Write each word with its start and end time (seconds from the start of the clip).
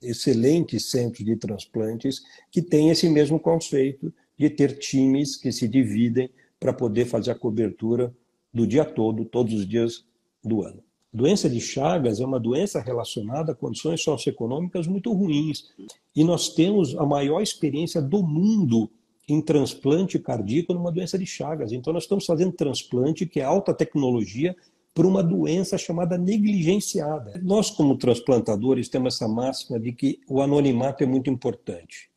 excelentes 0.00 0.90
centros 0.90 1.24
de 1.24 1.36
transplantes 1.36 2.22
que 2.50 2.62
têm 2.62 2.90
esse 2.90 3.08
mesmo 3.08 3.38
conceito 3.38 4.12
de 4.38 4.48
ter 4.48 4.78
times 4.78 5.36
que 5.36 5.52
se 5.52 5.68
dividem 5.68 6.30
para 6.58 6.72
poder 6.72 7.04
fazer 7.04 7.32
a 7.32 7.34
cobertura 7.34 8.14
do 8.52 8.66
dia 8.66 8.84
todo, 8.84 9.24
todos 9.24 9.52
os 9.52 9.68
dias 9.68 10.04
do 10.42 10.62
ano. 10.62 10.82
Doença 11.12 11.50
de 11.50 11.60
Chagas 11.60 12.20
é 12.20 12.24
uma 12.24 12.38
doença 12.38 12.80
relacionada 12.80 13.52
a 13.52 13.54
condições 13.54 14.00
socioeconômicas 14.02 14.86
muito 14.86 15.12
ruins. 15.12 15.68
E 16.14 16.22
nós 16.22 16.54
temos 16.54 16.96
a 16.96 17.04
maior 17.04 17.42
experiência 17.42 18.00
do 18.00 18.22
mundo 18.22 18.88
em 19.28 19.40
transplante 19.40 20.18
cardíaco 20.18 20.74
numa 20.74 20.90
doença 20.90 21.18
de 21.18 21.26
Chagas. 21.26 21.72
Então, 21.72 21.92
nós 21.92 22.04
estamos 22.04 22.26
fazendo 22.26 22.52
transplante, 22.52 23.26
que 23.26 23.40
é 23.40 23.44
alta 23.44 23.72
tecnologia, 23.72 24.56
por 24.92 25.06
uma 25.06 25.22
doença 25.22 25.78
chamada 25.78 26.18
negligenciada. 26.18 27.40
Nós, 27.42 27.70
como 27.70 27.96
transplantadores, 27.96 28.88
temos 28.88 29.14
essa 29.14 29.28
máxima 29.28 29.78
de 29.78 29.92
que 29.92 30.20
o 30.28 30.40
anonimato 30.40 31.04
é 31.04 31.06
muito 31.06 31.30
importante. 31.30 32.10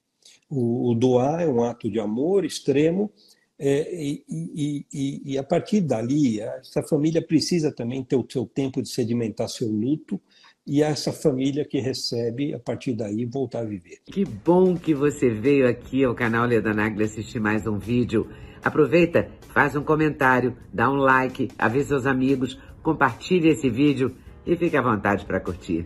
O, 0.50 0.92
o 0.92 0.96
doar 0.96 1.42
é 1.42 1.48
um 1.48 1.64
ato 1.64 1.90
de 1.90 2.00
amor 2.00 2.46
extremo 2.46 3.12
é, 3.58 3.96
e, 3.96 4.24
e, 4.28 4.86
e, 4.92 5.22
e, 5.26 5.38
a 5.38 5.44
partir 5.44 5.82
dali, 5.82 6.40
essa 6.40 6.82
família 6.82 7.22
precisa 7.22 7.72
também 7.72 8.04
ter 8.04 8.16
o 8.16 8.26
seu 8.30 8.46
tempo 8.46 8.82
de 8.82 8.90
sedimentar 8.90 9.48
seu 9.48 9.70
luto 9.70 10.20
e 10.66 10.82
essa 10.82 11.12
família 11.12 11.66
que 11.66 11.80
recebe, 11.80 12.54
a 12.54 12.60
partir 12.60 12.94
daí, 12.94 13.26
voltar 13.26 13.60
a 13.60 13.66
viver. 13.66 14.00
Que 14.06 14.24
bom 14.24 14.78
que 14.78 14.94
você 14.94 15.30
veio 15.30 15.68
aqui 15.68 16.04
ao 16.04 16.16
canal 16.16 16.46
Leda 16.46 16.74
Nagli 16.74 17.04
assistir 17.04 17.40
mais 17.40 17.68
um 17.68 17.78
vídeo. 17.78 18.30
Aproveita, 18.64 19.30
faz 19.54 19.76
um 19.76 19.84
comentário, 19.84 20.58
dá 20.72 20.90
um 20.90 20.96
like, 20.96 21.50
avisa 21.58 21.90
seus 21.90 22.06
amigos, 22.06 22.58
compartilhe 22.82 23.50
esse 23.50 23.70
vídeo 23.70 24.16
e 24.46 24.56
fique 24.56 24.78
à 24.78 24.82
vontade 24.82 25.26
para 25.26 25.40
curtir. 25.40 25.86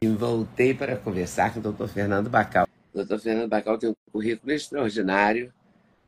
E 0.00 0.06
voltei 0.06 0.72
para 0.72 0.96
conversar 0.96 1.52
com 1.52 1.60
o 1.60 1.72
Dr. 1.72 1.88
Fernando 1.88 2.30
Bacal. 2.30 2.68
O 2.94 3.04
Dr. 3.04 3.18
Fernando 3.18 3.48
Bacal 3.48 3.78
tem 3.78 3.90
um 3.90 3.94
currículo 4.12 4.52
extraordinário 4.52 5.52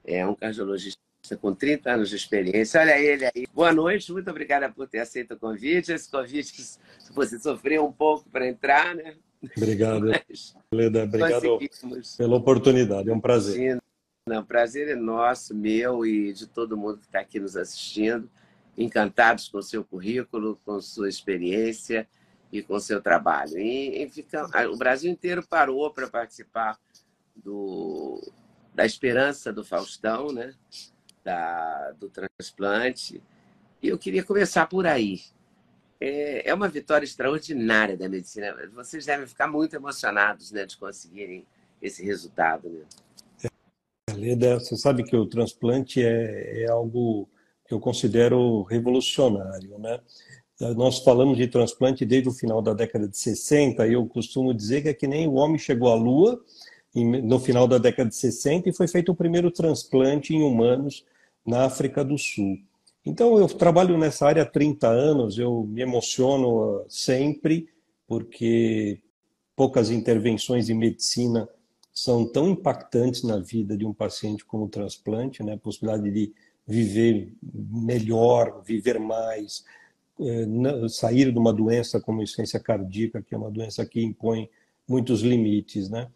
é 0.04 0.26
um 0.26 0.34
cardiologista 0.34 1.00
com 1.41 1.55
30 1.55 1.91
anos 1.91 2.11
de 2.11 2.17
experiência. 2.17 2.80
Olha 2.80 2.98
ele 2.98 3.25
aí. 3.25 3.47
Boa 3.55 3.72
noite, 3.72 4.12
muito 4.12 4.28
obrigada 4.30 4.70
por 4.70 4.86
ter 4.86 4.98
aceito 4.98 5.34
o 5.34 5.39
convite. 5.39 5.92
Esse 5.92 6.11
convite 6.11 6.53
que 6.53 6.62
você 7.14 7.39
sofreu 7.39 7.86
um 7.86 7.92
pouco 7.92 8.28
para 8.28 8.47
entrar, 8.47 8.94
né? 8.94 9.14
Obrigado, 9.56 10.05
Leda. 10.72 11.05
Obrigado 11.05 11.58
pela 12.19 12.36
oportunidade. 12.36 13.08
É 13.08 13.12
um 13.12 13.20
prazer. 13.20 13.78
Não, 14.27 14.41
o 14.41 14.47
prazer 14.47 14.89
é 14.89 14.95
nosso, 14.95 15.55
meu 15.55 16.05
e 16.05 16.33
de 16.33 16.47
todo 16.47 16.77
mundo 16.77 16.98
que 16.98 17.06
está 17.06 17.20
aqui 17.20 17.41
nos 17.41 17.56
assistindo. 17.56 18.28
Encantados 18.77 19.48
com 19.48 19.58
o 19.58 19.63
seu 19.63 19.84
currículo, 19.84 20.61
com 20.64 20.80
sua 20.80 21.08
experiência 21.08 22.08
e 22.51 22.63
com 22.63 22.74
o 22.74 22.80
seu 22.80 23.01
trabalho. 23.01 23.58
E, 23.58 24.02
e 24.02 24.08
fica, 24.08 24.46
o 24.70 24.77
Brasil 24.77 25.11
inteiro 25.11 25.46
parou 25.46 25.90
para 25.90 26.08
participar 26.08 26.79
do, 27.36 28.20
da 28.74 28.84
esperança 28.84 29.52
do 29.52 29.64
Faustão, 29.64 30.33
né? 30.33 30.55
Da, 31.24 31.92
do 31.92 32.11
transplante. 32.11 33.23
E 33.83 33.89
eu 33.89 33.98
queria 33.98 34.23
começar 34.23 34.67
por 34.67 34.86
aí. 34.86 35.23
É, 36.01 36.51
é 36.51 36.55
uma 36.55 36.68
vitória 36.68 37.05
extraordinária 37.05 37.96
da 37.96 38.08
medicina. 38.08 38.55
Vocês 38.74 39.07
devem 39.07 39.27
ficar 39.27 39.48
muito 39.48 39.74
emocionados 39.74 40.52
né, 40.52 40.67
de 40.67 40.77
conseguirem 40.77 41.46
esse 41.80 42.05
resultado. 42.05 42.68
Né? 42.68 43.51
Leda, 44.14 44.61
você 44.61 44.77
sabe 44.77 45.02
que 45.02 45.17
o 45.17 45.27
transplante 45.27 46.02
é, 46.02 46.64
é 46.64 46.70
algo 46.70 47.29
que 47.67 47.73
eu 47.73 47.80
considero 47.80 48.63
revolucionário, 48.63 49.79
né? 49.79 50.01
Nós 50.77 51.01
falamos 51.01 51.36
de 51.36 51.48
transplante 51.48 52.05
desde 52.05 52.29
o 52.29 52.33
final 52.33 52.63
da 52.63 52.73
década 52.73 53.08
de 53.08 53.18
60 53.18 53.86
e 53.89 53.95
eu 53.95 54.07
costumo 54.07 54.55
dizer 54.55 54.83
que 54.83 54.89
é 54.89 54.95
que 54.95 55.07
nem 55.07 55.27
o 55.27 55.34
homem 55.34 55.58
chegou 55.58 55.90
à 55.90 55.96
Lua 55.96 56.40
no 56.95 57.40
final 57.40 57.67
da 57.67 57.77
década 57.77 58.08
de 58.08 58.14
60 58.14 58.68
e 58.68 58.73
foi 58.73 58.86
feito 58.86 59.11
o 59.11 59.17
primeiro 59.17 59.51
transplante 59.51 60.33
em 60.33 60.42
humanos 60.42 61.05
na 61.46 61.64
África 61.64 62.05
do 62.05 62.16
Sul. 62.16 62.58
Então, 63.05 63.38
eu 63.38 63.46
trabalho 63.48 63.98
nessa 63.98 64.27
área 64.27 64.42
há 64.42 64.46
30 64.46 64.88
anos, 64.88 65.38
eu 65.38 65.64
me 65.64 65.82
emociono 65.82 66.80
ah, 66.80 66.84
sempre, 66.88 67.68
porque 68.06 69.00
poucas 69.54 69.90
intervenções 69.90 70.70
em 70.70 70.74
medicina 70.74 71.48
são 71.92 72.27
tão 72.27 72.48
impactantes 72.48 73.22
na 73.22 73.38
vida 73.38 73.77
de 73.77 73.86
um 73.86 73.92
paciente 73.92 74.44
como 74.44 74.64
o 74.64 74.68
transplante, 74.68 75.42
né? 75.42 75.54
a 75.54 75.58
possibilidade 75.58 76.10
de 76.10 76.33
viver 76.66 77.33
melhor, 77.42 78.62
viver 78.64 78.98
mais, 78.98 79.64
eh, 80.20 80.88
sair 80.88 81.30
de 81.30 81.38
uma 81.38 81.52
doença 81.52 82.00
como 82.00 82.22
insuficiência 82.22 82.58
cardíaca, 82.58 83.22
que 83.22 83.34
é 83.34 83.38
uma 83.38 83.50
doença 83.50 83.86
que 83.86 84.02
impõe 84.02 84.48
muitos 84.88 85.20
limites. 85.20 85.88
Né? 85.88 86.08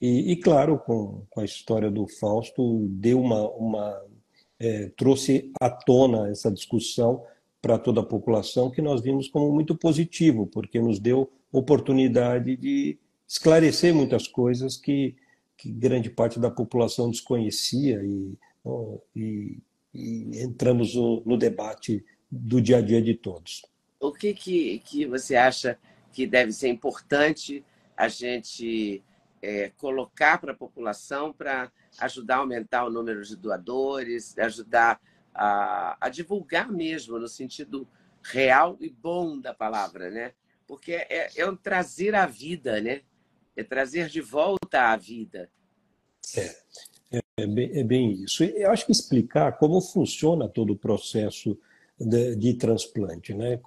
E, 0.00 0.32
e 0.32 0.36
claro, 0.36 0.78
com, 0.78 1.22
com, 1.30 1.40
a 1.40 1.44
história 1.44 1.90
do 1.90 2.08
Fausto, 2.08 2.88
deu 2.88 3.20
uma, 3.20 3.48
uma 3.50 4.02
é, 4.60 4.90
trouxe 4.90 5.50
à 5.58 5.70
tona 5.70 6.28
essa 6.28 6.50
discussão 6.50 7.24
para 7.62 7.78
toda 7.78 8.02
a 8.02 8.06
população 8.06 8.70
que 8.70 8.82
nós 8.82 9.00
vimos 9.00 9.26
como 9.26 9.50
muito 9.52 9.74
positivo, 9.74 10.46
porque 10.46 10.78
nos 10.78 11.00
deu 11.00 11.30
oportunidade 11.50 12.56
de 12.56 12.98
esclarecer 13.26 13.94
muitas 13.94 14.28
coisas 14.28 14.76
que, 14.76 15.16
que 15.56 15.70
grande 15.70 16.10
parte 16.10 16.38
da 16.38 16.50
população 16.50 17.10
desconhecia 17.10 18.02
e, 18.02 18.38
e, 19.16 19.58
e 19.94 20.42
entramos 20.42 20.94
no, 20.94 21.22
no, 21.24 21.36
debate 21.36 22.04
do 22.30 22.60
dia 22.60 22.78
a 22.78 22.80
dia 22.80 23.00
de 23.02 23.14
todos. 23.14 23.64
O 23.98 24.12
que, 24.12 24.32
que, 24.34 24.78
que 24.80 25.06
você 25.06 25.36
acha 25.36 25.78
que 26.12 26.26
deve 26.26 26.52
ser 26.52 26.68
importante 26.68 27.64
a 27.96 28.08
gente 28.08 29.02
é, 29.42 29.70
colocar 29.76 30.38
para 30.38 30.52
a 30.52 30.56
população 30.56 31.32
para 31.32 31.70
ajudar 31.98 32.36
a 32.36 32.38
aumentar 32.38 32.84
o 32.84 32.90
número 32.90 33.22
de 33.22 33.36
doadores, 33.36 34.36
ajudar 34.38 35.00
a, 35.34 35.96
a, 36.00 36.08
divulgar 36.08 36.70
mesmo 36.70 37.18
no 37.18 37.28
sentido 37.28 37.86
real 38.22 38.76
e 38.80 38.90
bom 38.90 39.38
da 39.38 39.54
palavra, 39.54 40.10
né? 40.10 40.32
Porque 40.66 40.92
é, 40.92 41.30
é 41.36 41.48
um 41.48 41.56
trazer 41.56 42.14
a 42.14 42.26
vida, 42.26 42.80
né? 42.80 43.02
É 43.56 43.64
trazer 43.64 44.08
de 44.08 44.20
volta 44.20 44.92
a 44.92 44.96
vida. 44.96 45.50
É, 46.36 46.56
é, 47.12 47.20
é, 47.38 47.46
bem, 47.46 47.70
é 47.78 47.84
bem 47.84 48.12
isso. 48.12 48.44
Eu 48.44 48.70
acho 48.70 48.86
que 48.86 48.92
explicar 48.92 49.58
como 49.58 49.80
funciona 49.80 50.48
todo 50.48 50.72
o 50.72 50.78
processo 50.78 51.58
de, 51.98 52.36
de 52.36 52.54
transplante, 52.54 53.34
né? 53.34 53.58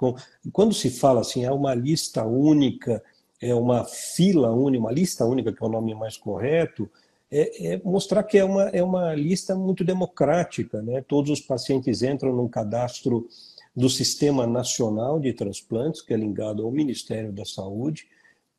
Quando 0.52 0.74
se 0.74 0.90
fala 0.90 1.22
assim, 1.22 1.44
é 1.46 1.52
uma 1.52 1.74
lista 1.74 2.24
única 2.26 3.04
é 3.44 3.54
uma 3.54 3.84
fila 3.84 4.52
única, 4.52 4.80
uma 4.80 4.92
lista 4.92 5.26
única, 5.26 5.52
que 5.52 5.62
é 5.62 5.66
o 5.66 5.70
nome 5.70 5.94
mais 5.94 6.16
correto, 6.16 6.90
é, 7.36 7.74
é, 7.74 7.82
mostrar 7.84 8.22
que 8.22 8.38
é 8.38 8.46
uma, 8.46 8.70
é 8.70 8.84
uma 8.84 9.16
lista 9.16 9.56
muito 9.56 9.84
democrática. 9.84 10.82
Né? 10.84 11.02
Todos 11.02 11.32
os 11.32 11.42
pacientes 11.42 12.04
entram 12.04 12.36
num 12.36 12.48
cadastro 12.48 13.28
do 13.76 13.90
Sistema 13.90 14.46
Nacional 14.46 15.20
de 15.20 15.34
Transplantes, 15.34 16.02
que 16.02 16.14
é 16.14 16.18
ligado 16.18 16.64
ao 16.64 16.72
Ministério 16.72 17.34
da 17.34 17.44
Saúde, 17.44 18.08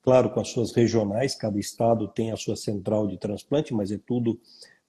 claro, 0.03 0.29
com 0.31 0.41
as 0.41 0.49
suas 0.49 0.73
regionais, 0.73 1.37
cada 1.37 1.59
estado 1.59 2.09
tem 2.09 2.32
a 2.32 2.37
sua 2.37 2.56
central 2.56 3.06
de 3.06 3.17
transplante, 3.17 3.73
mas 3.73 3.93
é 3.93 3.99
tudo 4.05 4.41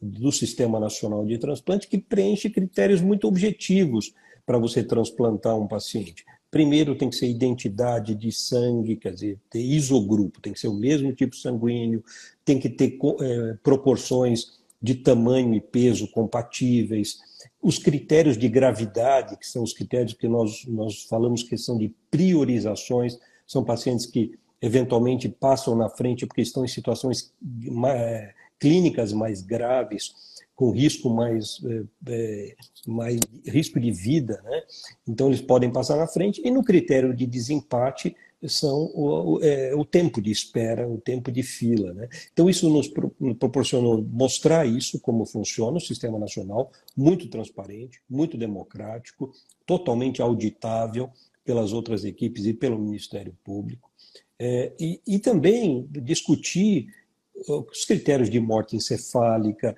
do 0.02 0.32
Sistema 0.32 0.80
Nacional 0.80 1.24
de 1.26 1.38
Transplante, 1.38 1.88
que 1.88 2.00
preenche 2.00 2.50
critérios 2.50 3.02
muito 3.02 3.28
objetivos 3.28 4.14
para 4.46 4.58
você 4.58 4.84
transplantar 4.84 5.56
um 5.56 5.68
paciente. 5.68 6.26
Primeiro 6.56 6.96
tem 6.96 7.10
que 7.10 7.18
ser 7.18 7.28
identidade 7.28 8.16
de 8.16 8.32
sangue, 8.32 8.96
quer 8.96 9.14
dizer, 9.14 9.38
ter 9.50 9.60
isogrupo, 9.60 10.40
tem 10.40 10.54
que 10.54 10.60
ser 10.62 10.70
o 10.70 10.74
mesmo 10.74 11.12
tipo 11.12 11.36
sanguíneo, 11.36 12.02
tem 12.46 12.58
que 12.58 12.70
ter 12.70 12.98
é, 13.20 13.58
proporções 13.62 14.54
de 14.82 14.96
tamanho 14.96 15.54
e 15.54 15.60
peso 15.60 16.10
compatíveis. 16.12 17.20
Os 17.62 17.78
critérios 17.78 18.38
de 18.38 18.48
gravidade, 18.48 19.36
que 19.36 19.46
são 19.46 19.64
os 19.64 19.74
critérios 19.74 20.14
que 20.14 20.30
nós, 20.30 20.66
nós 20.66 21.04
falamos 21.04 21.44
que 21.44 21.58
são 21.58 21.78
de 21.78 21.94
priorizações, 22.10 23.20
são 23.46 23.62
pacientes 23.62 24.06
que 24.06 24.40
eventualmente 24.62 25.28
passam 25.28 25.76
na 25.76 25.90
frente 25.90 26.26
porque 26.26 26.42
estão 26.42 26.64
em 26.64 26.70
situações 26.70 27.34
é, 27.86 28.34
clínicas 28.58 29.12
mais 29.12 29.42
graves, 29.42 30.16
com 30.56 30.72
risco 30.72 31.10
mais, 31.10 31.62
é, 32.08 32.56
mais 32.88 33.20
risco 33.46 33.80
de 33.80 33.92
vida, 33.92 34.42
né? 34.44 34.64
Então 35.08 35.28
eles 35.28 35.42
podem 35.42 35.72
passar 35.72 35.98
na 35.98 36.08
frente 36.08 36.42
e 36.44 36.50
no 36.50 36.64
critério 36.64 37.14
de 37.14 37.26
desempate 37.26 38.16
são 38.48 38.92
o, 38.94 39.36
o, 39.36 39.44
é, 39.44 39.74
o, 39.76 39.84
tempo 39.84 40.22
de 40.22 40.32
espera, 40.32 40.88
o 40.88 41.00
tempo 41.00 41.32
de 41.32 41.44
fila. 41.44 41.94
Né? 41.94 42.08
Então, 42.32 42.50
isso 42.50 42.70
nos 42.70 42.92
proporcionou 43.40 44.02
mostrar 44.04 44.66
isso, 44.66 45.00
como 45.00 45.26
funciona 45.26 45.78
o 45.78 45.82
sistema 45.82 46.20
nacional, 46.20 46.72
muito 46.96 47.28
transparente, 47.28 48.02
muito 48.10 48.38
democrático, 48.38 49.32
totalmente 49.66 50.22
auditável 50.22 51.10
pelas 51.44 51.74
outras 51.74 52.04
equipes 52.04 52.46
e 52.46 52.54
pelo 52.54 52.80
Ministério 52.80 53.36
Público. 53.44 53.90
É, 54.38 54.74
e, 54.80 55.00
e, 55.08 55.18
também 55.18 55.88
discutir 55.90 56.88
os 57.48 57.86
critérios 57.86 58.30
de 58.30 58.40
morte 58.40 58.76
encefálica, 58.76 59.76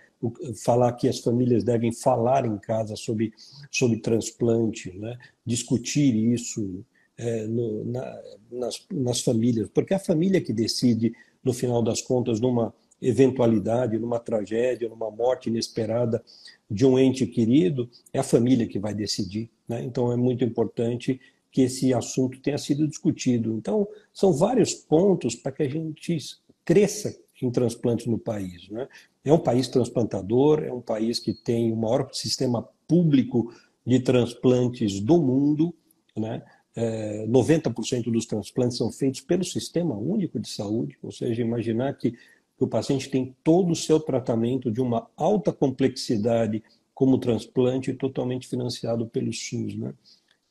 falar 0.63 0.93
que 0.93 1.07
as 1.07 1.19
famílias 1.19 1.63
devem 1.63 1.91
falar 1.91 2.45
em 2.45 2.57
casa 2.57 2.95
sobre, 2.95 3.33
sobre 3.71 3.97
transplante, 3.99 4.95
né? 4.97 5.17
discutir 5.45 6.15
isso, 6.15 6.83
é, 7.17 7.47
no, 7.47 7.83
na, 7.85 8.21
nas, 8.51 8.85
nas 8.91 9.21
famílias, 9.21 9.69
porque 9.73 9.93
é 9.93 9.97
a 9.97 9.99
família 9.99 10.41
que 10.41 10.53
decide, 10.53 11.13
no 11.43 11.53
final 11.53 11.81
das 11.81 12.01
contas, 12.01 12.39
numa 12.39 12.73
eventualidade, 13.01 13.97
numa 13.97 14.19
tragédia, 14.19 14.89
numa 14.89 15.09
morte 15.09 15.49
inesperada 15.49 16.23
de 16.69 16.85
um 16.85 16.97
ente 16.97 17.25
querido, 17.25 17.89
é 18.11 18.19
a 18.19 18.23
família 18.23 18.67
que 18.67 18.79
vai 18.79 18.93
decidir. 18.93 19.49
Né? 19.67 19.83
Então 19.83 20.11
é 20.11 20.15
muito 20.15 20.43
importante 20.43 21.19
que 21.51 21.61
esse 21.61 21.93
assunto 21.93 22.39
tenha 22.39 22.57
sido 22.57 22.87
discutido. 22.87 23.53
Então, 23.53 23.87
são 24.13 24.33
vários 24.33 24.73
pontos 24.73 25.35
para 25.35 25.51
que 25.51 25.63
a 25.63 25.69
gente 25.69 26.17
cresça 26.65 27.17
em 27.41 27.51
transplantes 27.51 28.05
no 28.07 28.17
país. 28.17 28.69
Né? 28.69 28.87
É 29.23 29.33
um 29.33 29.39
país 29.39 29.67
transplantador, 29.67 30.63
é 30.63 30.71
um 30.71 30.81
país 30.81 31.19
que 31.19 31.33
tem 31.33 31.71
o 31.71 31.75
maior 31.75 32.09
sistema 32.13 32.67
público 32.87 33.53
de 33.85 33.99
transplantes 33.99 34.99
do 34.99 35.21
mundo, 35.21 35.73
né? 36.15 36.41
é, 36.77 37.25
90% 37.25 38.11
dos 38.11 38.27
transplantes 38.27 38.77
são 38.77 38.91
feitos 38.91 39.21
pelo 39.21 39.43
Sistema 39.43 39.97
Único 39.97 40.39
de 40.39 40.47
Saúde, 40.47 40.95
ou 41.01 41.11
seja, 41.11 41.41
imaginar 41.41 41.97
que, 41.97 42.11
que 42.11 42.63
o 42.63 42.67
paciente 42.67 43.09
tem 43.09 43.35
todo 43.43 43.71
o 43.71 43.75
seu 43.75 43.99
tratamento 43.99 44.71
de 44.71 44.79
uma 44.79 45.09
alta 45.17 45.51
complexidade 45.51 46.63
como 46.93 47.17
transplante 47.17 47.91
totalmente 47.93 48.47
financiado 48.47 49.07
pelo 49.07 49.33
SUS, 49.33 49.75
né? 49.75 49.91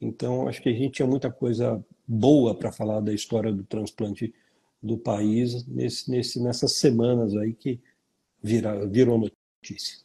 Então, 0.01 0.49
acho 0.49 0.61
que 0.61 0.69
a 0.69 0.73
gente 0.73 0.95
tinha 0.95 1.07
muita 1.07 1.31
coisa 1.31 1.83
boa 2.07 2.55
para 2.55 2.73
falar 2.73 3.01
da 3.01 3.15
história 3.15 3.53
do 3.53 3.63
transplante 3.63 4.35
do 4.87 4.97
país 4.97 5.67
nesse, 5.67 6.11
nesse, 6.11 6.41
nessas 6.41 6.73
semanas 6.77 7.37
aí 7.37 7.53
que 7.53 7.81
vira, 8.43 8.87
virou 8.87 9.19
notícia. 9.19 9.99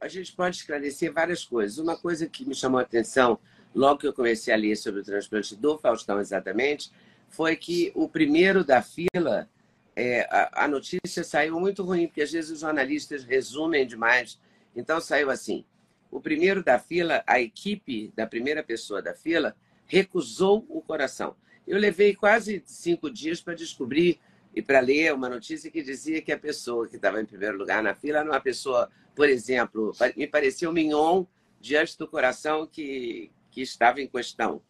A 0.00 0.08
gente 0.08 0.34
pode 0.34 0.56
esclarecer 0.56 1.12
várias 1.12 1.44
coisas. 1.44 1.78
Uma 1.78 1.96
coisa 1.96 2.26
que 2.26 2.44
me 2.44 2.54
chamou 2.54 2.78
a 2.78 2.82
atenção 2.82 3.38
logo 3.74 3.98
que 3.98 4.06
eu 4.06 4.12
comecei 4.12 4.54
a 4.54 4.56
ler 4.56 4.76
sobre 4.76 5.00
o 5.00 5.04
transplante 5.04 5.56
do 5.56 5.76
Faustão 5.76 6.20
exatamente, 6.20 6.92
foi 7.28 7.56
que 7.56 7.90
o 7.94 8.08
primeiro 8.08 8.64
da 8.64 8.80
fila, 8.80 9.48
é, 9.96 10.20
a, 10.30 10.64
a, 10.64 10.68
notícia 10.68 11.24
saiu 11.24 11.58
muito 11.58 11.82
ruim, 11.82 12.06
porque 12.06 12.22
às 12.22 12.30
vezes 12.30 12.52
os 12.52 12.60
jornalistas 12.60 13.24
resumem 13.24 13.86
demais. 13.86 14.38
Então 14.76 15.00
saiu 15.00 15.30
assim: 15.30 15.64
o 16.10 16.20
primeiro 16.20 16.62
da 16.62 16.78
fila, 16.78 17.24
a 17.26 17.40
equipe 17.40 18.12
da 18.14 18.26
primeira 18.26 18.62
pessoa 18.62 19.02
da 19.02 19.14
fila, 19.14 19.56
recusou 19.86 20.64
o 20.68 20.80
coração. 20.80 21.34
Eu 21.66 21.78
levei 21.78 22.14
quase 22.14 22.62
cinco 22.66 23.10
dias 23.10 23.40
para 23.40 23.54
descobrir 23.54 24.18
e 24.54 24.62
para 24.62 24.80
ler 24.80 25.12
uma 25.12 25.28
notícia 25.28 25.70
que 25.70 25.82
dizia 25.82 26.22
que 26.22 26.30
a 26.30 26.38
pessoa 26.38 26.86
que 26.86 26.96
estava 26.96 27.20
em 27.20 27.26
primeiro 27.26 27.58
lugar 27.58 27.82
na 27.82 27.94
fila 27.94 28.18
era 28.18 28.30
uma 28.30 28.40
pessoa, 28.40 28.88
por 29.14 29.28
exemplo, 29.28 29.92
me 30.16 30.26
parecia 30.26 30.68
um 30.68 30.72
mignon 30.72 31.24
diante 31.60 31.98
do 31.98 32.06
coração 32.06 32.66
que, 32.66 33.30
que 33.50 33.62
estava 33.62 34.00
em 34.00 34.06
questão. 34.06 34.60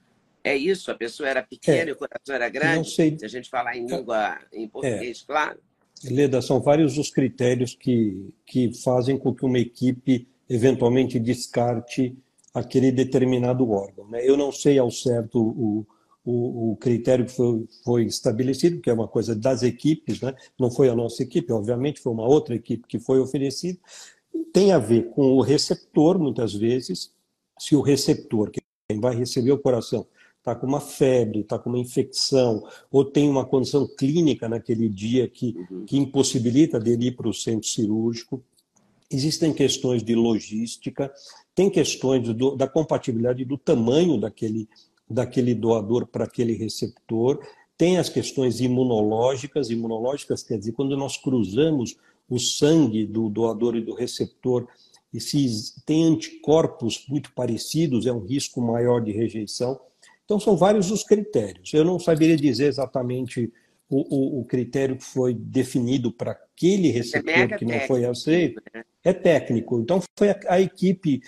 É 0.42 0.56
isso? 0.56 0.90
A 0.90 0.94
pessoa 0.94 1.28
era 1.28 1.42
pequena 1.42 1.84
é, 1.84 1.88
e 1.88 1.92
o 1.92 1.96
coração 1.96 2.34
era 2.34 2.48
grande? 2.48 2.90
Se 2.90 3.24
a 3.24 3.28
gente 3.28 3.50
falar 3.50 3.76
em 3.76 3.86
língua, 3.86 4.38
em 4.52 4.68
português, 4.68 5.22
é. 5.22 5.26
claro. 5.26 5.58
Leda, 6.04 6.42
são 6.42 6.60
vários 6.60 6.98
os 6.98 7.10
critérios 7.10 7.74
que, 7.74 8.32
que 8.44 8.72
fazem 8.82 9.18
com 9.18 9.34
que 9.34 9.44
uma 9.44 9.58
equipe 9.58 10.28
eventualmente 10.48 11.18
descarte 11.18 12.16
aquele 12.52 12.92
determinado 12.92 13.68
órgão. 13.70 14.06
Né? 14.08 14.20
Eu 14.22 14.36
não 14.36 14.52
sei 14.52 14.78
ao 14.78 14.90
certo 14.90 15.40
o, 15.40 15.86
o, 16.24 16.72
o, 16.72 16.76
critério 16.76 17.26
que 17.26 17.32
foi, 17.32 17.68
foi 17.84 18.04
estabelecido, 18.04 18.80
que 18.80 18.88
é 18.88 18.92
uma 18.92 19.06
coisa 19.06 19.34
das 19.34 19.62
equipes, 19.62 20.20
né? 20.20 20.34
não 20.58 20.70
foi 20.70 20.88
a 20.88 20.94
nossa 20.94 21.22
equipe, 21.22 21.52
obviamente, 21.52 22.00
foi 22.00 22.12
uma 22.12 22.26
outra 22.26 22.54
equipe 22.54 22.86
que 22.88 22.98
foi 22.98 23.20
oferecida. 23.20 23.78
Tem 24.52 24.72
a 24.72 24.78
ver 24.78 25.10
com 25.10 25.32
o 25.32 25.40
receptor, 25.42 26.18
muitas 26.18 26.54
vezes, 26.54 27.12
se 27.58 27.76
o 27.76 27.80
receptor, 27.80 28.50
que 28.50 28.60
quem 28.88 29.00
vai 29.00 29.14
receber 29.14 29.52
o 29.52 29.58
coração 29.58 30.06
está 30.38 30.54
com 30.54 30.66
uma 30.66 30.80
febre, 30.80 31.40
está 31.40 31.58
com 31.58 31.70
uma 31.70 31.78
infecção, 31.78 32.62
ou 32.90 33.02
tem 33.02 33.30
uma 33.30 33.46
condição 33.46 33.86
clínica 33.86 34.46
naquele 34.46 34.90
dia 34.90 35.26
que, 35.26 35.56
uhum. 35.70 35.86
que 35.86 35.96
impossibilita 35.96 36.78
dele 36.78 37.06
ir 37.06 37.16
para 37.16 37.28
o 37.28 37.32
centro 37.32 37.66
cirúrgico. 37.66 38.44
Existem 39.10 39.54
questões 39.54 40.02
de 40.02 40.14
logística, 40.14 41.10
tem 41.54 41.70
questões 41.70 42.28
do, 42.34 42.56
da 42.56 42.68
compatibilidade 42.68 43.42
do 43.44 43.56
tamanho 43.56 44.20
daquele, 44.20 44.68
daquele 45.08 45.54
doador 45.54 46.06
para 46.06 46.24
aquele 46.24 46.54
receptor, 46.54 47.40
tem 47.76 47.98
as 47.98 48.08
questões 48.08 48.60
imunológicas. 48.60 49.70
Imunológicas 49.70 50.42
quer 50.42 50.58
dizer, 50.58 50.72
quando 50.72 50.96
nós 50.96 51.16
cruzamos 51.16 51.96
o 52.28 52.38
sangue 52.38 53.04
do 53.04 53.28
doador 53.28 53.76
e 53.76 53.80
do 53.80 53.94
receptor, 53.94 54.66
e 55.12 55.20
se 55.20 55.46
tem 55.86 56.04
anticorpos 56.04 57.06
muito 57.08 57.32
parecidos, 57.32 58.06
é 58.06 58.12
um 58.12 58.24
risco 58.24 58.60
maior 58.60 59.00
de 59.00 59.12
rejeição. 59.12 59.78
Então, 60.24 60.40
são 60.40 60.56
vários 60.56 60.90
os 60.90 61.04
critérios. 61.04 61.72
Eu 61.72 61.84
não 61.84 62.00
saberia 62.00 62.36
dizer 62.36 62.66
exatamente 62.66 63.52
o, 63.88 64.38
o, 64.38 64.40
o 64.40 64.44
critério 64.44 64.96
que 64.96 65.04
foi 65.04 65.34
definido 65.34 66.10
para 66.10 66.32
aquele 66.32 66.90
receptor 66.90 67.32
é 67.32 67.58
que 67.58 67.64
não 67.64 67.78
foi 67.80 68.04
aceito. 68.04 68.60
Né? 68.72 68.84
É 69.04 69.12
técnico. 69.12 69.78
Então, 69.78 70.02
foi 70.18 70.30
a, 70.30 70.40
a 70.48 70.60
equipe 70.60 71.20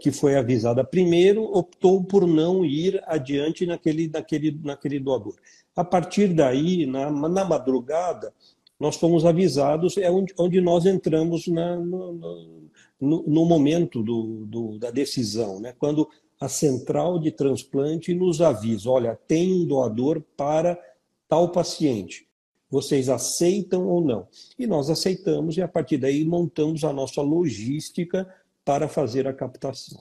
que 0.00 0.10
foi 0.10 0.34
avisada 0.34 0.82
primeiro 0.82 1.44
optou 1.44 2.02
por 2.02 2.26
não 2.26 2.64
ir 2.64 3.00
adiante 3.06 3.64
naquele, 3.64 4.08
naquele, 4.08 4.60
naquele 4.62 4.98
doador. 4.98 5.36
A 5.76 5.84
partir 5.84 6.34
daí, 6.34 6.86
na, 6.86 7.10
na 7.10 7.44
madrugada, 7.44 8.32
nós 8.78 8.96
fomos 8.96 9.24
avisados, 9.24 9.96
é 9.96 10.10
onde, 10.10 10.34
onde 10.38 10.60
nós 10.60 10.86
entramos 10.86 11.46
na, 11.46 11.76
no, 11.76 12.12
no, 13.00 13.22
no 13.26 13.44
momento 13.44 14.02
do, 14.02 14.44
do, 14.46 14.78
da 14.78 14.90
decisão, 14.90 15.60
né? 15.60 15.74
quando 15.78 16.08
a 16.40 16.48
central 16.48 17.18
de 17.18 17.30
transplante 17.30 18.12
nos 18.12 18.40
avisa: 18.40 18.90
olha, 18.90 19.18
tem 19.26 19.52
um 19.52 19.64
doador 19.64 20.22
para 20.36 20.78
tal 21.28 21.50
paciente. 21.50 22.26
Vocês 22.68 23.08
aceitam 23.08 23.86
ou 23.86 24.00
não? 24.00 24.26
E 24.58 24.66
nós 24.66 24.90
aceitamos, 24.90 25.56
e 25.56 25.62
a 25.62 25.68
partir 25.68 25.96
daí 25.96 26.24
montamos 26.24 26.82
a 26.82 26.92
nossa 26.92 27.22
logística 27.22 28.28
para 28.64 28.88
fazer 28.88 29.26
a 29.26 29.32
captação. 29.32 30.00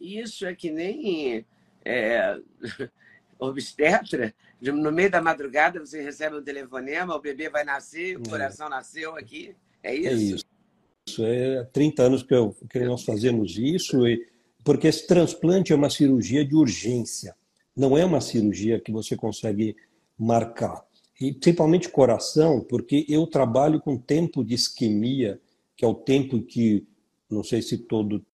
Isso 0.00 0.46
é 0.46 0.54
que 0.54 0.70
nem 0.70 1.44
é, 1.84 2.38
obstetra. 3.38 4.34
No 4.60 4.90
meio 4.90 5.10
da 5.10 5.22
madrugada 5.22 5.78
você 5.78 6.02
recebe 6.02 6.36
um 6.36 6.42
telefonema, 6.42 7.14
o 7.14 7.20
bebê 7.20 7.48
vai 7.48 7.64
nascer, 7.64 8.18
o 8.18 8.22
é. 8.22 8.28
coração 8.28 8.68
nasceu 8.68 9.16
aqui. 9.16 9.54
É 9.82 9.94
isso? 9.94 10.08
É 10.08 10.14
isso. 10.14 11.24
É 11.24 11.64
30 11.72 12.02
anos 12.02 12.22
que, 12.22 12.34
eu, 12.34 12.54
que 12.68 12.80
nós 12.80 13.04
fazemos 13.04 13.56
isso, 13.56 14.06
e, 14.06 14.26
porque 14.64 14.88
esse 14.88 15.06
transplante 15.06 15.72
é 15.72 15.76
uma 15.76 15.88
cirurgia 15.88 16.44
de 16.44 16.54
urgência, 16.54 17.34
não 17.74 17.96
é 17.96 18.04
uma 18.04 18.20
cirurgia 18.20 18.80
que 18.80 18.92
você 18.92 19.16
consegue 19.16 19.74
marcar. 20.18 20.84
E 21.20 21.32
principalmente 21.32 21.88
coração, 21.88 22.60
porque 22.60 23.06
eu 23.08 23.26
trabalho 23.26 23.80
com 23.80 23.96
tempo 23.96 24.44
de 24.44 24.54
isquemia, 24.54 25.40
que 25.76 25.84
é 25.84 25.88
o 25.88 25.94
tempo 25.94 26.42
que, 26.42 26.86
não 27.30 27.42
sei 27.42 27.62
se 27.62 27.78
todo 27.78 28.24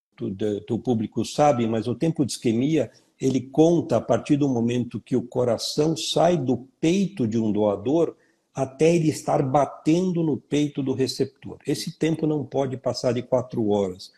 o 0.70 0.78
público 0.78 1.24
sabe, 1.24 1.66
mas 1.66 1.88
o 1.88 1.94
tempo 1.94 2.24
de 2.24 2.32
isquemia 2.32 2.90
ele 3.20 3.40
conta 3.40 3.96
a 3.96 4.00
partir 4.00 4.36
do 4.36 4.48
momento 4.48 5.00
que 5.00 5.16
o 5.16 5.26
coração 5.26 5.96
sai 5.96 6.36
do 6.36 6.68
peito 6.80 7.26
de 7.26 7.38
um 7.38 7.50
doador 7.50 8.16
até 8.54 8.94
ele 8.94 9.08
estar 9.08 9.42
batendo 9.42 10.22
no 10.22 10.36
peito 10.36 10.82
do 10.82 10.92
receptor. 10.92 11.58
Esse 11.66 11.98
tempo 11.98 12.26
não 12.26 12.44
pode 12.44 12.76
passar 12.76 13.12
de 13.12 13.22
quatro 13.22 13.68
horas. 13.68 14.12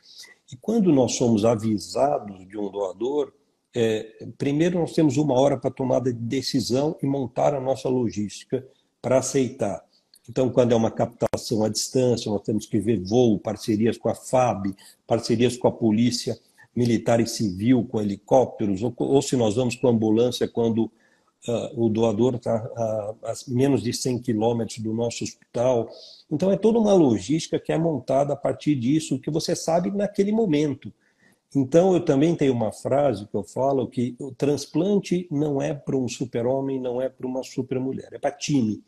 E 0.52 0.56
quando 0.56 0.92
nós 0.92 1.14
somos 1.14 1.44
avisados 1.44 2.46
de 2.46 2.58
um 2.58 2.70
doador, 2.70 3.32
é, 3.74 4.26
primeiro 4.36 4.78
nós 4.78 4.92
temos 4.92 5.16
uma 5.16 5.38
hora 5.38 5.56
para 5.56 5.70
tomada 5.70 6.12
de 6.12 6.18
decisão 6.18 6.96
e 7.02 7.06
montar 7.06 7.54
a 7.54 7.60
nossa 7.60 7.88
logística 7.88 8.66
para 9.00 9.18
aceitar. 9.18 9.85
Então, 10.28 10.50
quando 10.50 10.72
é 10.72 10.76
uma 10.76 10.90
captação 10.90 11.62
à 11.62 11.68
distância, 11.68 12.30
nós 12.30 12.42
temos 12.42 12.66
que 12.66 12.78
ver 12.80 13.00
voo, 13.00 13.38
parcerias 13.38 13.96
com 13.96 14.08
a 14.08 14.14
FAB, 14.14 14.74
parcerias 15.06 15.56
com 15.56 15.68
a 15.68 15.72
polícia 15.72 16.38
militar 16.74 17.20
e 17.20 17.26
civil, 17.26 17.84
com 17.84 18.00
helicópteros, 18.00 18.82
ou, 18.82 18.92
ou 18.98 19.22
se 19.22 19.36
nós 19.36 19.54
vamos 19.54 19.76
com 19.76 19.88
ambulância 19.88 20.46
quando 20.46 20.90
uh, 21.48 21.84
o 21.84 21.88
doador 21.88 22.34
está 22.34 22.54
a, 22.54 23.14
a, 23.24 23.34
menos 23.48 23.82
de 23.82 23.92
100 23.92 24.18
quilômetros 24.18 24.78
do 24.78 24.92
nosso 24.92 25.24
hospital. 25.24 25.88
Então, 26.30 26.50
é 26.50 26.56
toda 26.56 26.78
uma 26.78 26.92
logística 26.92 27.58
que 27.58 27.72
é 27.72 27.78
montada 27.78 28.34
a 28.34 28.36
partir 28.36 28.74
disso, 28.74 29.18
que 29.18 29.30
você 29.30 29.54
sabe 29.54 29.90
naquele 29.90 30.32
momento. 30.32 30.92
Então, 31.54 31.94
eu 31.94 32.04
também 32.04 32.34
tenho 32.34 32.52
uma 32.52 32.72
frase 32.72 33.26
que 33.26 33.34
eu 33.34 33.44
falo 33.44 33.88
que 33.88 34.16
o 34.18 34.32
transplante 34.32 35.26
não 35.30 35.62
é 35.62 35.72
para 35.72 35.96
um 35.96 36.08
super-homem, 36.08 36.80
não 36.80 37.00
é 37.00 37.08
para 37.08 37.26
uma 37.26 37.42
super-mulher, 37.42 38.08
é 38.12 38.18
para 38.18 38.32
time. 38.32 38.82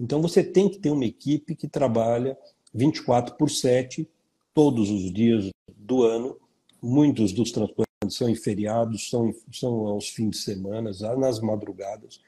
Então, 0.00 0.22
você 0.22 0.42
tem 0.42 0.68
que 0.68 0.78
ter 0.78 0.90
uma 0.90 1.04
equipe 1.04 1.54
que 1.54 1.68
trabalha 1.68 2.36
24 2.72 3.36
por 3.36 3.50
7, 3.50 4.08
todos 4.54 4.90
os 4.90 5.12
dias 5.12 5.50
do 5.76 6.02
ano. 6.02 6.36
Muitos 6.82 7.32
dos 7.32 7.52
transplantes 7.52 8.16
são 8.16 8.28
em 8.28 8.34
feriados, 8.34 9.10
são, 9.10 9.30
são 9.52 9.86
aos 9.86 10.08
fins 10.08 10.30
de 10.30 10.36
semana, 10.38 10.90
nas 11.18 11.38
madrugadas. 11.40 12.20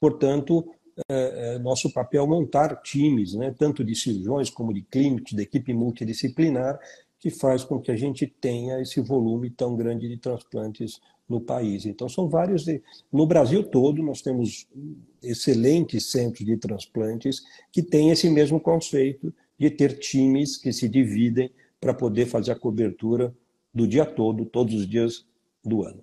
Portanto, 0.00 0.68
é, 1.08 1.54
é, 1.54 1.58
nosso 1.60 1.92
papel 1.92 2.24
é 2.24 2.26
montar 2.26 2.82
times, 2.82 3.34
né, 3.34 3.54
tanto 3.56 3.84
de 3.84 3.94
cirurgiões 3.94 4.50
como 4.50 4.74
de 4.74 4.82
clínicos, 4.82 5.32
da 5.32 5.42
equipe 5.42 5.72
multidisciplinar, 5.72 6.80
que 7.18 7.30
faz 7.30 7.62
com 7.62 7.78
que 7.78 7.92
a 7.92 7.96
gente 7.96 8.26
tenha 8.26 8.80
esse 8.80 9.00
volume 9.00 9.50
tão 9.50 9.76
grande 9.76 10.08
de 10.08 10.16
transplantes 10.16 11.00
no 11.30 11.40
país. 11.40 11.86
Então, 11.86 12.08
são 12.08 12.28
vários. 12.28 12.66
No 13.12 13.24
Brasil 13.24 13.62
todo, 13.62 14.02
nós 14.02 14.20
temos 14.20 14.66
excelentes 15.22 16.10
centros 16.10 16.44
de 16.44 16.56
transplantes 16.56 17.42
que 17.70 17.82
têm 17.82 18.10
esse 18.10 18.28
mesmo 18.28 18.58
conceito 18.58 19.32
de 19.56 19.70
ter 19.70 19.98
times 19.98 20.56
que 20.56 20.72
se 20.72 20.88
dividem 20.88 21.50
para 21.80 21.94
poder 21.94 22.26
fazer 22.26 22.50
a 22.50 22.58
cobertura 22.58 23.32
do 23.72 23.86
dia 23.86 24.04
todo, 24.04 24.44
todos 24.44 24.74
os 24.74 24.88
dias 24.88 25.24
do 25.64 25.84
ano. 25.84 26.02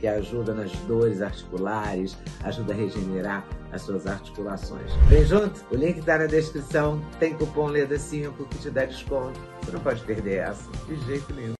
que 0.00 0.08
ajuda 0.08 0.54
nas 0.54 0.72
dores 0.80 1.20
articulares, 1.20 2.16
ajuda 2.42 2.72
a 2.72 2.76
regenerar 2.76 3.46
as 3.70 3.82
suas 3.82 4.06
articulações. 4.06 4.90
Vem 5.08 5.24
junto? 5.26 5.62
O 5.70 5.76
link 5.76 5.98
está 5.98 6.18
na 6.18 6.26
descrição. 6.26 7.00
Tem 7.20 7.36
cupom 7.36 7.68
LEDA5 7.68 8.48
que 8.48 8.58
te 8.58 8.70
dá 8.70 8.86
desconto. 8.86 9.38
Você 9.62 9.72
não 9.72 9.80
pode 9.80 10.02
perder 10.04 10.38
essa, 10.38 10.70
de 10.86 10.96
jeito 11.06 11.32
nenhum. 11.34 11.52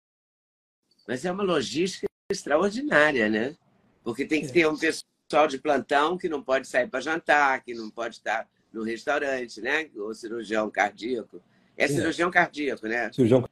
Mas 1.06 1.24
é 1.24 1.30
uma 1.30 1.42
logística 1.42 2.06
extraordinária, 2.30 3.28
né? 3.28 3.56
Porque 4.02 4.24
tem 4.24 4.40
que 4.40 4.52
ter 4.52 4.66
um 4.66 4.76
pessoal 4.76 5.46
de 5.46 5.58
plantão 5.58 6.16
que 6.16 6.28
não 6.28 6.42
pode 6.42 6.66
sair 6.66 6.88
para 6.88 7.00
jantar, 7.00 7.62
que 7.62 7.74
não 7.74 7.90
pode 7.90 8.16
estar 8.16 8.48
no 8.72 8.82
restaurante, 8.82 9.60
né? 9.60 9.90
O 9.94 10.14
cirurgião 10.14 10.70
cardíaco. 10.70 11.42
É, 11.76 11.84
é. 11.84 11.88
cirurgião 11.88 12.30
cardíaco, 12.30 12.86
né? 12.86 13.12
Cirurgião 13.12 13.44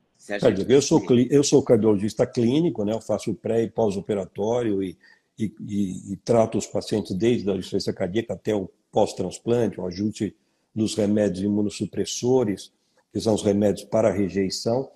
eu 0.68 0.82
sou, 0.82 1.02
eu 1.30 1.42
sou 1.42 1.62
cardiologista 1.62 2.26
clínico, 2.26 2.84
né? 2.84 2.92
eu 2.92 3.00
faço 3.00 3.34
pré 3.34 3.62
e 3.62 3.70
pós-operatório 3.70 4.82
e, 4.82 4.96
e, 5.38 5.52
e, 5.60 6.12
e, 6.12 6.16
trato 6.16 6.58
os 6.58 6.66
pacientes 6.66 7.14
desde 7.16 7.48
a 7.48 7.54
insuficiência 7.54 7.92
cardíaca 7.92 8.34
até 8.34 8.54
o 8.54 8.68
pós-transplante, 8.92 9.80
o 9.80 9.86
ajuste 9.86 10.34
dos 10.74 10.94
remédios 10.94 11.44
imunossupressores, 11.44 12.72
que 13.12 13.20
são 13.20 13.34
os 13.34 13.42
remédios 13.42 13.84
para 13.84 14.12
rejeição. 14.12 14.90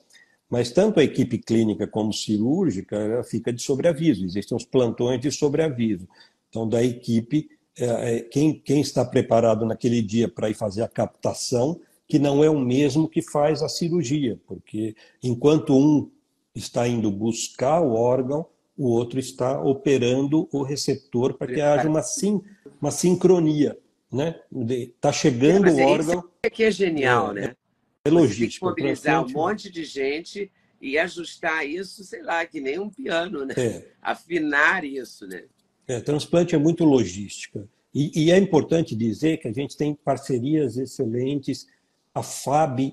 Mas 0.50 0.70
tanto 0.70 1.00
a 1.00 1.04
equipe 1.04 1.38
clínica 1.38 1.86
como 1.86 2.12
cirúrgica 2.12 2.96
ela 2.96 3.24
fica 3.24 3.52
de 3.52 3.62
sobreaviso, 3.62 4.24
existem 4.24 4.56
os 4.56 4.64
plantões 4.64 5.20
de 5.20 5.30
sobreaviso. 5.30 6.06
Então, 6.50 6.68
da 6.68 6.84
equipe, 6.84 7.48
é, 7.78 8.16
é, 8.16 8.20
quem, 8.20 8.60
quem 8.60 8.82
está 8.82 9.02
preparado 9.02 9.64
naquele 9.64 10.02
dia 10.02 10.28
para 10.28 10.50
ir 10.50 10.54
fazer 10.54 10.82
a 10.82 10.88
captação 10.88 11.80
que 12.12 12.18
não 12.18 12.44
é 12.44 12.50
o 12.50 12.60
mesmo 12.60 13.08
que 13.08 13.22
faz 13.22 13.62
a 13.62 13.70
cirurgia, 13.70 14.38
porque 14.46 14.94
enquanto 15.22 15.74
um 15.74 16.10
está 16.54 16.86
indo 16.86 17.10
buscar 17.10 17.80
o 17.80 17.94
órgão, 17.94 18.44
o 18.76 18.86
outro 18.90 19.18
está 19.18 19.58
operando 19.62 20.46
o 20.52 20.62
receptor 20.62 21.32
para 21.32 21.46
que 21.46 21.58
haja 21.58 21.88
uma, 21.88 22.02
sim, 22.02 22.42
uma 22.78 22.90
sincronia. 22.90 23.78
Né? 24.12 24.38
Está 24.68 25.10
chegando 25.10 25.68
é, 25.68 25.72
o 25.72 25.86
órgão. 25.86 26.18
Isso 26.18 26.30
é 26.42 26.50
que 26.50 26.64
é 26.64 26.70
genial, 26.70 27.30
é, 27.30 27.34
né? 27.34 27.56
É 28.04 28.10
logística. 28.10 28.66
Você 28.66 28.74
tem 28.74 28.74
que 28.74 28.82
mobilizar 28.82 29.24
um 29.24 29.30
monte 29.30 29.72
de 29.72 29.82
gente 29.82 30.52
e 30.82 30.98
ajustar 30.98 31.66
isso, 31.66 32.04
sei 32.04 32.20
lá, 32.20 32.44
que 32.44 32.60
nem 32.60 32.78
um 32.78 32.90
piano, 32.90 33.46
né? 33.46 33.54
É. 33.56 33.88
Afinar 34.02 34.84
isso, 34.84 35.26
né? 35.26 35.44
É, 35.88 35.98
transplante 35.98 36.54
é 36.54 36.58
muito 36.58 36.84
logística. 36.84 37.66
E, 37.94 38.26
e, 38.26 38.30
é 38.30 38.36
importante 38.36 38.94
dizer 38.94 39.38
que 39.38 39.48
a 39.48 39.52
gente 39.52 39.78
tem 39.78 39.94
parcerias 39.94 40.76
excelentes 40.76 41.66
a 42.14 42.22
FAB, 42.22 42.92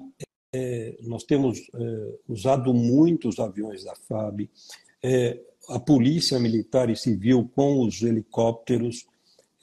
é, 0.54 0.98
nós 1.04 1.24
temos 1.24 1.60
é, 1.74 2.16
usado 2.28 2.74
muitos 2.74 3.40
aviões 3.40 3.84
da 3.84 3.96
FAB, 3.96 4.50
é, 5.04 5.40
a 5.70 5.80
Polícia 5.80 6.40
Militar 6.40 6.90
e 6.90 6.96
Civil 6.96 7.50
com 7.56 7.86
os 7.86 8.02
helicópteros, 8.02 9.06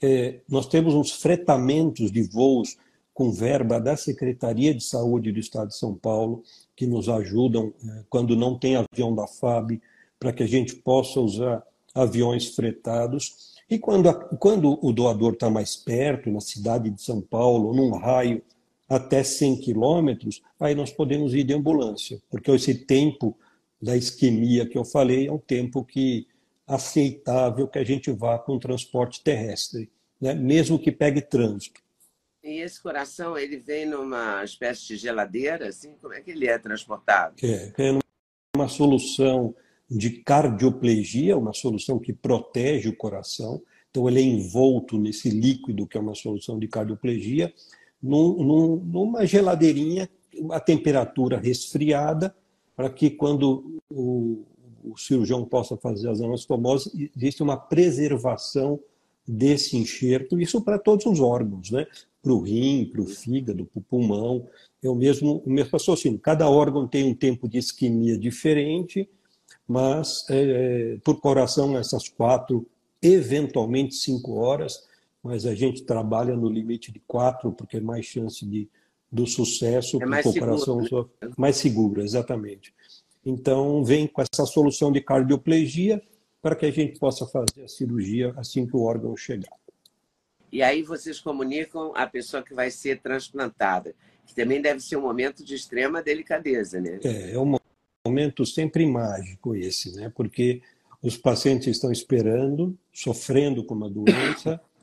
é, 0.02 0.40
nós 0.48 0.68
temos 0.68 0.94
uns 0.94 1.12
fretamentos 1.12 2.12
de 2.12 2.22
voos 2.22 2.76
com 3.12 3.32
verba 3.32 3.80
da 3.80 3.96
Secretaria 3.96 4.74
de 4.74 4.84
Saúde 4.84 5.32
do 5.32 5.40
Estado 5.40 5.68
de 5.68 5.76
São 5.76 5.94
Paulo, 5.94 6.42
que 6.76 6.86
nos 6.86 7.08
ajudam 7.08 7.72
é, 7.82 8.04
quando 8.10 8.36
não 8.36 8.58
tem 8.58 8.76
avião 8.76 9.14
da 9.14 9.26
FAB, 9.26 9.80
para 10.20 10.32
que 10.32 10.42
a 10.42 10.46
gente 10.46 10.74
possa 10.76 11.18
usar 11.20 11.62
aviões 11.94 12.54
fretados. 12.54 13.56
E 13.68 13.78
quando, 13.78 14.12
quando 14.38 14.78
o 14.86 14.92
doador 14.92 15.32
está 15.32 15.48
mais 15.48 15.76
perto, 15.76 16.30
na 16.30 16.40
cidade 16.40 16.90
de 16.90 17.02
São 17.02 17.20
Paulo, 17.20 17.74
num 17.74 17.90
raio 17.96 18.42
até 18.88 19.22
100 19.22 19.60
quilômetros, 19.60 20.42
aí 20.60 20.74
nós 20.74 20.92
podemos 20.92 21.34
ir 21.34 21.44
de 21.44 21.52
ambulância, 21.52 22.20
porque 22.30 22.50
esse 22.50 22.74
tempo 22.74 23.36
da 23.80 23.96
isquemia 23.96 24.66
que 24.66 24.78
eu 24.78 24.84
falei 24.84 25.26
é 25.26 25.32
um 25.32 25.38
tempo 25.38 25.84
que 25.84 26.26
aceitável 26.66 27.68
que 27.68 27.78
a 27.78 27.84
gente 27.84 28.10
vá 28.10 28.38
com 28.38 28.58
transporte 28.58 29.22
terrestre, 29.22 29.90
né? 30.20 30.34
mesmo 30.34 30.78
que 30.78 30.90
pegue 30.90 31.20
trânsito. 31.20 31.80
E 32.42 32.60
esse 32.60 32.80
coração, 32.80 33.36
ele 33.36 33.56
vem 33.56 33.86
numa 33.86 34.42
espécie 34.44 34.86
de 34.86 34.96
geladeira, 34.96 35.68
assim? 35.68 35.96
Como 36.00 36.14
é 36.14 36.20
que 36.20 36.30
ele 36.30 36.46
é 36.46 36.56
transportado? 36.56 37.34
É, 37.42 37.72
é 37.76 37.98
uma 38.54 38.68
solução 38.68 39.54
de 39.90 40.10
cardioplegia, 40.10 41.36
uma 41.36 41.52
solução 41.52 41.98
que 41.98 42.12
protege 42.12 42.88
o 42.88 42.96
coração. 42.96 43.60
Então, 43.90 44.08
ele 44.08 44.20
é 44.20 44.22
envolto 44.22 44.96
nesse 44.96 45.28
líquido 45.28 45.88
que 45.88 45.98
é 45.98 46.00
uma 46.00 46.14
solução 46.14 46.56
de 46.56 46.68
cardioplegia 46.68 47.52
num, 48.02 48.42
num, 48.42 48.76
numa 48.76 49.26
geladeirinha, 49.26 50.08
a 50.50 50.60
temperatura 50.60 51.38
resfriada, 51.38 52.34
para 52.74 52.90
que 52.90 53.10
quando 53.10 53.80
o, 53.90 54.44
o, 54.84 54.98
cirurgião 54.98 55.44
possa 55.44 55.76
fazer 55.76 56.08
as 56.10 56.20
anastomoses, 56.20 56.92
existe 57.16 57.42
uma 57.42 57.56
preservação 57.56 58.78
desse 59.26 59.76
enxerto, 59.76 60.38
isso 60.38 60.60
para 60.60 60.78
todos 60.78 61.06
os 61.06 61.20
órgãos, 61.20 61.70
né? 61.70 61.86
para 62.22 62.32
o 62.32 62.40
rim, 62.40 62.84
para 62.84 63.00
o 63.00 63.06
fígado, 63.06 63.64
para 63.66 63.78
o 63.78 63.82
pulmão, 63.82 64.48
é 64.82 64.88
o 64.88 64.94
mesmo, 64.96 65.42
o 65.46 65.50
mesmo 65.50 65.70
raciocínio. 65.72 66.18
Cada 66.18 66.50
órgão 66.50 66.86
tem 66.86 67.04
um 67.04 67.14
tempo 67.14 67.48
de 67.48 67.58
isquemia 67.58 68.18
diferente, 68.18 69.08
mas 69.66 70.24
é, 70.28 70.98
por 71.04 71.20
coração, 71.20 71.78
essas 71.78 72.08
quatro, 72.08 72.66
eventualmente 73.00 73.94
cinco 73.94 74.34
horas, 74.34 74.84
mas 75.22 75.46
a 75.46 75.54
gente 75.54 75.84
trabalha 75.84 76.36
no 76.36 76.48
limite 76.48 76.92
de 76.92 77.00
quatro, 77.00 77.52
porque 77.52 77.78
é 77.78 77.80
mais 77.80 78.06
chance 78.06 78.44
de, 78.46 78.68
do 79.10 79.26
sucesso, 79.26 80.00
é 80.02 80.06
mais 80.06 80.26
seguro, 80.26 81.10
né? 81.20 81.30
mais 81.36 81.56
seguro, 81.56 82.02
exatamente. 82.02 82.74
Então, 83.24 83.84
vem 83.84 84.06
com 84.06 84.22
essa 84.22 84.46
solução 84.46 84.92
de 84.92 85.00
cardioplegia 85.00 86.00
para 86.40 86.54
que 86.54 86.64
a 86.64 86.70
gente 86.70 86.98
possa 86.98 87.26
fazer 87.26 87.64
a 87.64 87.68
cirurgia 87.68 88.32
assim 88.36 88.66
que 88.66 88.76
o 88.76 88.82
órgão 88.82 89.16
chegar. 89.16 89.50
E 90.52 90.62
aí 90.62 90.82
vocês 90.82 91.18
comunicam 91.18 91.92
a 91.94 92.06
pessoa 92.06 92.42
que 92.42 92.54
vai 92.54 92.70
ser 92.70 93.00
transplantada, 93.00 93.94
que 94.24 94.34
também 94.34 94.62
deve 94.62 94.80
ser 94.80 94.96
um 94.96 95.02
momento 95.02 95.44
de 95.44 95.54
extrema 95.54 96.02
delicadeza, 96.02 96.80
né? 96.80 97.00
É, 97.02 97.32
é 97.32 97.38
um 97.38 97.56
momento 98.06 98.46
sempre 98.46 98.86
mágico 98.86 99.56
esse, 99.56 99.94
né? 99.96 100.10
Porque 100.14 100.62
os 101.02 101.16
pacientes 101.16 101.66
estão 101.66 101.90
esperando, 101.90 102.78
sofrendo 102.92 103.64
com 103.64 103.74
uma 103.74 103.90
doença, 103.90 104.60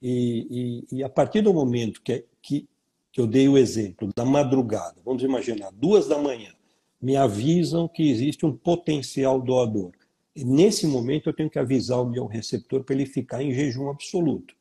e, 0.00 0.84
e, 0.90 0.96
e 0.98 1.04
a 1.04 1.08
partir 1.08 1.40
do 1.40 1.52
momento 1.52 2.00
que, 2.02 2.24
que, 2.40 2.68
que 3.12 3.20
eu 3.20 3.26
dei 3.26 3.48
o 3.48 3.58
exemplo 3.58 4.10
da 4.14 4.24
madrugada, 4.24 4.96
vamos 5.04 5.22
imaginar, 5.22 5.70
duas 5.72 6.06
da 6.06 6.18
manhã, 6.18 6.52
me 7.00 7.16
avisam 7.16 7.88
que 7.88 8.10
existe 8.10 8.44
um 8.44 8.56
potencial 8.56 9.40
doador. 9.40 9.92
E 10.34 10.44
nesse 10.44 10.86
momento 10.86 11.28
eu 11.28 11.32
tenho 11.32 11.50
que 11.50 11.58
avisar 11.58 12.00
o 12.00 12.08
meu 12.08 12.26
receptor 12.26 12.84
para 12.84 12.94
ele 12.94 13.06
ficar 13.06 13.42
em 13.42 13.52
jejum 13.52 13.88
absoluto. 13.88 14.54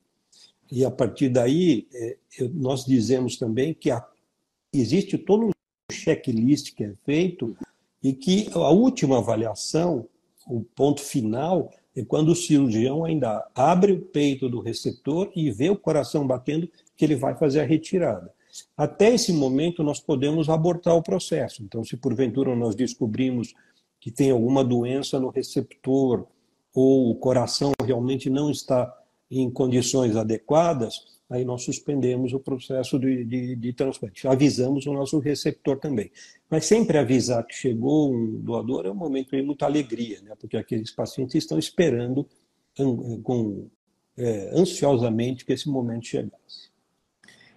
E 0.71 0.83
a 0.83 0.91
partir 0.91 1.29
daí, 1.29 1.87
é, 1.93 2.17
nós 2.53 2.83
dizemos 2.85 3.37
também 3.37 3.73
que 3.73 3.89
existe 4.73 5.17
todo 5.17 5.47
um 5.47 5.51
checklist 5.91 6.73
que 6.75 6.83
é 6.83 6.93
feito 7.05 7.55
e 8.03 8.13
que 8.13 8.49
a 8.53 8.69
última 8.69 9.19
avaliação, 9.19 10.07
o 10.45 10.61
ponto 10.61 11.01
final, 11.01 11.71
é 11.97 12.05
quando 12.05 12.29
o 12.29 12.35
cirurgião 12.35 13.03
ainda 13.03 13.45
abre 13.55 13.91
o 13.91 13.99
peito 13.99 14.47
do 14.47 14.59
receptor 14.59 15.31
e 15.35 15.49
vê 15.49 15.69
o 15.69 15.75
coração 15.75 16.27
batendo, 16.27 16.69
que 16.95 17.03
ele 17.03 17.15
vai 17.15 17.35
fazer 17.35 17.61
a 17.61 17.65
retirada. 17.65 18.31
Até 18.75 19.13
esse 19.13 19.33
momento, 19.33 19.83
nós 19.83 19.99
podemos 19.99 20.47
abortar 20.47 20.95
o 20.95 21.01
processo. 21.01 21.63
Então, 21.63 21.83
se 21.83 21.97
porventura 21.97 22.55
nós 22.55 22.75
descobrimos 22.75 23.53
que 23.99 24.11
tem 24.11 24.29
alguma 24.29 24.63
doença 24.63 25.19
no 25.19 25.29
receptor 25.29 26.27
ou 26.73 27.09
o 27.09 27.15
coração 27.15 27.71
realmente 27.83 28.29
não 28.29 28.51
está 28.51 28.95
em 29.29 29.49
condições 29.49 30.15
adequadas, 30.15 31.16
aí 31.29 31.43
nós 31.43 31.63
suspendemos 31.63 32.33
o 32.33 32.39
processo 32.39 32.97
de, 32.97 33.23
de, 33.25 33.55
de, 33.55 33.73
transplante. 33.73 34.27
Avisamos 34.27 34.85
o 34.85 34.93
nosso 34.93 35.19
receptor 35.19 35.77
também. 35.77 36.11
Mas 36.49 36.65
sempre 36.65 36.97
avisar 36.97 37.45
que 37.45 37.53
chegou 37.53 38.13
um 38.13 38.39
doador 38.39 38.85
é 38.85 38.91
um 38.91 38.95
momento 38.95 39.35
de 39.35 39.41
muita 39.41 39.65
alegria, 39.65 40.21
né? 40.21 40.33
porque 40.39 40.55
aqueles 40.55 40.91
pacientes 40.91 41.35
estão 41.35 41.59
esperando 41.59 42.27
com, 43.23 43.69
é, 44.17 44.51
ansiosamente 44.53 45.45
que 45.45 45.53
esse 45.53 45.69
momento 45.69 46.05
chegasse. 46.05 46.71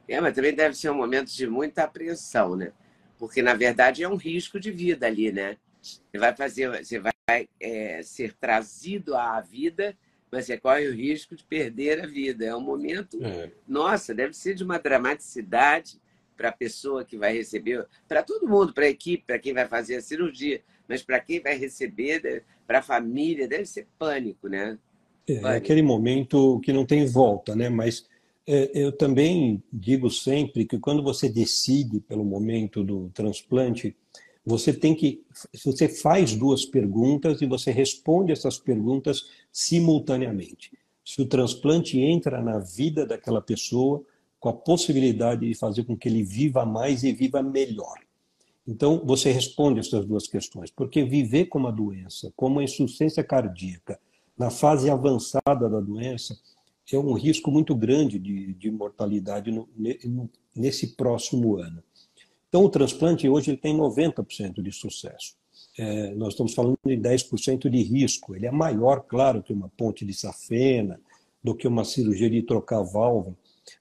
É, 0.09 0.21
mas 0.21 0.35
também 0.35 0.55
deve 0.55 0.75
ser 0.75 0.91
um 0.91 0.97
momento 0.97 1.31
de 1.33 1.47
muita 1.47 1.85
apreensão, 1.85 2.57
né? 2.57 2.73
Porque, 3.17 3.43
na 3.43 3.55
verdade, 3.55 4.03
é 4.03 4.09
um 4.09 4.17
risco 4.17 4.59
de 4.59 4.73
vida 4.73 5.07
ali, 5.07 5.31
né? 5.31 5.57
Você 5.81 6.19
vai 6.19 6.35
fazer, 6.35 6.85
você 6.85 6.99
vai 6.99 7.49
é, 7.61 8.03
ser 8.03 8.35
trazido 8.35 9.15
à 9.15 9.41
vida 9.41 9.97
mas 10.31 10.47
você 10.47 10.57
corre 10.57 10.89
o 10.89 10.95
risco 10.95 11.35
de 11.35 11.45
perder 11.45 12.01
a 12.01 12.07
vida. 12.07 12.45
É 12.45 12.55
um 12.55 12.61
momento, 12.61 13.19
é. 13.23 13.51
nossa, 13.67 14.15
deve 14.15 14.35
ser 14.35 14.55
de 14.55 14.63
uma 14.63 14.79
dramaticidade 14.79 16.01
para 16.37 16.49
a 16.49 16.53
pessoa 16.53 17.05
que 17.05 17.19
vai 17.19 17.35
receber, 17.35 17.87
para 18.09 18.23
todo 18.23 18.49
mundo, 18.49 18.73
para 18.73 18.87
a 18.87 18.91
equipe, 18.91 19.25
para 19.27 19.39
quem 19.39 19.53
vai 19.53 19.67
fazer 19.67 19.97
a 19.97 20.01
cirurgia, 20.01 20.63
mas 20.89 21.03
para 21.03 21.21
quem 21.21 21.41
vai 21.41 21.57
receber, 21.57 22.45
para 22.67 22.79
a 22.79 22.83
família, 22.83 23.47
deve 23.47 23.67
ser 23.67 23.87
pânico, 23.99 24.49
né? 24.49 24.79
É, 25.29 25.35
é 25.35 25.57
aquele 25.57 25.83
momento 25.83 26.59
que 26.61 26.73
não 26.73 26.87
tem 26.87 27.05
volta, 27.07 27.55
né? 27.55 27.69
Mas 27.69 28.07
é, 28.47 28.71
eu 28.75 28.91
também 28.91 29.63
digo 29.73 30.11
sempre 30.11 30.65
que 30.65 30.79
quando 30.79 31.03
você 31.03 31.29
decide 31.29 32.01
pelo 32.01 32.25
momento 32.25 32.83
do 32.83 33.11
transplante, 33.11 33.95
você 34.45 34.73
tem 34.73 34.95
que 34.95 35.23
você 35.65 35.89
faz 35.89 36.35
duas 36.35 36.65
perguntas 36.65 37.43
e 37.43 37.47
você 37.47 37.71
responde 37.71 38.33
essas 38.33 38.59
perguntas 38.59 39.29
simultaneamente. 39.53 40.73
Se 41.05 41.21
o 41.21 41.27
transplante 41.27 41.99
entra 41.99 42.41
na 42.41 42.59
vida 42.59 43.07
daquela 43.07 43.41
pessoa 43.41 44.05
com 44.39 44.49
a 44.49 44.53
possibilidade 44.53 45.47
de 45.47 45.55
fazer 45.55 45.85
com 45.85 45.97
que 45.97 46.09
ele 46.09 46.23
viva 46.23 46.65
mais 46.65 47.03
e 47.03 47.13
viva 47.13 47.43
melhor. 47.43 47.99
Então, 48.67 49.03
você 49.05 49.31
responde 49.31 49.81
essas 49.81 50.07
duas 50.07 50.27
questões, 50.27 50.71
porque 50.71 51.05
viver 51.05 51.47
com 51.47 51.59
uma 51.59 51.73
doença, 51.73 52.33
como 52.37 52.61
a 52.61 52.65
insuficiência 52.65 53.23
cardíaca, 53.23 54.01
na 54.39 54.49
fase 54.51 54.89
avançada 54.89 55.69
da 55.69 55.81
doença, 55.81 56.39
é 56.93 56.99
um 56.99 57.13
risco 57.13 57.51
muito 57.51 57.75
grande 57.75 58.19
de, 58.19 58.55
de 58.55 58.71
mortalidade 58.71 59.51
no, 59.51 59.69
nesse 60.55 60.89
próximo 60.97 61.57
ano. 61.57 61.83
Então, 62.49 62.65
o 62.65 62.71
transplante 62.71 63.29
hoje 63.29 63.51
ele 63.51 63.59
tem 63.59 63.77
90% 63.77 64.61
de 64.61 64.73
sucesso. 64.73 65.37
É, 65.81 66.15
nós 66.15 66.35
estamos 66.35 66.53
falando 66.53 66.79
de 66.85 66.95
10% 66.95 67.71
de 67.71 67.83
risco. 67.83 68.37
Ele 68.37 68.45
é 68.45 68.51
maior, 68.51 69.01
claro, 69.01 69.43
que 69.43 69.51
uma 69.51 69.71
ponte 69.71 70.05
de 70.05 70.13
safena, 70.13 71.01
do 71.43 71.55
que 71.55 71.67
uma 71.67 71.87
cirurgia 71.87 72.29
de 72.29 72.43
trocar 72.43 72.83
válvula. 72.83 73.35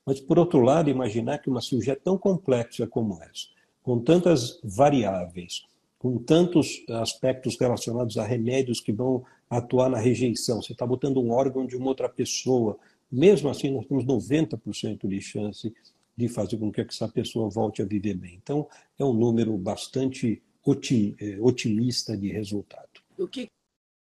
Mas, 0.05 0.21
por 0.21 0.39
outro 0.39 0.61
lado, 0.61 0.89
imaginar 0.89 1.39
que 1.39 1.49
uma 1.49 1.59
cirurgia 1.59 1.97
tão 1.97 2.17
complexa 2.17 2.87
como 2.87 3.21
essa, 3.21 3.49
com 3.83 3.99
tantas 3.99 4.61
variáveis, 4.63 5.63
com 5.97 6.17
tantos 6.17 6.85
aspectos 6.87 7.57
relacionados 7.59 8.17
a 8.17 8.23
remédios 8.23 8.79
que 8.79 8.93
vão 8.93 9.25
atuar 9.49 9.89
na 9.89 9.97
rejeição, 9.97 10.61
você 10.61 10.71
está 10.71 10.87
botando 10.87 11.19
um 11.19 11.31
órgão 11.31 11.67
de 11.67 11.75
uma 11.75 11.87
outra 11.87 12.07
pessoa, 12.07 12.77
mesmo 13.12 13.49
assim 13.49 13.71
nós 13.71 13.85
temos 13.88 14.05
90% 14.05 15.05
de 15.05 15.19
chance 15.19 15.73
de 16.15 16.29
fazer 16.29 16.55
com 16.55 16.71
que 16.71 16.79
essa 16.79 17.09
pessoa 17.09 17.49
volte 17.49 17.81
a 17.81 17.85
viver 17.85 18.13
bem. 18.13 18.39
Então, 18.41 18.69
é 18.97 19.03
um 19.03 19.13
número 19.13 19.57
bastante 19.57 20.41
otimista 20.65 22.15
de 22.17 22.30
resultado. 22.30 22.89
O 23.17 23.28
que, 23.28 23.50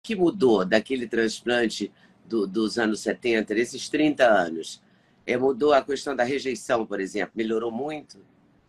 que 0.04 0.16
mudou 0.16 0.66
daquele 0.66 1.08
transplante 1.08 1.92
do, 2.26 2.46
dos 2.46 2.78
anos 2.78 3.00
70, 3.02 3.54
desses 3.54 3.90
30 3.90 4.26
anos? 4.26 4.82
É, 5.26 5.38
mudou 5.38 5.74
a 5.74 5.84
questão 5.84 6.16
da 6.16 6.24
rejeição, 6.24 6.86
por 6.86 7.00
exemplo? 7.00 7.34
Melhorou 7.36 7.72
muito? 7.72 8.20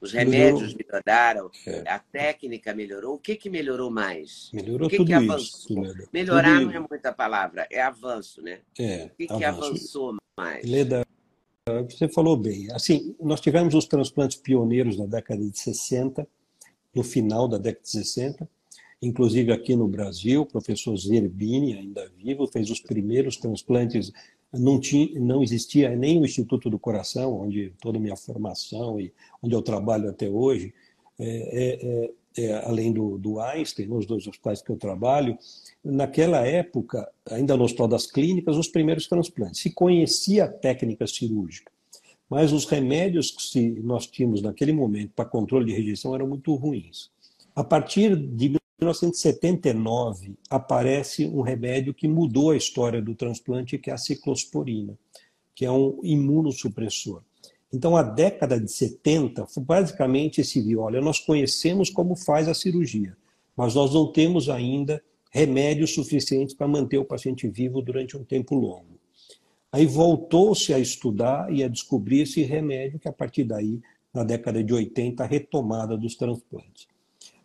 Os 0.01 0.12
remédios 0.12 0.75
melhorou. 0.75 1.03
melhoraram? 1.07 1.51
É. 1.66 1.90
A 1.90 1.99
técnica 1.99 2.75
melhorou? 2.75 3.14
O 3.16 3.19
que, 3.19 3.37
que 3.37 3.51
melhorou 3.51 3.90
mais? 3.90 4.51
Melhorou 4.53 4.87
o 4.87 4.90
que 4.90 4.97
tudo 4.97 5.09
que 5.09 5.12
avançou? 5.12 5.85
Isso, 5.85 6.09
Melhorar 6.12 6.59
tudo 6.59 6.66
não 6.66 6.85
é 6.85 6.87
muita 6.88 7.12
palavra, 7.12 7.66
é 7.71 7.83
avanço, 7.83 8.40
né? 8.40 8.61
É, 8.79 9.05
o 9.05 9.16
que, 9.16 9.27
que 9.27 9.45
avançou 9.45 10.16
mais? 10.38 10.64
Leda, 10.64 11.05
você 11.88 12.09
falou 12.09 12.37
bem. 12.37 12.73
Assim, 12.73 13.14
nós 13.21 13.40
tivemos 13.40 13.75
os 13.75 13.85
transplantes 13.85 14.38
pioneiros 14.38 14.97
na 14.97 15.07
década 15.07 15.43
de 15.43 15.59
60, 15.59 16.27
no 16.94 17.03
final 17.03 17.48
da 17.48 17.59
década 17.59 17.83
de 17.83 17.90
60, 17.90 18.48
inclusive 19.03 19.53
aqui 19.53 19.74
no 19.74 19.88
Brasil, 19.88 20.42
o 20.42 20.46
professor 20.46 20.96
Zerbini, 20.96 21.74
ainda 21.74 22.11
vivo, 22.16 22.46
fez 22.46 22.70
os 22.70 22.81
primeiros 22.81 23.37
transplantes. 23.37 24.12
Não, 24.53 24.81
tinha, 24.81 25.18
não 25.20 25.42
existia 25.42 25.94
nem 25.96 26.20
o 26.20 26.24
Instituto 26.24 26.68
do 26.68 26.79
Coração, 26.79 27.40
onde 27.40 27.72
toda 27.81 27.98
a 27.98 28.00
minha 28.00 28.16
formação 28.16 29.00
e 29.00 29.12
onde 29.42 29.55
eu 29.55 29.62
trabalho 29.62 30.11
até 30.11 30.29
hoje, 30.29 30.74
é, 31.18 32.11
é, 32.37 32.44
é, 32.44 32.55
além 32.64 32.92
do, 32.92 33.18
do 33.18 33.40
Einstein, 33.40 33.87
nos 33.87 34.07
dois 34.07 34.26
hospitais 34.26 34.62
que 34.62 34.70
eu 34.70 34.76
trabalho, 34.76 35.37
naquela 35.85 36.46
época, 36.46 37.11
ainda 37.29 37.57
no 37.57 37.64
Hospital 37.64 37.88
das 37.88 38.07
Clínicas, 38.07 38.57
os 38.57 38.68
primeiros 38.68 39.07
transplantes. 39.07 39.61
Se 39.61 39.70
conhecia 39.70 40.44
a 40.44 40.48
técnica 40.48 41.07
cirúrgica, 41.07 41.72
mas 42.31 42.53
os 42.53 42.64
remédios 42.64 43.33
que 43.33 43.81
nós 43.83 44.07
tínhamos 44.07 44.40
naquele 44.40 44.73
momento 44.73 45.11
para 45.16 45.25
controle 45.25 45.66
de 45.66 45.73
rejeição 45.73 46.14
eram 46.14 46.29
muito 46.29 46.55
ruins. 46.55 47.11
A 47.57 47.64
partir 47.64 48.14
de 48.14 48.51
1979, 48.81 50.37
aparece 50.49 51.27
um 51.27 51.40
remédio 51.40 51.93
que 51.93 52.07
mudou 52.07 52.53
a 52.53 52.57
história 52.57 53.03
do 53.03 53.16
transplante, 53.16 53.77
que 53.77 53.90
é 53.90 53.93
a 53.93 53.99
ciclosporina, 53.99 54.97
que 55.57 55.64
é 55.64 55.73
um 55.73 55.99
imunossupressor. 56.05 57.23
Então, 57.73 57.97
a 57.97 58.03
década 58.03 58.61
de 58.61 58.71
70, 58.71 59.47
basicamente 59.59 60.45
se 60.45 60.61
viu, 60.61 60.81
olha, 60.81 61.01
nós 61.01 61.19
conhecemos 61.19 61.90
como 61.90 62.14
faz 62.14 62.49
a 62.49 62.55
cirurgia, 62.55 63.16
mas 63.57 63.75
nós 63.75 63.93
não 63.93 64.12
temos 64.12 64.49
ainda 64.49 65.03
remédios 65.33 65.95
suficientes 65.95 66.55
para 66.55 66.69
manter 66.69 66.99
o 66.99 67.05
paciente 67.05 67.49
vivo 67.49 67.83
durante 67.83 68.16
um 68.16 68.25
tempo 68.25 68.55
longo. 68.55 68.99
Aí 69.72 69.87
voltou-se 69.87 70.74
a 70.74 70.78
estudar 70.78 71.52
e 71.52 71.62
a 71.62 71.68
descobrir 71.68 72.22
esse 72.22 72.42
remédio, 72.42 72.98
que 72.98 73.09
a 73.09 73.12
partir 73.12 73.44
daí, 73.44 73.80
na 74.12 74.24
década 74.24 74.64
de 74.64 74.74
80, 74.74 75.22
a 75.22 75.26
retomada 75.26 75.96
dos 75.96 76.16
transplantes. 76.16 76.88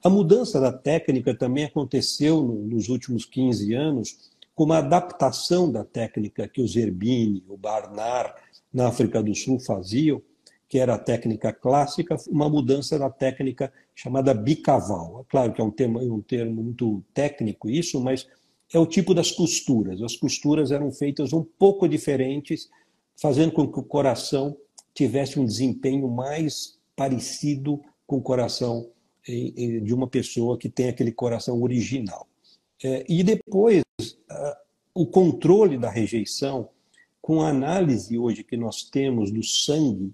A 0.03 0.09
mudança 0.09 0.59
da 0.59 0.71
técnica 0.71 1.35
também 1.35 1.65
aconteceu 1.65 2.41
nos 2.43 2.89
últimos 2.89 3.25
15 3.25 3.73
anos, 3.73 4.31
com 4.55 4.63
uma 4.63 4.77
adaptação 4.77 5.71
da 5.71 5.83
técnica 5.83 6.47
que 6.47 6.61
o 6.61 6.67
Zerbini, 6.67 7.43
o 7.47 7.57
Barnard, 7.57 8.33
na 8.73 8.87
África 8.87 9.21
do 9.21 9.35
Sul 9.35 9.59
faziam, 9.59 10.21
que 10.67 10.79
era 10.79 10.95
a 10.95 10.99
técnica 10.99 11.53
clássica, 11.53 12.15
uma 12.27 12.49
mudança 12.49 12.97
da 12.97 13.09
técnica 13.09 13.71
chamada 13.93 14.33
bicaval. 14.33 15.25
Claro 15.29 15.53
que 15.53 15.61
é 15.61 15.63
um, 15.63 15.73
um 16.13 16.21
termo 16.21 16.63
muito 16.63 17.03
técnico 17.13 17.69
isso, 17.69 18.01
mas 18.01 18.27
é 18.73 18.79
o 18.79 18.85
tipo 18.85 19.13
das 19.13 19.31
costuras. 19.31 20.01
As 20.01 20.15
costuras 20.15 20.71
eram 20.71 20.91
feitas 20.91 21.33
um 21.33 21.43
pouco 21.43 21.87
diferentes, 21.87 22.69
fazendo 23.15 23.51
com 23.51 23.71
que 23.71 23.79
o 23.79 23.83
coração 23.83 24.57
tivesse 24.93 25.39
um 25.39 25.45
desempenho 25.45 26.09
mais 26.09 26.77
parecido 26.95 27.81
com 28.07 28.17
o 28.17 28.21
coração 28.21 28.89
de 29.27 29.93
uma 29.93 30.07
pessoa 30.07 30.57
que 30.57 30.69
tem 30.69 30.87
aquele 30.87 31.11
coração 31.11 31.61
original. 31.61 32.27
É, 32.83 33.03
e 33.09 33.23
depois, 33.23 33.83
o 34.93 35.05
controle 35.07 35.77
da 35.77 35.89
rejeição, 35.89 36.69
com 37.21 37.41
a 37.41 37.49
análise 37.49 38.17
hoje 38.17 38.43
que 38.43 38.55
nós 38.55 38.83
temos 38.83 39.31
do 39.31 39.43
sangue 39.43 40.13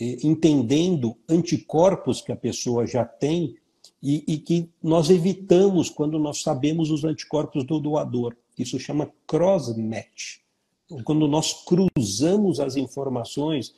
entendendo 0.00 1.16
anticorpos 1.28 2.22
que 2.22 2.32
a 2.32 2.36
pessoa 2.36 2.86
já 2.86 3.04
tem 3.04 3.56
e, 4.02 4.24
e, 4.26 4.38
que 4.38 4.70
nós 4.82 5.10
evitamos 5.10 5.90
quando 5.90 6.18
nós 6.18 6.42
sabemos 6.42 6.90
os 6.90 7.04
anticorpos 7.04 7.64
do 7.64 7.78
doador. 7.78 8.34
Isso 8.58 8.78
chama 8.78 9.12
cross-match. 9.26 10.38
Quando 11.04 11.28
nós 11.28 11.64
cruzamos 11.64 12.60
as 12.60 12.76
informações 12.76 13.74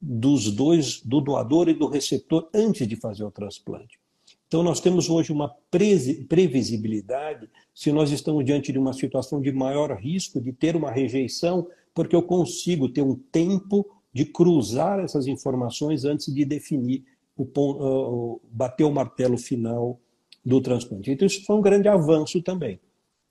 dos 0.00 0.50
dois, 0.50 1.00
do 1.00 1.20
doador 1.20 1.68
e 1.68 1.74
do 1.74 1.86
receptor, 1.86 2.48
antes 2.52 2.86
de 2.86 2.96
fazer 2.96 3.24
o 3.24 3.30
transplante. 3.30 3.98
Então, 4.46 4.62
nós 4.62 4.80
temos 4.80 5.08
hoje 5.08 5.32
uma 5.32 5.48
previsibilidade 5.70 7.48
se 7.74 7.90
nós 7.90 8.10
estamos 8.10 8.44
diante 8.44 8.70
de 8.70 8.78
uma 8.78 8.92
situação 8.92 9.40
de 9.40 9.50
maior 9.50 9.90
risco 9.96 10.40
de 10.40 10.52
ter 10.52 10.76
uma 10.76 10.90
rejeição, 10.90 11.66
porque 11.94 12.14
eu 12.14 12.22
consigo 12.22 12.88
ter 12.88 13.00
um 13.00 13.14
tempo 13.14 13.86
de 14.12 14.26
cruzar 14.26 15.00
essas 15.00 15.26
informações 15.26 16.04
antes 16.04 16.32
de 16.34 16.44
definir 16.44 17.02
o, 17.36 18.40
bater 18.44 18.84
o 18.84 18.92
martelo 18.92 19.38
final 19.38 20.00
do 20.44 20.60
transplante. 20.60 21.10
Então, 21.10 21.26
isso 21.26 21.44
foi 21.44 21.56
um 21.56 21.62
grande 21.62 21.88
avanço 21.88 22.42
também. 22.42 22.80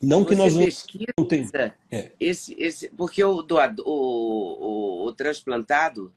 Não 0.02 0.26
que 0.26 0.34
nós 0.36 0.56
não 0.56 1.26
tenhamos. 1.28 1.54
É. 1.92 2.12
Esse, 2.20 2.56
esse, 2.58 2.90
porque 2.90 3.24
o, 3.24 3.44
doador, 3.44 3.88
o, 3.88 5.04
o, 5.04 5.06
o 5.06 5.14
transplantado, 5.14 6.12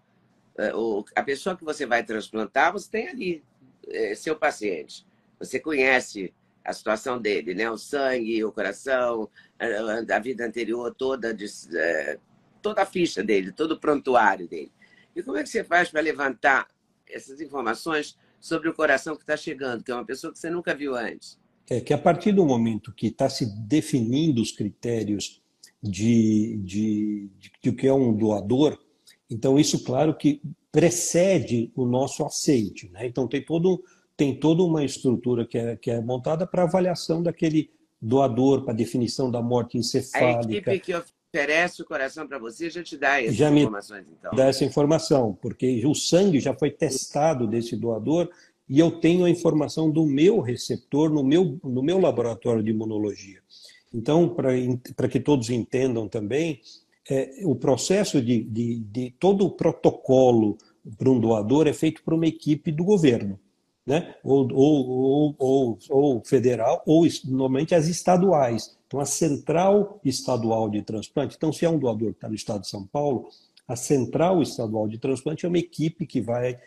é, 0.57 0.75
o, 0.75 1.05
a 1.15 1.23
pessoa 1.23 1.57
que 1.57 1.65
você 1.65 1.85
vai 1.85 2.03
transplantar, 2.03 2.73
você 2.73 2.91
tem 2.91 3.09
ali 3.09 3.45
é, 3.89 4.15
seu 4.15 4.37
paciente. 4.37 5.05
Você 5.39 5.61
conhece 5.61 6.33
a 6.65 6.73
situação 6.73 7.21
dele, 7.21 7.55
né? 7.55 7.71
O 7.71 7.77
sangue, 7.77 8.43
o 8.43 8.53
coração, 8.53 9.29
a, 9.59 10.17
a 10.17 10.19
vida 10.19 10.47
anterior 10.47 10.95
toda, 10.95 11.35
de, 11.35 11.47
é, 11.75 12.19
toda 12.63 12.83
a 12.83 12.87
ficha 12.87 13.23
dele, 13.23 13.53
todo 13.53 13.73
o 13.73 13.81
prontuário 13.81 14.49
dele. 14.49 14.73
E 15.15 15.23
como 15.23 15.37
é 15.37 15.43
que 15.43 15.49
você 15.51 15.63
faz 15.63 15.91
para 15.91 16.01
levantar 16.01 16.69
essas 17.15 17.41
informações 17.41 18.17
sobre 18.41 18.69
o 18.69 18.75
coração 18.75 19.17
que 19.17 19.23
está 19.23 19.37
chegando, 19.37 19.83
que 19.83 19.91
é 19.91 19.95
uma 19.95 20.05
pessoa 20.05 20.33
que 20.33 20.39
você 20.39 20.51
nunca 20.51 20.75
viu 20.75 20.95
antes? 20.95 21.39
É 21.69 21.81
que 21.81 21.95
a 21.95 21.99
partir 21.99 22.33
do 22.33 22.45
momento 22.45 22.93
que 22.93 23.07
está 23.07 23.29
se 23.29 23.47
definindo 23.67 24.43
os 24.43 24.53
critérios 24.53 25.43
de, 25.83 26.59
de, 26.59 27.31
de, 27.39 27.53
de 27.63 27.73
que 27.73 27.87
é 27.87 27.93
um 27.93 28.15
doador, 28.15 28.79
então 29.31 29.59
isso, 29.59 29.83
claro, 29.83 30.15
que 30.15 30.43
precede 30.71 31.73
o 31.75 31.87
nosso 31.87 32.25
aceite. 32.25 32.91
Né? 32.91 33.07
Então 33.07 33.27
tem 33.27 33.43
todo 33.43 33.83
tem 34.17 34.39
toda 34.39 34.63
uma 34.63 34.85
estrutura 34.85 35.45
que 35.45 35.59
é, 35.59 35.77
que 35.77 35.91
é 35.91 36.01
montada 36.01 36.47
para 36.47 36.63
avaliação 36.63 37.21
daquele 37.21 37.71
doador, 38.01 38.65
para 38.65 38.73
definição 38.73 39.29
da 39.31 39.43
morte 39.43 39.77
encefálica. 39.77 40.71
A 40.71 40.75
equipe 40.75 40.79
que 40.81 40.93
oferece 41.35 41.83
o 41.83 41.85
coração 41.85 42.29
para 42.29 42.39
você 42.39 42.71
já 42.71 42.83
te 42.83 42.97
dá 42.97 43.21
essas 43.21 43.35
já 43.35 43.51
informações, 43.51 44.07
então. 44.09 44.31
Dá 44.35 44.47
essa 44.47 44.65
informação, 44.65 45.37
porque 45.43 45.85
o 45.85 45.95
sangue 45.95 46.39
já 46.39 46.55
foi 46.55 46.71
testado 46.71 47.47
desse 47.49 47.77
doador 47.77 48.31
e 48.69 48.79
eu 48.79 48.93
tenho 48.93 49.25
a 49.25 49.31
informação 49.31 49.91
do 49.91 50.07
meu 50.07 50.41
receptor 50.41 51.11
no 51.11 51.25
meu, 51.25 51.59
no 51.65 51.83
meu 51.83 51.99
laboratório 51.99 52.63
de 52.63 52.71
imunologia. 52.71 53.41
Então, 53.93 54.29
para 54.29 55.09
que 55.09 55.21
todos 55.21 55.51
entendam 55.51 56.09
também, 56.09 56.61
é, 57.11 57.41
o 57.45 57.55
processo 57.55 58.23
de, 58.23 58.43
de, 58.45 58.79
de 58.81 59.11
todo 59.19 59.45
o 59.45 59.51
protocolo 59.51 60.57
para 60.97 61.11
um 61.11 61.19
doador 61.21 61.67
é 61.67 61.73
feito 61.73 62.03
por 62.03 62.15
uma 62.15 62.27
equipe 62.27 62.71
do 62.71 62.85
governo 62.85 63.39
né? 63.87 64.15
ou, 64.23 64.49
ou, 64.53 65.37
ou, 65.39 65.79
ou, 65.91 66.25
federal, 66.25 66.83
ou 66.87 67.07
normalmente 67.27 67.75
as 67.75 67.87
estaduais. 67.87 68.77
Então, 68.87 69.01
a 69.01 69.07
Central 69.07 70.01
Estadual 70.05 70.71
de 70.71 70.83
Transplante. 70.83 71.37
Então, 71.37 71.53
se 71.53 71.65
é 71.65 71.71
um 71.71 71.79
doador 71.79 72.11
que 72.13 72.19
está 72.19 72.29
no 72.29 72.35
estado 72.35 72.63
de 72.63 72.69
São 72.69 72.87
Paulo, 72.87 73.29
a 73.67 73.77
Central 73.77 74.43
Estadual 74.43 74.89
de 74.89 74.99
Transplante 74.99 75.45
é 75.45 75.49
uma 75.49 75.59
equipe 75.59 76.07
que 76.07 76.21
vai, 76.21 76.59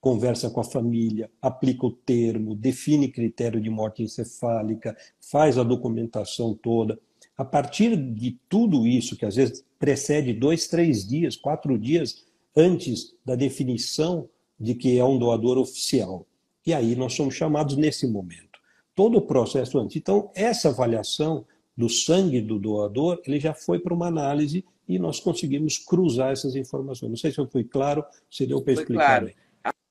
conversa 0.00 0.50
com 0.50 0.60
a 0.60 0.64
família, 0.64 1.30
aplica 1.40 1.86
o 1.86 1.90
termo, 1.90 2.54
define 2.54 3.08
critério 3.08 3.60
de 3.60 3.70
morte 3.70 4.02
encefálica, 4.02 4.96
faz 5.20 5.58
a 5.58 5.62
documentação 5.62 6.54
toda. 6.54 6.98
A 7.36 7.44
partir 7.44 7.96
de 7.96 8.38
tudo 8.48 8.86
isso, 8.86 9.16
que 9.16 9.24
às 9.24 9.36
vezes 9.36 9.64
precede 9.78 10.32
dois, 10.32 10.68
três 10.68 11.06
dias, 11.06 11.36
quatro 11.36 11.78
dias 11.78 12.24
antes 12.56 13.14
da 13.24 13.34
definição 13.34 14.28
de 14.58 14.74
que 14.74 14.98
é 14.98 15.04
um 15.04 15.18
doador 15.18 15.58
oficial, 15.58 16.26
e 16.66 16.72
aí 16.72 16.96
nós 16.96 17.14
somos 17.14 17.34
chamados 17.34 17.76
nesse 17.76 18.06
momento. 18.06 18.58
Todo 18.94 19.18
o 19.18 19.22
processo 19.22 19.78
antes. 19.78 19.96
Então, 19.96 20.30
essa 20.34 20.68
avaliação 20.68 21.46
do 21.76 21.88
sangue 21.88 22.40
do 22.40 22.58
doador, 22.58 23.20
ele 23.26 23.40
já 23.40 23.52
foi 23.52 23.78
para 23.78 23.92
uma 23.92 24.06
análise 24.06 24.64
e 24.88 24.98
nós 24.98 25.18
conseguimos 25.18 25.78
cruzar 25.78 26.32
essas 26.32 26.54
informações. 26.54 27.10
Não 27.10 27.16
sei 27.16 27.32
se 27.32 27.38
eu 27.38 27.48
fui 27.48 27.64
claro, 27.64 28.04
se 28.30 28.46
deu 28.46 28.62
para 28.62 28.72
explicar. 28.74 29.20
Claro. 29.20 29.34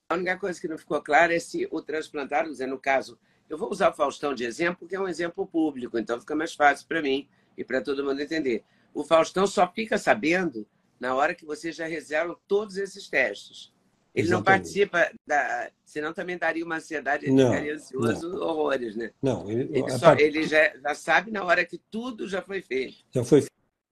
A 0.08 0.14
única 0.14 0.36
coisa 0.38 0.60
que 0.60 0.68
não 0.68 0.78
ficou 0.78 1.00
clara 1.02 1.34
é 1.34 1.38
se 1.38 1.68
o 1.70 1.82
transplantado, 1.82 2.50
no 2.66 2.78
caso, 2.78 3.18
eu 3.48 3.58
vou 3.58 3.70
usar 3.70 3.90
o 3.90 3.94
Faustão 3.94 4.34
de 4.34 4.44
exemplo, 4.44 4.78
porque 4.80 4.96
é 4.96 5.00
um 5.00 5.08
exemplo 5.08 5.46
público, 5.46 5.98
então 5.98 6.20
fica 6.20 6.34
mais 6.34 6.54
fácil 6.54 6.86
para 6.86 7.02
mim 7.02 7.28
e 7.56 7.64
para 7.64 7.80
todo 7.80 8.04
mundo 8.04 8.20
entender. 8.20 8.64
O 8.92 9.02
Faustão 9.02 9.46
só 9.46 9.70
fica 9.70 9.98
sabendo 9.98 10.66
na 11.00 11.14
hora 11.14 11.34
que 11.34 11.44
você 11.44 11.72
já 11.72 11.86
reserva 11.86 12.38
todos 12.46 12.76
esses 12.76 13.08
testes. 13.08 13.73
Ele 14.14 14.28
Exatamente. 14.28 14.30
não 14.30 14.42
participa 14.42 15.10
da. 15.26 15.70
Senão 15.84 16.12
também 16.12 16.38
daria 16.38 16.64
uma 16.64 16.76
ansiedade, 16.76 17.26
ele 17.26 17.34
não, 17.34 17.50
ficaria 17.50 17.74
ansioso 17.74 18.28
não. 18.28 18.40
horrores, 18.42 18.94
né? 18.96 19.10
Não, 19.20 19.50
ele, 19.50 19.68
ele, 19.72 19.90
só, 19.90 20.06
part... 20.06 20.22
ele 20.22 20.44
já, 20.44 20.72
já, 20.76 20.94
sabe 20.94 21.30
na 21.30 21.44
hora 21.44 21.64
que 21.64 21.78
tudo 21.90 22.28
já 22.28 22.40
foi 22.40 22.62
feito. 22.62 22.96
Já 23.12 23.24
foi 23.24 23.44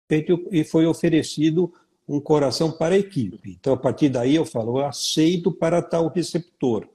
feito 0.08 0.48
e 0.50 0.64
foi 0.64 0.86
oferecido 0.86 1.72
um 2.08 2.20
coração 2.20 2.70
para 2.70 2.94
a 2.94 2.98
equipe. 2.98 3.56
Então, 3.58 3.72
a 3.72 3.76
partir 3.76 4.08
daí, 4.08 4.34
eu 4.34 4.44
falo, 4.44 4.78
eu 4.78 4.86
aceito 4.86 5.50
para 5.50 5.82
tal 5.82 6.08
receptor. 6.08 6.88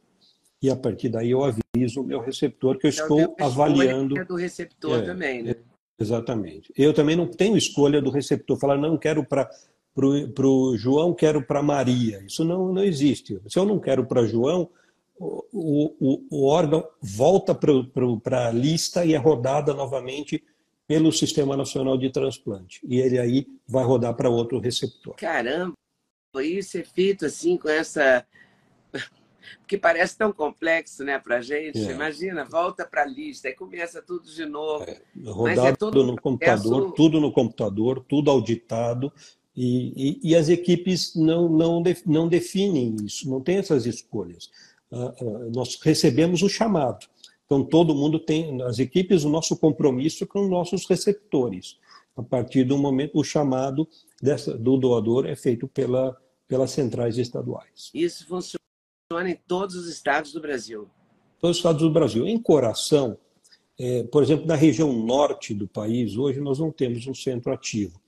E 0.62 0.70
a 0.70 0.76
partir 0.76 1.10
daí 1.10 1.32
eu 1.32 1.44
aviso 1.44 2.02
o 2.02 2.04
meu 2.04 2.20
receptor 2.20 2.78
que 2.78 2.88
eu 2.88 2.92
então, 2.92 3.20
estou 3.20 3.36
avaliando. 3.40 4.18
É 4.18 4.26
do 4.26 4.36
receptor 4.36 5.00
é, 5.00 5.02
também, 5.04 5.44
né? 5.44 5.56
Exatamente. 6.00 6.72
Eu 6.76 6.94
também 6.94 7.16
não 7.16 7.28
tenho 7.28 7.58
escolha 7.58 8.02
do 8.02 8.10
receptor. 8.10 8.58
Falar, 8.58 8.78
não 8.78 8.98
quero 8.98 9.24
para 9.24 9.50
para 10.34 10.48
o 10.48 10.78
João, 10.78 11.14
quero 11.14 11.42
para 11.42 11.64
Maria. 11.64 12.24
Isso 12.24 12.46
não, 12.46 12.72
não 12.72 12.84
existe. 12.84 13.42
Se 13.48 13.58
eu 13.58 13.66
não 13.66 13.80
quero 13.80 14.06
para 14.06 14.26
João, 14.28 14.70
o, 15.20 15.44
o, 15.52 16.24
o, 16.30 16.46
órgão 16.46 16.88
volta 17.02 17.56
para 17.56 18.48
a 18.48 18.52
lista 18.52 19.04
e 19.04 19.16
é 19.16 19.18
rodada 19.18 19.74
novamente 19.74 20.44
pelo 20.88 21.12
Sistema 21.12 21.58
Nacional 21.58 21.98
de 21.98 22.12
Transplante. 22.12 22.80
E 22.88 23.00
ele 23.00 23.18
aí 23.18 23.48
vai 23.68 23.84
rodar 23.84 24.14
para 24.14 24.30
outro 24.30 24.60
receptor. 24.60 25.16
Caramba, 25.16 25.74
isso 26.44 26.78
é 26.78 26.84
feito 26.84 27.26
assim 27.26 27.58
com 27.58 27.68
essa. 27.68 28.24
Porque 29.60 29.78
parece 29.78 30.18
tão 30.18 30.32
complexo 30.32 31.04
né, 31.04 31.18
para 31.18 31.38
a 31.38 31.42
gente. 31.42 31.80
É. 31.80 31.92
Imagina, 31.92 32.46
volta 32.46 32.86
para 32.86 33.02
a 33.02 33.06
lista, 33.06 33.50
e 33.50 33.54
começa 33.54 34.02
tudo 34.02 34.30
de 34.30 34.46
novo. 34.46 34.84
É, 34.84 35.02
rodado 35.26 35.68
é 35.68 35.76
todo 35.76 36.04
no 36.04 36.22
computador, 36.22 36.92
tudo 36.92 37.20
no 37.20 37.32
computador, 37.32 38.06
tudo 38.08 38.30
auditado 38.30 39.12
e, 39.58 39.92
e, 39.96 40.20
e, 40.30 40.36
as 40.36 40.50
equipes 40.50 41.16
não, 41.16 41.50
não, 41.50 41.84
não 42.06 42.28
definem 42.28 42.96
isso, 43.04 43.28
não 43.28 43.42
tem 43.42 43.58
essas 43.58 43.88
escolhas. 43.88 44.52
Ah, 44.92 45.16
ah, 45.20 45.24
nós 45.52 45.80
recebemos 45.82 46.44
o 46.44 46.50
chamado. 46.50 47.08
Então, 47.44 47.64
todo 47.64 47.96
mundo 47.96 48.20
tem, 48.20 48.62
as 48.62 48.78
equipes, 48.78 49.24
o 49.24 49.30
nosso 49.30 49.58
compromisso 49.58 50.28
com 50.28 50.42
os 50.42 50.50
nossos 50.50 50.86
receptores. 50.88 51.80
A 52.16 52.22
partir 52.22 52.66
do 52.66 52.78
momento, 52.78 53.18
o 53.18 53.24
chamado 53.24 53.88
dessa, 54.22 54.56
do 54.56 54.78
doador 54.78 55.26
é 55.26 55.36
feito 55.36 55.68
pela, 55.68 56.16
pelas 56.48 56.70
centrais 56.70 57.18
estaduais. 57.18 57.90
Isso 57.96 58.28
funciona 58.28 58.60
em 59.28 59.40
todos 59.48 59.76
os 59.76 59.88
estados 59.88 60.34
do 60.34 60.40
Brasil? 60.40 60.88
Todos 61.40 61.58
os 61.58 61.60
estados 61.60 61.82
do 61.82 61.90
Brasil. 61.90 62.28
Em 62.28 62.38
Coração, 62.38 63.18
é, 63.80 64.04
por 64.04 64.22
exemplo, 64.22 64.46
na 64.46 64.56
região 64.56 64.94
norte 64.94 65.52
do 65.52 65.68
país, 65.68 66.16
hoje 66.16 66.40
nós 66.40 66.60
não 66.60 66.72
temos 66.72 67.08
um 67.08 67.16
centro 67.16 67.52
ativo. 67.52 68.00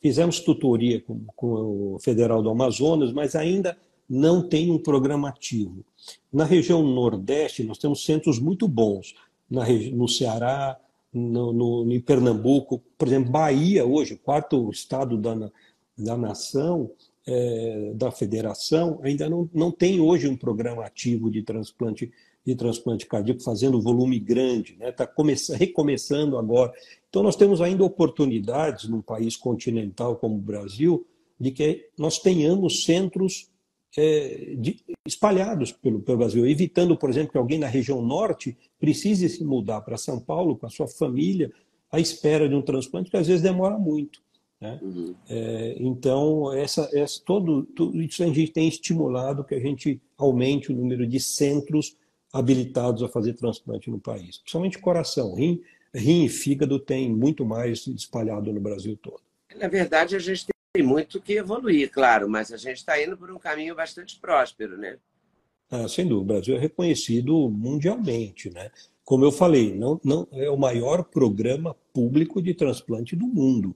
Fizemos 0.00 0.40
tutoria 0.40 1.00
com, 1.00 1.24
com 1.34 1.94
o 1.94 1.98
Federal 1.98 2.42
do 2.42 2.50
Amazonas, 2.50 3.12
mas 3.12 3.34
ainda 3.34 3.76
não 4.08 4.46
tem 4.46 4.70
um 4.70 4.78
programa 4.78 5.28
ativo. 5.28 5.84
Na 6.32 6.44
região 6.44 6.82
Nordeste, 6.82 7.64
nós 7.64 7.78
temos 7.78 8.04
centros 8.04 8.38
muito 8.38 8.68
bons. 8.68 9.14
No 9.48 10.08
Ceará, 10.08 10.78
no, 11.12 11.52
no, 11.52 11.92
em 11.92 12.00
Pernambuco, 12.00 12.82
por 12.98 13.08
exemplo, 13.08 13.30
Bahia, 13.30 13.84
hoje, 13.84 14.16
quarto 14.16 14.70
estado 14.70 15.16
da, 15.16 15.50
da 15.96 16.16
nação, 16.16 16.90
é, 17.26 17.92
da 17.94 18.10
federação, 18.10 19.00
ainda 19.02 19.28
não, 19.28 19.48
não 19.52 19.70
tem 19.70 20.00
hoje 20.00 20.28
um 20.28 20.36
programa 20.36 20.84
ativo 20.84 21.30
de 21.30 21.42
transplante 21.42 22.12
de 22.46 22.54
transplante 22.54 23.06
cardíaco 23.06 23.42
fazendo 23.42 23.82
volume 23.82 24.20
grande, 24.20 24.74
está 24.80 24.84
né? 24.84 24.92
Tá 24.92 25.56
recomeçando 25.56 26.38
agora. 26.38 26.72
Então, 27.08 27.22
nós 27.22 27.34
temos 27.34 27.60
ainda 27.60 27.84
oportunidades 27.84 28.88
num 28.88 29.02
país 29.02 29.36
continental 29.36 30.16
como 30.16 30.36
o 30.36 30.40
Brasil 30.40 31.04
de 31.38 31.50
que 31.50 31.88
nós 31.98 32.18
tenhamos 32.18 32.84
centros 32.84 33.50
é, 33.96 34.54
de, 34.58 34.78
espalhados 35.06 35.72
pelo, 35.72 36.00
pelo 36.00 36.18
Brasil, 36.18 36.46
evitando, 36.46 36.96
por 36.96 37.10
exemplo, 37.10 37.32
que 37.32 37.38
alguém 37.38 37.58
na 37.58 37.66
região 37.66 38.00
norte 38.00 38.56
precise 38.78 39.28
se 39.28 39.44
mudar 39.44 39.80
para 39.80 39.96
São 39.96 40.20
Paulo 40.20 40.56
com 40.56 40.66
a 40.66 40.70
sua 40.70 40.86
família 40.86 41.52
à 41.90 41.98
espera 41.98 42.48
de 42.48 42.54
um 42.54 42.62
transplante, 42.62 43.10
que 43.10 43.16
às 43.16 43.26
vezes 43.26 43.42
demora 43.42 43.76
muito. 43.76 44.20
Né? 44.60 44.78
Uhum. 44.82 45.14
É, 45.28 45.76
então, 45.80 46.52
essa, 46.52 46.88
essa, 46.92 47.20
todo, 47.24 47.64
tudo 47.64 48.00
isso 48.00 48.22
a 48.22 48.26
gente 48.26 48.52
tem 48.52 48.68
estimulado 48.68 49.44
que 49.44 49.54
a 49.54 49.60
gente 49.60 50.00
aumente 50.16 50.72
o 50.72 50.76
número 50.76 51.06
de 51.06 51.18
centros 51.18 51.96
habilitados 52.38 53.02
a 53.02 53.08
fazer 53.08 53.34
transplante 53.34 53.90
no 53.90 53.98
país. 53.98 54.38
Principalmente 54.38 54.78
coração, 54.78 55.34
rim, 55.34 55.62
rim 55.94 56.24
e 56.24 56.28
fígado 56.28 56.78
tem 56.78 57.12
muito 57.12 57.44
mais 57.44 57.86
espalhado 57.86 58.52
no 58.52 58.60
Brasil 58.60 58.96
todo. 59.00 59.20
Na 59.56 59.68
verdade, 59.68 60.16
a 60.16 60.18
gente 60.18 60.46
tem 60.72 60.82
muito 60.82 61.20
que 61.20 61.34
evoluir, 61.34 61.90
claro, 61.90 62.28
mas 62.28 62.52
a 62.52 62.56
gente 62.56 62.78
está 62.78 63.02
indo 63.02 63.16
por 63.16 63.30
um 63.30 63.38
caminho 63.38 63.74
bastante 63.74 64.18
próspero, 64.20 64.76
né? 64.76 64.98
Ah, 65.70 65.88
sem 65.88 66.06
dúvida, 66.06 66.22
o 66.22 66.36
Brasil 66.36 66.56
é 66.56 66.58
reconhecido 66.58 67.48
mundialmente, 67.50 68.50
né? 68.50 68.70
Como 69.04 69.24
eu 69.24 69.32
falei, 69.32 69.74
não, 69.74 70.00
não 70.04 70.28
é 70.32 70.50
o 70.50 70.56
maior 70.56 71.04
programa 71.04 71.74
público 71.92 72.42
de 72.42 72.54
transplante 72.54 73.16
do 73.16 73.26
mundo. 73.26 73.74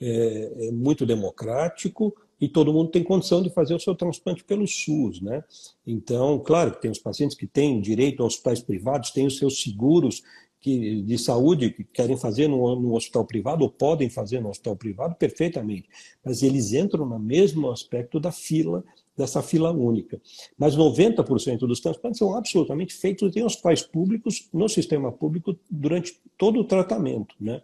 É, 0.00 0.66
é 0.66 0.70
muito 0.72 1.06
democrático, 1.06 2.14
e 2.40 2.48
todo 2.48 2.72
mundo 2.72 2.90
tem 2.90 3.02
condição 3.02 3.42
de 3.42 3.50
fazer 3.50 3.74
o 3.74 3.80
seu 3.80 3.94
transplante 3.94 4.44
pelo 4.44 4.66
SUS, 4.66 5.20
né? 5.20 5.42
Então, 5.86 6.38
claro 6.38 6.72
que 6.72 6.82
tem 6.82 6.90
os 6.90 6.98
pacientes 6.98 7.36
que 7.36 7.46
têm 7.46 7.80
direito 7.80 8.22
a 8.22 8.26
hospitais 8.26 8.60
privados, 8.60 9.10
têm 9.10 9.26
os 9.26 9.38
seus 9.38 9.62
seguros 9.62 10.22
que, 10.64 11.02
de 11.02 11.18
saúde 11.18 11.70
que 11.70 11.84
querem 11.84 12.16
fazer 12.16 12.48
no, 12.48 12.74
no, 12.80 12.94
hospital 12.94 13.26
privado 13.26 13.62
ou 13.64 13.70
podem 13.70 14.08
fazer 14.08 14.40
no 14.40 14.48
hospital 14.48 14.74
privado 14.74 15.14
perfeitamente, 15.14 15.86
mas 16.24 16.42
eles 16.42 16.72
entram 16.72 17.04
no 17.04 17.18
mesmo 17.18 17.70
aspecto 17.70 18.18
da 18.18 18.32
fila, 18.32 18.82
dessa 19.14 19.42
fila 19.42 19.70
única. 19.72 20.18
Mas 20.56 20.74
90% 20.74 21.58
dos 21.58 21.80
transplantes 21.80 22.18
são 22.18 22.34
absolutamente 22.34 22.94
feitos 22.94 23.36
em 23.36 23.44
hospitais 23.44 23.82
públicos, 23.82 24.48
no 24.54 24.66
sistema 24.66 25.12
público, 25.12 25.54
durante 25.70 26.18
todo 26.38 26.60
o 26.60 26.64
tratamento. 26.64 27.34
Né? 27.38 27.60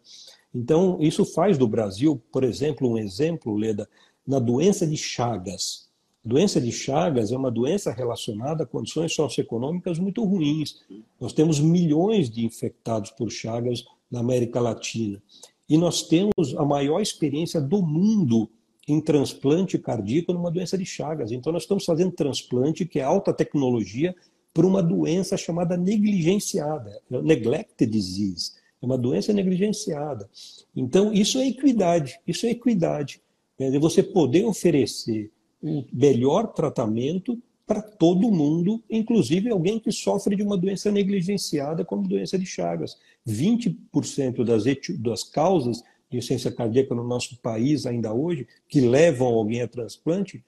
Então, 0.54 0.98
isso 1.00 1.24
faz 1.24 1.56
do 1.56 1.66
Brasil, 1.66 2.20
por 2.30 2.44
exemplo, 2.44 2.86
um 2.86 2.98
exemplo, 2.98 3.56
Leda, 3.56 3.88
na 4.26 4.38
doença 4.38 4.86
de 4.86 4.96
Chagas. 4.96 5.88
A 6.24 6.28
doença 6.28 6.60
de 6.60 6.70
Chagas 6.70 7.32
é 7.32 7.36
uma 7.36 7.50
doença 7.50 7.90
relacionada 7.92 8.64
a 8.64 8.66
condições 8.66 9.14
socioeconômicas 9.14 9.98
muito 9.98 10.22
ruins. 10.24 10.80
Nós 11.18 11.32
temos 11.32 11.58
milhões 11.58 12.28
de 12.28 12.44
infectados 12.44 13.10
por 13.10 13.30
Chagas 13.30 13.84
na 14.10 14.20
América 14.20 14.60
Latina. 14.60 15.22
E 15.68 15.78
nós 15.78 16.02
temos 16.02 16.54
a 16.56 16.64
maior 16.64 17.00
experiência 17.00 17.60
do 17.60 17.80
mundo 17.80 18.50
em 18.86 19.00
transplante 19.00 19.78
cardíaco 19.78 20.32
numa 20.32 20.50
doença 20.50 20.76
de 20.76 20.84
Chagas. 20.84 21.30
Então, 21.30 21.52
nós 21.52 21.62
estamos 21.62 21.84
fazendo 21.84 22.12
transplante, 22.12 22.84
que 22.84 22.98
é 22.98 23.02
alta 23.02 23.32
tecnologia, 23.32 24.14
para 24.52 24.66
uma 24.66 24.82
doença 24.82 25.36
chamada 25.36 25.76
negligenciada, 25.76 27.00
neglected 27.08 27.90
disease. 27.90 28.52
É 28.82 28.86
uma 28.86 28.98
doença 28.98 29.32
negligenciada. 29.32 30.28
Então, 30.74 31.12
isso 31.12 31.38
é 31.38 31.46
equidade. 31.46 32.18
Isso 32.26 32.46
é 32.46 32.50
equidade. 32.50 33.20
É 33.60 33.78
você 33.78 34.02
poder 34.02 34.44
oferecer 34.44 35.30
um 35.62 35.84
melhor 35.92 36.48
tratamento 36.54 37.38
para 37.66 37.82
todo 37.82 38.32
mundo, 38.32 38.82
inclusive 38.90 39.50
alguém 39.50 39.78
que 39.78 39.92
sofre 39.92 40.34
de 40.34 40.42
uma 40.42 40.56
doença 40.56 40.90
negligenciada, 40.90 41.84
como 41.84 42.08
doença 42.08 42.38
de 42.38 42.46
Chagas. 42.46 42.98
20% 43.28 44.42
das, 44.42 44.64
das 44.98 45.22
causas 45.22 45.82
de 46.10 46.16
insuficiência 46.16 46.50
cardíaca 46.50 46.94
no 46.94 47.04
nosso 47.04 47.38
país, 47.40 47.86
ainda 47.86 48.12
hoje, 48.12 48.48
que 48.66 48.80
levam 48.80 49.28
alguém 49.28 49.62
a 49.62 49.68
transplante, 49.68 50.42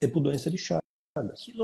é 0.00 0.08
por 0.08 0.20
doença 0.20 0.50
de 0.50 0.58
Chagas. 0.58 0.82
Que 1.44 1.54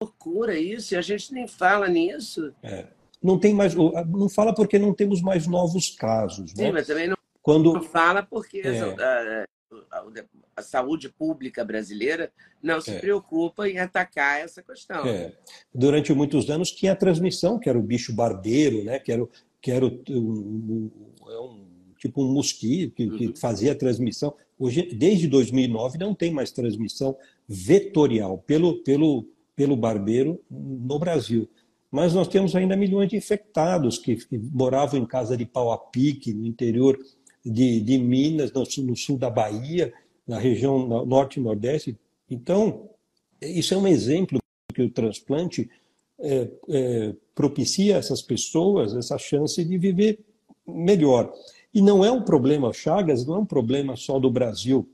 loucura 0.00 0.58
isso, 0.58 0.94
e 0.94 0.96
a 0.96 1.02
gente 1.02 1.34
nem 1.34 1.46
fala 1.46 1.88
nisso. 1.88 2.54
É. 2.62 2.86
Não 3.22 3.38
tem 3.38 3.52
mais, 3.52 3.74
não 3.74 4.28
fala 4.28 4.54
porque 4.54 4.78
não 4.78 4.94
temos 4.94 5.20
mais 5.20 5.46
novos 5.46 5.90
casos. 5.90 6.52
Sim, 6.52 6.62
né? 6.62 6.72
mas 6.72 6.86
também 6.86 7.08
não, 7.08 7.16
Quando... 7.42 7.72
não 7.74 7.82
fala 7.82 8.22
porque 8.22 8.62
é 8.64 9.44
a 10.56 10.62
saúde 10.62 11.08
pública 11.08 11.64
brasileira 11.64 12.32
não 12.62 12.80
se 12.80 12.90
é. 12.90 12.98
preocupa 12.98 13.68
em 13.68 13.78
atacar 13.78 14.40
essa 14.40 14.62
questão. 14.62 15.06
É. 15.06 15.32
Durante 15.74 16.12
muitos 16.12 16.48
anos 16.50 16.70
tinha 16.70 16.92
a 16.92 16.96
transmissão, 16.96 17.58
que 17.58 17.68
era 17.68 17.78
o 17.78 17.82
bicho 17.82 18.12
barbeiro, 18.14 18.84
né? 18.84 18.98
que 18.98 19.12
era, 19.12 19.26
que 19.60 19.70
era 19.70 19.86
é 19.86 21.38
um 21.40 21.74
tipo 21.98 22.22
um 22.22 22.32
mosquito 22.32 22.94
que, 22.94 23.04
uhum. 23.04 23.16
que, 23.16 23.40
fazia 23.40 23.72
a 23.72 23.74
transmissão. 23.74 24.34
Hoje, 24.58 24.94
desde 24.94 25.26
2009 25.26 25.98
não 25.98 26.14
tem 26.14 26.30
mais 26.30 26.52
transmissão 26.52 27.16
vetorial 27.48 28.38
pelo, 28.38 28.82
pelo, 28.82 29.26
pelo 29.56 29.76
barbeiro 29.76 30.40
no 30.50 30.98
Brasil. 30.98 31.48
Mas 31.90 32.12
nós 32.12 32.28
temos 32.28 32.54
ainda 32.54 32.76
milhões 32.76 33.08
de 33.08 33.16
infectados 33.16 33.98
que, 33.98 34.16
que 34.16 34.36
moravam 34.36 35.00
em 35.00 35.06
casa 35.06 35.36
de 35.36 35.46
pau 35.46 35.72
a 35.72 35.78
pique, 35.78 36.34
no 36.34 36.44
interior 36.44 36.98
de, 37.44 37.80
de 37.80 37.98
Minas, 37.98 38.52
no 38.52 38.64
sul, 38.64 38.84
no 38.84 38.96
sul 38.96 39.18
da 39.18 39.28
Bahia, 39.28 39.92
na 40.26 40.38
região 40.38 41.04
norte 41.04 41.38
e 41.38 41.42
nordeste. 41.42 41.98
Então, 42.30 42.88
isso 43.40 43.74
é 43.74 43.76
um 43.76 43.86
exemplo 43.86 44.38
que 44.72 44.82
o 44.82 44.90
transplante 44.90 45.70
é, 46.18 46.48
é, 46.68 47.14
propicia 47.34 47.96
a 47.96 47.98
essas 47.98 48.22
pessoas 48.22 48.94
essa 48.94 49.18
chance 49.18 49.62
de 49.64 49.76
viver 49.76 50.18
melhor. 50.66 51.32
E 51.72 51.82
não 51.82 52.04
é 52.04 52.10
um 52.10 52.22
problema, 52.22 52.72
Chagas 52.72 53.26
não 53.26 53.36
é 53.36 53.38
um 53.38 53.46
problema 53.46 53.96
só 53.96 54.18
do 54.18 54.30
Brasil. 54.30 54.88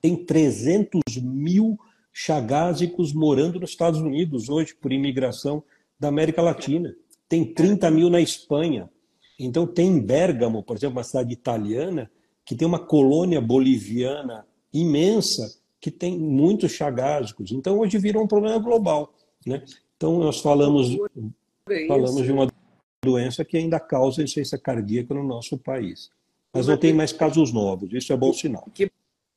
Tem 0.00 0.14
300 0.16 1.00
mil 1.22 1.78
chagásicos 2.12 3.12
morando 3.12 3.58
nos 3.58 3.70
Estados 3.70 4.00
Unidos 4.00 4.48
hoje, 4.48 4.74
por 4.74 4.92
imigração 4.92 5.62
da 5.98 6.08
América 6.08 6.42
Latina. 6.42 6.94
Tem 7.28 7.44
30 7.44 7.90
mil 7.90 8.10
na 8.10 8.20
Espanha. 8.20 8.90
Então, 9.44 9.66
tem 9.66 9.88
em 9.88 10.00
Bergamo, 10.00 10.62
por 10.62 10.76
exemplo, 10.76 10.98
uma 10.98 11.04
cidade 11.04 11.32
italiana, 11.32 12.10
que 12.44 12.54
tem 12.54 12.66
uma 12.66 12.78
colônia 12.78 13.40
boliviana 13.40 14.46
imensa, 14.72 15.58
que 15.80 15.90
tem 15.90 16.18
muitos 16.18 16.72
chagásicos. 16.72 17.50
Então, 17.50 17.78
hoje 17.78 17.98
virou 17.98 18.22
um 18.22 18.28
problema 18.28 18.58
global. 18.58 19.14
Né? 19.46 19.62
Então, 19.96 20.18
nós 20.18 20.40
falamos, 20.40 20.96
falamos 21.88 22.24
de 22.24 22.32
uma 22.32 22.48
doença 23.04 23.44
que 23.44 23.56
ainda 23.56 23.80
causa 23.80 24.22
insuficiência 24.22 24.58
cardíaca 24.58 25.12
no 25.12 25.24
nosso 25.24 25.58
país. 25.58 26.10
Mas 26.54 26.66
não 26.66 26.76
tem 26.76 26.92
mais 26.92 27.12
casos 27.12 27.52
novos, 27.52 27.92
isso 27.92 28.12
é 28.12 28.16
bom 28.16 28.32
sinal. 28.32 28.68
Que 28.72 28.90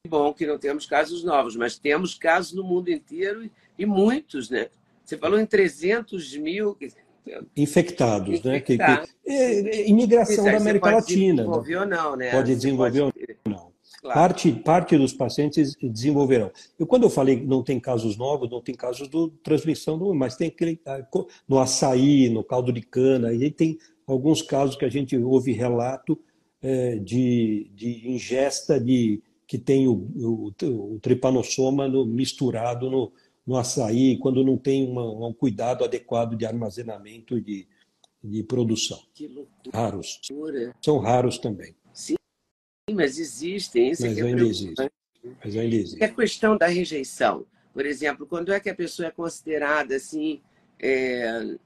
bom 0.07 0.33
que 0.33 0.45
não 0.45 0.59
temos 0.59 0.85
casos 0.85 1.23
novos, 1.23 1.55
mas 1.55 1.79
temos 1.79 2.13
casos 2.13 2.53
no 2.53 2.63
mundo 2.63 2.91
inteiro 2.91 3.49
e 3.77 3.85
muitos, 3.85 4.49
né? 4.49 4.69
Você 5.03 5.17
falou 5.17 5.39
em 5.39 5.45
300 5.45 6.35
mil, 6.37 6.77
infectados, 7.55 8.41
né? 8.43 8.59
Que, 8.59 8.77
que, 8.77 8.83
é, 8.83 9.03
é, 9.27 9.89
imigração 9.89 10.43
da 10.43 10.57
América 10.57 10.91
pode 10.91 10.95
Latina. 10.95 11.43
Pode 11.43 11.63
desenvolver 11.63 11.75
ou 11.77 11.85
não, 11.85 12.15
né? 12.15 12.31
Pode 12.31 12.55
desenvolver 12.55 12.99
pode... 13.01 13.37
ou 13.45 13.51
não. 13.51 13.75
Claro. 14.01 14.19
Parte, 14.19 14.51
parte 14.51 14.97
dos 14.97 15.13
pacientes 15.13 15.75
desenvolverão. 15.81 16.51
E 16.79 16.85
quando 16.85 17.03
eu 17.03 17.09
falei 17.09 17.37
que 17.37 17.45
não 17.45 17.63
tem 17.63 17.79
casos 17.79 18.15
novos, 18.15 18.49
não 18.51 18.61
tem 18.61 18.75
casos 18.75 19.09
de 19.09 19.31
transmissão, 19.43 19.97
do, 19.97 20.13
mas 20.13 20.35
tem 20.35 20.49
aquele, 20.49 20.79
ah, 20.85 21.03
no 21.47 21.59
açaí, 21.59 22.29
no 22.29 22.43
caldo 22.43 22.71
de 22.71 22.81
cana, 22.81 23.33
e 23.33 23.49
tem 23.49 23.79
alguns 24.05 24.43
casos 24.43 24.75
que 24.75 24.85
a 24.85 24.89
gente 24.89 25.17
ouve 25.17 25.53
relato 25.53 26.19
é, 26.61 26.97
de, 26.97 27.71
de 27.73 28.07
ingesta 28.07 28.79
de 28.79 29.23
que 29.47 29.57
tem 29.57 29.87
o, 29.87 29.93
o, 30.15 30.53
o 30.93 30.99
tripanossoma 30.99 31.87
no, 31.87 32.05
misturado 32.05 32.89
no, 32.89 33.11
no 33.45 33.57
açaí, 33.57 34.17
quando 34.17 34.43
não 34.43 34.57
tem 34.57 34.87
uma, 34.89 35.27
um 35.27 35.33
cuidado 35.33 35.83
adequado 35.83 36.35
de 36.35 36.45
armazenamento 36.45 37.37
e 37.37 37.41
de, 37.41 37.67
de 38.23 38.43
produção. 38.43 38.99
Que 39.13 39.27
loucura. 39.27 39.71
Raros. 39.71 40.19
São 40.81 40.99
raros 40.99 41.37
também. 41.37 41.75
Sim, 41.93 42.15
mas 42.91 43.19
existem. 43.19 43.91
Isso 43.91 44.01
mas, 44.01 44.17
é 44.17 44.21
ainda 44.21 44.43
existe. 44.43 44.91
mas 45.43 45.55
ainda 45.55 45.75
existe. 45.75 46.03
É 46.03 46.05
a 46.05 46.13
questão 46.13 46.57
da 46.57 46.67
rejeição. 46.67 47.45
Por 47.71 47.85
exemplo, 47.85 48.25
quando 48.25 48.51
é 48.51 48.59
que 48.59 48.69
a 48.69 48.75
pessoa 48.75 49.09
é 49.09 49.11
considerada 49.11 49.95
assim, 49.95 50.41
é, 50.79 51.57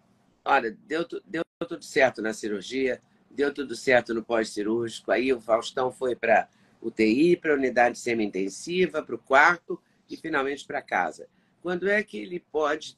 olha, 0.43 0.75
deu, 0.87 1.05
deu 1.25 1.43
tudo 1.67 1.83
certo 1.83 2.21
na 2.21 2.33
cirurgia, 2.33 3.01
deu 3.29 3.53
tudo 3.53 3.75
certo 3.75 4.13
no 4.13 4.23
pós-cirúrgico, 4.23 5.11
aí 5.11 5.31
o 5.31 5.39
Faustão 5.39 5.91
foi 5.91 6.15
para 6.15 6.49
UTI, 6.81 7.35
para 7.35 7.53
a 7.53 7.55
unidade 7.55 7.99
semi-intensiva, 7.99 9.03
para 9.03 9.15
o 9.15 9.19
quarto 9.19 9.79
e 10.09 10.17
finalmente 10.17 10.65
para 10.65 10.81
casa. 10.81 11.27
Quando 11.61 11.87
é 11.89 12.01
que 12.03 12.17
ele 12.17 12.39
pode, 12.51 12.97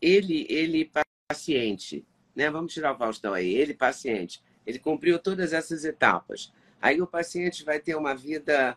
ele, 0.00 0.46
ele 0.48 0.90
paciente, 1.28 2.04
né? 2.34 2.50
Vamos 2.50 2.72
tirar 2.72 2.94
o 2.94 2.98
Faustão 2.98 3.32
aí, 3.32 3.54
ele 3.54 3.74
paciente, 3.74 4.42
ele 4.66 4.78
cumpriu 4.78 5.18
todas 5.18 5.52
essas 5.52 5.84
etapas. 5.84 6.52
Aí 6.80 7.00
o 7.00 7.06
paciente 7.06 7.64
vai 7.64 7.80
ter 7.80 7.94
uma 7.96 8.14
vida, 8.14 8.76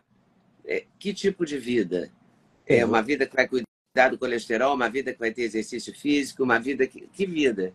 é, 0.64 0.84
que 0.98 1.12
tipo 1.12 1.44
de 1.44 1.58
vida? 1.58 2.10
É 2.66 2.84
uma 2.84 3.02
vida 3.02 3.26
que 3.26 3.34
vai 3.34 3.48
cuidar 3.48 4.10
do 4.10 4.18
colesterol, 4.18 4.74
uma 4.74 4.88
vida 4.88 5.12
que 5.12 5.18
vai 5.18 5.32
ter 5.32 5.42
exercício 5.42 5.94
físico, 5.94 6.42
uma 6.42 6.58
vida 6.58 6.86
que, 6.86 7.06
que 7.08 7.26
vida? 7.26 7.74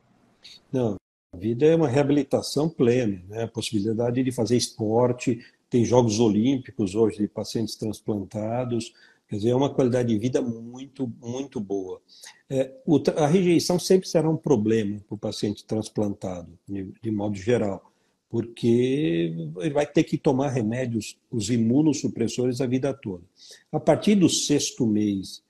Não, 0.72 0.96
a 1.34 1.38
vida 1.38 1.66
é 1.66 1.76
uma 1.76 1.88
reabilitação 1.88 2.70
plena, 2.70 3.24
né? 3.28 3.44
A 3.44 3.48
possibilidade 3.48 4.24
de 4.24 4.32
fazer 4.32 4.56
esporte, 4.56 5.44
tem 5.70 5.84
Jogos 5.84 6.20
Olímpicos 6.20 6.94
hoje 6.94 7.18
de 7.18 7.28
pacientes 7.28 7.76
transplantados, 7.76 8.94
Quer 9.34 9.38
dizer, 9.38 9.50
é 9.50 9.56
uma 9.56 9.74
qualidade 9.74 10.10
de 10.10 10.20
vida 10.20 10.44
muito, 10.44 11.12
muito 11.20 11.60
boa. 11.60 12.00
É, 12.48 12.72
a 13.18 13.26
rejeição 13.26 13.80
sempre 13.80 14.08
será 14.08 14.30
um 14.30 14.38
problema 14.38 15.00
para 15.08 15.16
o 15.16 15.18
paciente 15.18 15.66
transplantado, 15.66 16.56
de, 16.70 16.94
de, 17.02 17.10
modo 17.10 17.36
geral, 17.36 17.92
porque 18.30 19.34
ele 19.58 19.74
vai 19.74 19.88
ter 19.88 20.04
que 20.04 20.20
tomar 20.20 20.50
remédios, 20.50 21.18
os 21.32 21.50
imunossupressores, 21.50 22.62
a 22.62 22.68
vida 22.68 22.94
toda. 22.94 23.24
A 23.72 23.80
partir 23.80 24.14
do 24.14 24.30
sexto 24.30 24.86
mês, 24.86 25.42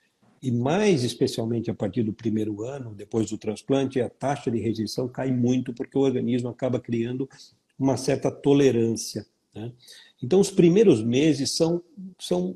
e 0.41 0.49
mais 0.49 1.03
especialmente 1.03 1.69
a 1.69 1.73
partir 1.73 2.03
do 2.03 2.13
primeiro 2.13 2.63
ano, 2.63 2.95
depois 2.95 3.31
do 3.31 3.37
transplante, 3.37 3.99
a 3.99 4.07
taxa 4.07 4.49
de 4.49 4.61
rejeição 4.61 5.09
cai 5.09 5.29
muito, 5.29 5.73
porque 5.73 5.97
o 5.97 6.03
organismo 6.03 6.47
acaba 6.47 6.79
criando 6.79 7.29
uma 7.77 7.97
certa 7.97 8.31
tolerância. 8.31 9.25
Né? 9.53 9.73
Então, 10.23 10.39
os 10.39 10.49
primeiros 10.49 11.03
meses 11.03 11.51
são, 11.57 11.83
são, 12.17 12.55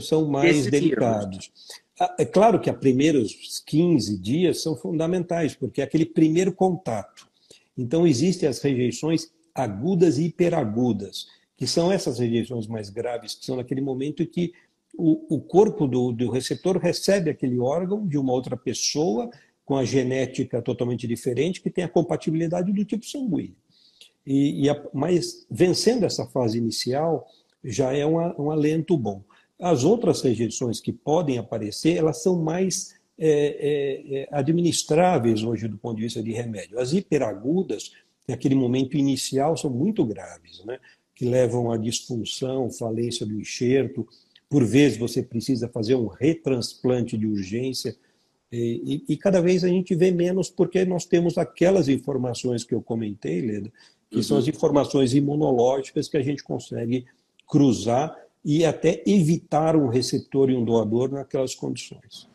são 0.00 0.26
mais 0.28 0.66
delicados. 0.66 1.50
Ah, 1.98 2.14
é 2.18 2.24
claro 2.24 2.60
que 2.60 2.70
os 2.70 2.76
primeiros 2.76 3.62
15 3.64 4.18
dias 4.18 4.62
são 4.62 4.76
fundamentais, 4.76 5.54
porque 5.54 5.80
é 5.80 5.84
aquele 5.84 6.04
primeiro 6.04 6.52
contato. 6.52 7.26
Então, 7.76 8.06
existem 8.06 8.48
as 8.48 8.60
rejeições 8.60 9.30
agudas 9.54 10.18
e 10.18 10.24
hiperagudas, 10.24 11.26
que 11.56 11.66
são 11.66 11.90
essas 11.90 12.18
rejeições 12.18 12.66
mais 12.66 12.90
graves, 12.90 13.34
que 13.34 13.46
são 13.46 13.56
naquele 13.56 13.80
momento 13.80 14.22
em 14.22 14.26
que 14.26 14.52
o, 14.96 15.36
o 15.36 15.40
corpo 15.40 15.86
do, 15.86 16.12
do 16.12 16.30
receptor 16.30 16.78
recebe 16.78 17.30
aquele 17.30 17.58
órgão 17.58 18.06
de 18.06 18.18
uma 18.18 18.32
outra 18.32 18.56
pessoa 18.56 19.30
com 19.64 19.76
a 19.76 19.84
genética 19.84 20.62
totalmente 20.62 21.06
diferente, 21.06 21.60
que 21.60 21.70
tem 21.70 21.84
a 21.84 21.88
compatibilidade 21.88 22.72
do 22.72 22.84
tipo 22.84 23.04
sanguíneo. 23.04 23.56
E, 24.26 24.64
e 24.64 24.70
a, 24.70 24.82
mas 24.92 25.46
vencendo 25.50 26.04
essa 26.04 26.26
fase 26.26 26.58
inicial 26.58 27.26
já 27.64 27.92
é 27.92 28.06
um, 28.06 28.16
um 28.40 28.50
alento 28.50 28.96
bom. 28.96 29.22
As 29.58 29.84
outras 29.84 30.20
rejeições 30.22 30.80
que 30.80 30.92
podem 30.92 31.38
aparecer, 31.38 31.96
elas 31.96 32.22
são 32.22 32.42
mais 32.42 32.94
é, 33.18 33.28
é, 33.28 34.18
é, 34.18 34.28
administráveis 34.30 35.42
hoje 35.42 35.66
do 35.66 35.78
ponto 35.78 35.96
de 35.96 36.02
vista 36.02 36.22
de 36.22 36.32
remédio. 36.32 36.78
As 36.78 36.92
hiperagudas, 36.92 37.92
naquele 38.28 38.54
momento 38.54 38.96
inicial, 38.96 39.56
são 39.56 39.70
muito 39.70 40.04
graves, 40.04 40.62
né? 40.64 40.78
que 41.14 41.24
levam 41.24 41.72
à 41.72 41.78
disfunção, 41.78 42.70
falência 42.70 43.24
do 43.24 43.40
enxerto. 43.40 44.06
Por 44.50 44.64
vezes 44.64 44.98
você 44.98 45.22
precisa 45.22 45.66
fazer 45.66 45.94
um 45.94 46.06
retransplante 46.06 47.16
de 47.16 47.26
urgência. 47.26 47.96
E, 48.52 49.02
e, 49.08 49.14
e, 49.14 49.16
cada 49.16 49.40
vez 49.40 49.64
a 49.64 49.68
gente 49.68 49.94
vê 49.94 50.10
menos 50.10 50.50
porque 50.50 50.84
nós 50.84 51.06
temos 51.06 51.38
aquelas 51.38 51.88
informações 51.88 52.62
que 52.62 52.74
eu 52.74 52.82
comentei, 52.82 53.40
Leda, 53.40 53.72
que 54.10 54.18
uhum. 54.18 54.22
são 54.22 54.36
as 54.36 54.46
informações 54.46 55.14
imunológicas 55.14 56.06
que 56.06 56.16
a 56.18 56.22
gente 56.22 56.44
consegue 56.44 57.06
cruzar 57.48 58.14
e 58.48 58.64
até 58.64 59.02
evitar 59.04 59.74
um 59.74 59.88
receptor 59.88 60.50
e 60.50 60.56
um 60.56 60.64
doador 60.64 61.10
naquelas 61.10 61.52
condições. 61.52 62.30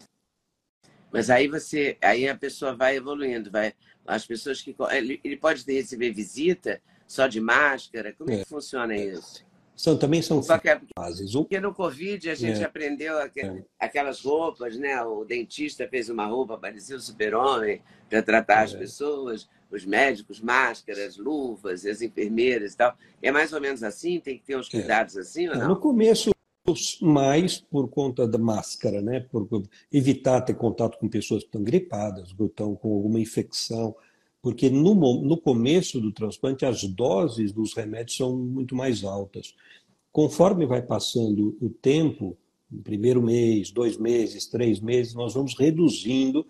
Mas 1.10 1.30
aí 1.30 1.48
você, 1.48 1.98
aí 2.02 2.28
a 2.28 2.36
pessoa 2.36 2.76
vai 2.76 2.98
evoluindo, 2.98 3.50
vai. 3.50 3.74
As 4.06 4.26
pessoas 4.26 4.62
que 4.62 4.76
ele, 4.92 5.38
pode 5.38 5.64
receber 5.66 6.12
visita 6.12 6.82
só 7.08 7.28
de 7.28 7.40
máscara. 7.40 8.14
Como 8.14 8.30
é, 8.30 8.36
que 8.36 8.42
é. 8.42 8.46
funciona 8.46 8.94
isso? 8.94 9.46
São, 9.74 9.98
também 9.98 10.22
são 10.22 10.44
fases. 10.44 11.32
Porque 11.32 11.62
no 11.62 11.74
Covid 11.74 12.30
a 12.30 12.36
gente 12.36 12.62
é. 12.62 12.66
aprendeu 12.66 13.18
é. 13.18 13.64
aquelas 13.80 14.22
roupas, 14.22 14.76
né? 14.78 15.02
O 15.04 15.24
dentista 15.24 15.88
fez 15.88 16.10
uma 16.10 16.26
roupa, 16.26 16.58
parecia 16.58 16.98
o 16.98 17.00
super-homem, 17.00 17.82
para 18.10 18.22
tratar 18.22 18.64
as 18.64 18.74
é. 18.74 18.78
pessoas, 18.78 19.48
os 19.72 19.86
médicos, 19.86 20.40
máscaras, 20.40 21.18
luvas, 21.18 21.86
as 21.86 22.02
enfermeiras 22.02 22.74
e 22.74 22.78
tal. 22.78 22.96
É 23.22 23.32
mais 23.32 23.54
ou 23.54 23.62
menos 23.62 23.84
assim? 23.84 24.20
Tem 24.20 24.38
que 24.38 24.44
ter 24.44 24.58
uns 24.58 24.68
é. 24.68 24.72
cuidados 24.72 25.18
assim 25.18 25.48
ou 25.48 25.56
não? 25.56 25.70
No 25.70 25.76
começo, 25.80 26.32
mais 27.02 27.60
por 27.60 27.88
conta 27.90 28.28
da 28.28 28.38
máscara, 28.38 29.02
né? 29.02 29.20
Por 29.20 29.48
evitar 29.92 30.42
ter 30.42 30.54
contato 30.54 30.98
com 30.98 31.08
pessoas 31.08 31.44
que 31.44 31.48
estão 31.48 31.64
gripadas, 31.64 32.32
que 32.34 32.44
estão 32.44 32.76
com 32.76 32.94
alguma 32.94 33.20
infecção, 33.20 33.96
porque 34.42 34.70
no, 34.70 34.94
no 35.22 35.38
começo 35.38 36.00
do 36.00 36.12
transplante 36.12 36.66
as 36.66 36.84
doses 36.84 37.52
dos 37.52 37.74
remédios 37.74 38.18
são 38.18 38.36
muito 38.36 38.76
mais 38.76 39.04
altas. 39.04 39.56
Conforme 40.12 40.66
vai 40.66 40.82
passando 40.82 41.58
o 41.62 41.70
tempo, 41.70 42.38
no 42.70 42.82
primeiro 42.82 43.22
mês, 43.22 43.72
dois 43.72 43.98
meses, 43.98 44.48
três 44.48 44.80
meses, 44.80 45.14
nós 45.14 45.34
vamos 45.34 45.56
reduzindo 45.58 46.46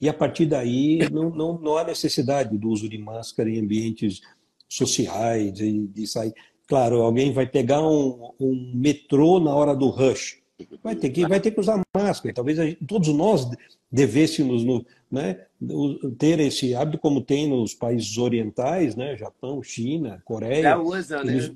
e 0.00 0.08
a 0.08 0.14
partir 0.14 0.46
daí 0.46 0.98
não, 1.10 1.30
não, 1.30 1.58
não 1.58 1.76
há 1.76 1.84
necessidade 1.84 2.56
do 2.56 2.68
uso 2.68 2.88
de 2.88 2.98
máscara 2.98 3.48
em 3.48 3.60
ambientes 3.60 4.20
sociais, 4.68 5.52
de, 5.52 5.86
de 5.86 6.06
sair. 6.06 6.34
Claro, 6.66 7.02
alguém 7.02 7.32
vai 7.32 7.46
pegar 7.46 7.80
um, 7.86 8.32
um 8.40 8.72
metrô 8.74 9.38
na 9.38 9.54
hora 9.54 9.74
do 9.74 9.88
rush. 9.88 10.38
Vai 10.82 10.96
ter 10.96 11.10
que, 11.10 11.26
vai 11.26 11.38
ter 11.38 11.50
que 11.50 11.60
usar 11.60 11.80
máscara. 11.94 12.34
Talvez 12.34 12.56
gente, 12.56 12.84
todos 12.84 13.08
nós 13.08 13.48
devêssemos 13.90 14.64
no, 14.64 14.84
né, 15.10 15.40
ter 16.18 16.40
esse 16.40 16.74
hábito, 16.74 16.98
como 16.98 17.20
tem 17.20 17.48
nos 17.48 17.74
países 17.74 18.16
orientais, 18.18 18.96
né, 18.96 19.16
Japão, 19.16 19.62
China, 19.62 20.20
Coreia. 20.24 20.62
Já 20.62 20.78
usam, 20.78 21.24
né? 21.24 21.54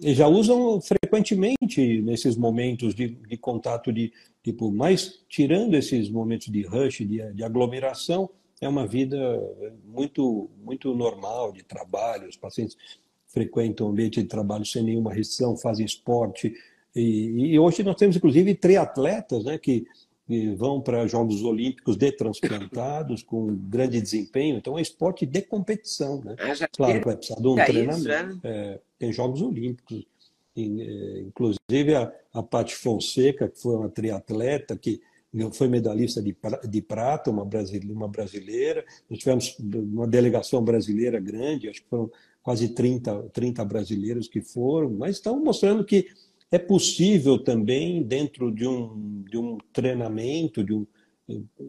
Eles 0.00 0.16
já 0.16 0.28
usam 0.28 0.80
frequentemente 0.80 2.00
nesses 2.02 2.36
momentos 2.36 2.94
de, 2.94 3.08
de 3.08 3.36
contato 3.36 3.92
de 3.92 4.12
tipo, 4.42 4.70
mas 4.70 5.24
tirando 5.28 5.74
esses 5.74 6.08
momentos 6.08 6.46
de 6.46 6.62
rush, 6.62 6.98
de, 6.98 7.32
de 7.32 7.44
aglomeração, 7.44 8.30
é 8.60 8.68
uma 8.68 8.86
vida 8.86 9.18
muito 9.84 10.48
muito 10.64 10.94
normal 10.94 11.52
de 11.52 11.62
trabalho. 11.64 12.28
Os 12.28 12.36
pacientes 12.36 12.76
frequentam 13.26 13.86
o 13.86 13.90
ambiente 13.90 14.22
de 14.22 14.28
trabalho 14.28 14.64
sem 14.64 14.82
nenhuma 14.82 15.12
restrição, 15.12 15.56
fazem 15.56 15.84
esporte. 15.84 16.54
E, 16.94 17.52
e 17.52 17.58
hoje 17.58 17.82
nós 17.82 17.96
temos, 17.96 18.16
inclusive, 18.16 18.54
triatletas 18.54 19.44
né, 19.44 19.58
que, 19.58 19.86
que 20.28 20.54
vão 20.54 20.78
para 20.78 21.06
Jogos 21.06 21.42
Olímpicos 21.42 21.96
de 21.96 22.12
transplantados, 22.12 23.22
com 23.22 23.46
grande 23.46 23.98
desempenho. 23.98 24.58
Então, 24.58 24.78
é 24.78 24.82
esporte 24.82 25.24
de 25.24 25.40
competição. 25.40 26.20
Né? 26.22 26.36
Ah, 26.38 26.68
claro 26.70 26.98
que 26.98 27.06
vai 27.06 27.16
precisar 27.16 27.40
de 27.40 27.48
um 27.48 27.54
treinamento. 27.54 27.98
Isso, 28.00 28.08
né? 28.08 28.38
é, 28.44 28.80
tem 28.98 29.10
Jogos 29.10 29.40
Olímpicos. 29.40 30.04
É, 30.54 31.20
inclusive, 31.20 31.94
a, 31.94 32.12
a 32.34 32.42
Paty 32.42 32.74
Fonseca, 32.74 33.48
que 33.48 33.58
foi 33.58 33.74
uma 33.74 33.88
triatleta, 33.88 34.76
que 34.76 35.00
foi 35.54 35.66
medalhista 35.66 36.20
de, 36.20 36.36
de 36.68 36.82
prata, 36.82 37.30
uma 37.30 37.46
brasileira, 37.46 37.94
uma 37.94 38.08
brasileira. 38.08 38.84
Nós 39.08 39.18
tivemos 39.20 39.56
uma 39.58 40.06
delegação 40.06 40.62
brasileira 40.62 41.18
grande, 41.18 41.70
acho 41.70 41.80
que 41.80 41.88
foram 41.88 42.10
quase 42.42 42.68
30, 42.68 43.30
30 43.32 43.64
brasileiros 43.64 44.28
que 44.28 44.42
foram, 44.42 44.90
mas 44.90 45.16
estão 45.16 45.42
mostrando 45.42 45.84
que 45.84 46.08
é 46.50 46.58
possível 46.58 47.38
também, 47.38 48.02
dentro 48.02 48.50
de 48.50 48.66
um, 48.66 49.22
de 49.28 49.36
um 49.36 49.58
treinamento, 49.72 50.64
de 50.64 50.72
um, 50.72 50.86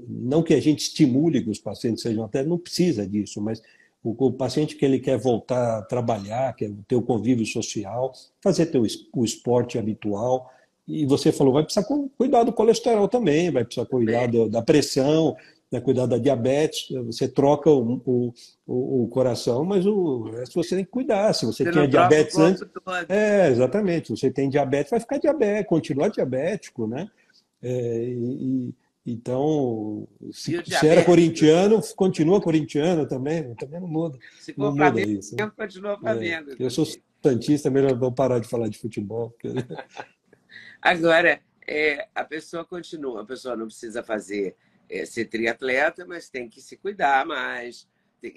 não 0.07 0.41
que 0.41 0.53
a 0.53 0.61
gente 0.61 0.79
estimule 0.79 1.43
que 1.43 1.49
os 1.49 1.59
pacientes 1.59 2.01
sejam 2.01 2.23
até, 2.23 2.43
não 2.43 2.57
precisa 2.57 3.05
disso, 3.05 3.41
mas 3.41 3.61
o, 4.01 4.15
o, 4.27 4.31
paciente 4.31 4.75
que 4.75 4.85
ele 4.85 4.99
quer 4.99 5.17
voltar 5.17 5.79
a 5.79 5.81
trabalhar, 5.81 6.55
quer 6.55 6.71
ter 6.87 6.95
o 6.95 7.01
convívio 7.01 7.45
social, 7.45 8.13
fazer 8.41 8.67
teu, 8.67 8.83
o 9.13 9.25
esporte 9.25 9.77
habitual, 9.77 10.49
e 10.87 11.05
você 11.05 11.31
falou, 11.31 11.53
vai 11.53 11.63
precisar 11.63 11.85
cuidar 12.17 12.43
do 12.43 12.53
colesterol 12.53 13.07
também, 13.07 13.51
vai 13.51 13.63
precisar 13.63 13.85
cuidar 13.85 14.27
da 14.49 14.61
pressão, 14.61 15.35
né, 15.71 15.79
cuidar 15.79 16.07
da 16.07 16.17
diabetes, 16.17 16.87
você 17.05 17.27
troca 17.27 17.69
o, 17.69 18.01
o, 18.65 19.03
o, 19.03 19.07
coração, 19.07 19.63
mas 19.63 19.85
o 19.85 20.23
resto 20.23 20.61
você 20.61 20.75
tem 20.75 20.85
que 20.85 20.91
cuidar. 20.91 21.33
Se 21.33 21.45
você, 21.45 21.63
você 21.63 21.71
tinha 21.71 21.87
diabetes 21.87 22.37
antes. 22.37 22.63
É, 23.07 23.49
exatamente. 23.49 24.07
Se 24.07 24.17
você 24.17 24.31
tem 24.31 24.49
diabetes, 24.49 24.89
vai 24.89 24.99
ficar 24.99 25.19
diabético, 25.19 25.69
continuar 25.69 26.09
diabético, 26.09 26.87
né? 26.87 27.09
É, 27.61 28.03
e, 28.03 28.73
então, 29.05 30.07
se, 30.31 30.61
se, 30.63 30.87
era 30.87 31.03
corintiano, 31.03 31.81
continua 31.95 32.41
corintiano 32.41 33.07
também, 33.07 33.55
também 33.55 33.79
não 33.79 33.87
muda. 33.87 34.17
Se 34.39 34.53
for 34.53 34.65
não 34.65 34.75
Flamengo, 34.75 35.07
muda 35.07 35.19
isso. 35.19 35.35
Né? 35.35 35.51
continua 35.55 35.99
Flamengo. 35.99 36.51
É, 36.51 36.55
eu 36.59 36.69
sou 36.69 36.85
santista, 37.23 37.69
melhor 37.69 37.97
não 37.97 38.13
parar 38.13 38.39
de 38.39 38.47
falar 38.47 38.67
de 38.67 38.77
futebol. 38.77 39.31
Porque... 39.31 39.49
Agora, 40.81 41.39
é, 41.67 42.07
a 42.15 42.23
pessoa 42.23 42.65
continua, 42.65 43.21
a 43.21 43.25
pessoa 43.25 43.55
não 43.55 43.65
precisa 43.65 44.03
fazer 44.03 44.55
é, 44.89 45.05
ser 45.05 45.25
triatleta, 45.25 46.05
mas 46.05 46.29
tem 46.29 46.49
que 46.49 46.61
se 46.61 46.77
cuidar 46.77 47.25
mais. 47.25 47.87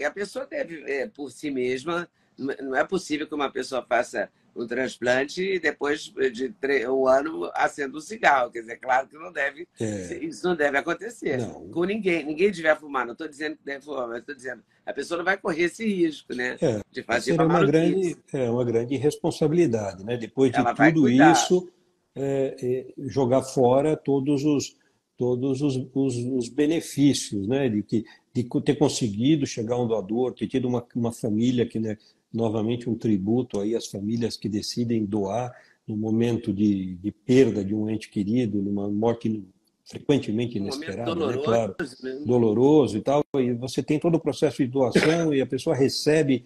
A 0.05 0.11
pessoa 0.11 0.47
deve, 0.47 0.83
é, 0.91 1.07
por 1.09 1.31
si 1.31 1.51
mesma, 1.51 2.09
não 2.39 2.77
é 2.77 2.85
possível 2.85 3.27
que 3.27 3.35
uma 3.35 3.51
pessoa 3.51 3.85
faça 3.89 4.31
um 4.55 4.67
transplante 4.67 5.43
e 5.43 5.59
depois 5.59 6.13
de 6.33 6.55
um 6.89 7.07
ano 7.09 7.51
acenda 7.55 7.97
um 7.97 8.01
cigarro. 8.01 8.51
Quer 8.51 8.61
dizer, 8.61 8.77
claro 8.77 9.09
que 9.09 9.17
não 9.17 9.33
deve, 9.33 9.67
é. 9.81 10.19
isso 10.23 10.47
não 10.47 10.55
deve 10.55 10.77
acontecer 10.79 11.39
não. 11.39 11.69
com 11.71 11.85
ninguém. 11.85 12.25
Ninguém 12.25 12.51
deve 12.51 12.81
fumar. 12.81 13.07
Não 13.07 13.13
estou 13.13 13.29
dizendo 13.29 13.57
que 13.57 13.65
deve 13.65 13.85
fumar, 13.85 14.09
mas 14.09 14.21
estou 14.21 14.35
dizendo 14.35 14.63
a 14.85 14.93
pessoa 14.93 15.19
não 15.19 15.25
vai 15.25 15.37
correr 15.37 15.65
esse 15.65 15.87
risco, 15.87 16.35
né? 16.35 16.57
É, 16.61 16.81
de 16.91 17.03
fazer 17.03 17.41
uma 17.41 17.65
grande, 17.65 18.17
é 18.33 18.51
uma 18.51 18.65
grande 18.65 18.97
responsabilidade, 18.97 20.05
né? 20.05 20.17
Depois 20.17 20.51
de 20.51 20.59
Ela 20.59 20.75
tudo 20.75 21.09
isso, 21.09 21.73
é, 22.15 22.57
é, 22.61 22.87
jogar 23.09 23.43
fora 23.43 23.97
todos 23.97 24.45
os 24.45 24.77
todos 25.23 25.63
os, 25.63 25.77
os, 25.95 26.17
os, 26.17 26.49
benefícios, 26.49 27.47
né, 27.47 27.69
de, 27.69 27.81
que, 27.85 28.05
de 28.35 28.43
ter 28.61 28.75
conseguido 28.75 29.47
chegar 29.47 29.77
a 29.77 29.81
um 29.81 29.87
doador, 29.87 30.33
ter 30.33 30.49
tido 30.49 30.67
uma, 30.67 30.85
uma 30.97 31.13
família 31.13 31.65
que, 31.65 31.79
né, 31.79 31.97
novamente 32.35 32.91
um 32.91 32.97
tributo 32.97 33.61
aí 33.61 33.77
às 33.77 33.87
famílias 33.87 34.37
que 34.37 34.49
decidem 34.49 35.05
doar 35.05 35.55
no 35.87 35.97
momento 35.97 36.53
de, 36.53 36.97
de 36.97 37.13
perda 37.13 37.65
de 37.65 37.73
um 37.73 37.89
ente 37.89 38.11
querido, 38.11 38.61
numa 38.61 38.91
morte 38.91 39.45
frequentemente 39.85 40.59
inesperada, 40.59 41.13
um 41.13 41.29
né, 41.29 41.41
claro, 41.45 41.77
né? 42.03 42.23
doloroso 42.27 42.99
e 42.99 43.01
tal, 43.01 43.25
e 43.37 43.53
você 43.53 43.81
tem 43.81 44.01
todo 44.01 44.17
o 44.17 44.21
processo 44.21 44.57
de 44.57 44.67
doação 44.67 45.33
e 45.33 45.41
a 45.41 45.47
pessoa 45.47 45.77
recebe 45.77 46.45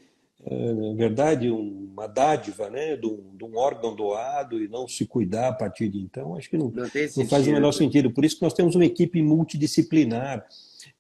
na 0.49 0.95
verdade, 0.95 1.51
uma 1.51 2.07
dádiva 2.07 2.71
né, 2.71 2.97
de 2.97 3.07
um, 3.07 3.37
de, 3.37 3.45
um, 3.45 3.57
órgão 3.57 3.97
doado 3.97 4.63
e 4.63 4.69
não 4.69 4.87
se 4.87 5.05
cuidar 5.05 5.49
a 5.49 5.53
partir 5.53 5.89
de 5.89 5.99
então, 5.99 6.37
acho 6.37 6.49
que 6.49 6.57
não, 6.57 6.71
não, 6.71 6.85
não 7.17 7.27
faz 7.27 7.47
o 7.47 7.51
menor 7.51 7.73
sentido. 7.73 8.13
Por 8.13 8.25
isso 8.25 8.37
que 8.37 8.43
nós 8.43 8.55
temos 8.55 8.77
uma 8.77 8.85
equipe 8.85 9.21
multidisciplinar, 9.23 10.47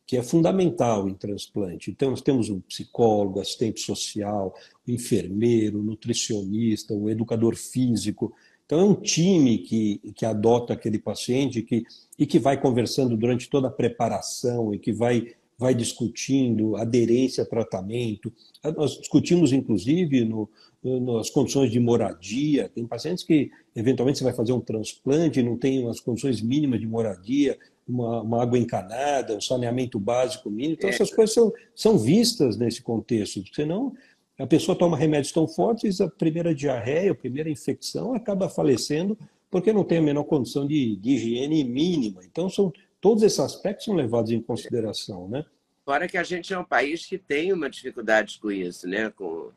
que 0.04 0.16
é 0.16 0.22
fundamental 0.22 1.08
em 1.08 1.14
transplante. 1.14 1.90
Então, 1.90 2.10
nós 2.10 2.20
temos 2.20 2.48
um 2.48 2.60
psicólogo, 2.60 3.40
assistente 3.40 3.80
social, 3.80 4.54
um 4.86 4.92
enfermeiro, 4.92 5.78
um 5.78 5.82
nutricionista, 5.82 6.94
um 6.94 7.08
educador 7.08 7.54
físico. 7.54 8.32
Então, 8.64 8.80
é 8.80 8.84
um 8.84 8.94
time 8.94 9.58
que, 9.58 9.98
que 10.14 10.26
adota 10.26 10.72
aquele 10.72 10.98
paciente 10.98 11.62
que, 11.62 11.84
e 12.18 12.26
que 12.26 12.38
vai 12.38 12.60
conversando 12.60 13.16
durante 13.16 13.48
toda 13.48 13.68
a 13.68 13.72
preparação 13.72 14.74
e 14.74 14.78
que 14.78 14.92
vai 14.92 15.34
vai 15.58 15.74
discutindo 15.74 16.76
aderência 16.76 17.42
a 17.42 17.46
tratamento. 17.46 18.32
Nós 18.76 18.98
discutimos, 18.98 19.52
inclusive, 19.52 20.24
no, 20.24 20.48
nas 20.82 21.30
condições 21.30 21.70
de 21.70 21.80
moradia. 21.80 22.70
Tem 22.74 22.86
pacientes 22.86 23.24
que, 23.24 23.50
eventualmente, 23.74 24.18
você 24.18 24.24
vai 24.24 24.34
fazer 24.34 24.52
um 24.52 24.60
transplante 24.60 25.40
e 25.40 25.42
não 25.42 25.56
tem 25.56 25.88
as 25.88 26.00
condições 26.00 26.40
mínimas 26.40 26.80
de 26.80 26.86
moradia, 26.86 27.58
uma, 27.88 28.22
uma, 28.22 28.42
água 28.42 28.58
encanada, 28.58 29.36
um 29.36 29.40
saneamento 29.40 29.98
básico 29.98 30.50
mínimo. 30.50 30.74
Então, 30.74 30.90
essas 30.90 31.10
coisas 31.10 31.34
são, 31.34 31.52
são 31.74 31.98
vistas 31.98 32.56
nesse 32.56 32.82
contexto. 32.82 33.42
Senão, 33.54 33.94
a 34.38 34.46
pessoa 34.46 34.76
toma 34.76 34.96
remédios 34.96 35.32
tão 35.32 35.48
fortes, 35.48 36.00
a 36.00 36.08
primeira 36.08 36.54
diarreia, 36.54 37.12
a 37.12 37.14
primeira 37.14 37.48
infecção 37.48 38.12
acaba 38.12 38.48
falecendo 38.48 39.16
porque 39.50 39.72
não 39.72 39.84
tem 39.84 39.98
a 39.98 40.02
menor 40.02 40.24
condição 40.24 40.66
de, 40.66 40.96
de 40.96 41.10
higiene 41.12 41.64
mínima. 41.64 42.20
Então, 42.24 42.50
são, 42.50 42.72
todos 43.06 43.22
esses 43.22 43.38
aspectos 43.38 43.84
são 43.84 43.94
levados 43.94 44.32
em 44.32 44.42
consideração, 44.42 45.28
né? 45.28 45.44
Fora 45.84 46.08
que 46.08 46.18
a 46.18 46.24
gente 46.24 46.52
é 46.52 46.58
um 46.58 46.64
país 46.64 47.06
que 47.06 47.16
tem 47.16 47.52
uma 47.52 47.70
dificuldade 47.70 48.36
com 48.40 48.50
isso, 48.50 48.88
né? 48.88 49.10
Com, 49.10 49.52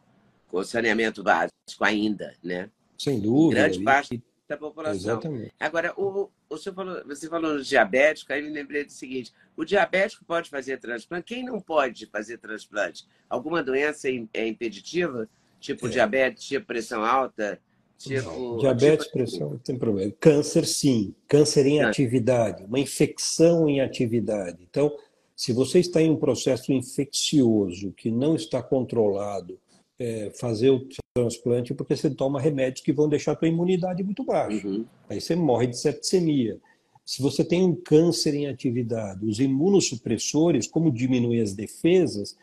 com 0.47 0.57
o 0.57 0.63
saneamento 0.63 1.23
básico 1.23 1.55
ainda, 1.79 2.35
né? 2.43 2.69
Sem 2.95 3.19
dúvida. 3.19 3.63
Grande 3.63 3.83
parte 3.83 4.23
da 4.47 4.55
população. 4.55 5.13
Exatamente. 5.13 5.51
Agora, 5.59 5.91
o, 5.97 6.29
o 6.47 6.57
senhor 6.57 6.75
falou, 6.75 7.03
você 7.07 7.27
falou 7.27 7.55
no 7.55 7.63
diabético, 7.63 8.31
aí 8.31 8.43
me 8.43 8.51
lembrei 8.51 8.85
do 8.85 8.91
seguinte: 8.91 9.33
o 9.57 9.65
diabético 9.65 10.23
pode 10.25 10.47
fazer 10.47 10.77
transplante? 10.77 11.25
Quem 11.25 11.43
não 11.43 11.59
pode 11.59 12.05
fazer 12.05 12.37
transplante? 12.37 13.07
Alguma 13.27 13.63
doença 13.63 14.09
é 14.31 14.47
impeditiva? 14.47 15.27
Tipo 15.59 15.87
é. 15.87 15.89
diabetes, 15.89 16.43
tipo 16.43 16.67
pressão 16.67 17.03
alta? 17.03 17.59
Tipo, 17.99 18.57
Diabetes, 18.59 19.05
tipo... 19.07 19.17
pressão, 19.17 19.49
não 19.51 19.57
tem 19.57 19.77
problema. 19.77 20.11
Câncer, 20.19 20.65
sim. 20.65 21.13
Câncer 21.27 21.65
em 21.67 21.81
atividade, 21.81 22.63
uma 22.63 22.79
infecção 22.79 23.67
em 23.67 23.81
atividade. 23.81 24.57
Então, 24.69 24.95
se 25.35 25.51
você 25.51 25.79
está 25.79 26.01
em 26.01 26.09
um 26.09 26.15
processo 26.15 26.71
infeccioso 26.71 27.91
que 27.91 28.09
não 28.09 28.35
está 28.35 28.63
controlado, 28.63 29.59
é, 29.99 30.31
fazer 30.39 30.69
o 30.69 30.87
transplante 31.13 31.73
porque 31.73 31.95
você 31.95 32.09
toma 32.09 32.39
remédios 32.39 32.81
que 32.81 32.93
vão 32.93 33.09
deixar 33.09 33.33
a 33.33 33.35
tua 33.35 33.49
imunidade 33.49 34.01
muito 34.01 34.23
baixa. 34.23 34.65
Uhum. 34.65 34.85
Aí 35.09 35.19
você 35.19 35.35
morre 35.35 35.67
de 35.67 35.77
septicemia. 35.77 36.57
Se 37.05 37.21
você 37.21 37.43
tem 37.43 37.63
um 37.63 37.75
câncer 37.75 38.33
em 38.33 38.47
atividade, 38.47 39.25
os 39.25 39.39
imunossupressores, 39.39 40.67
como 40.67 40.91
diminuem 40.91 41.41
as 41.41 41.53
defesas, 41.53 42.37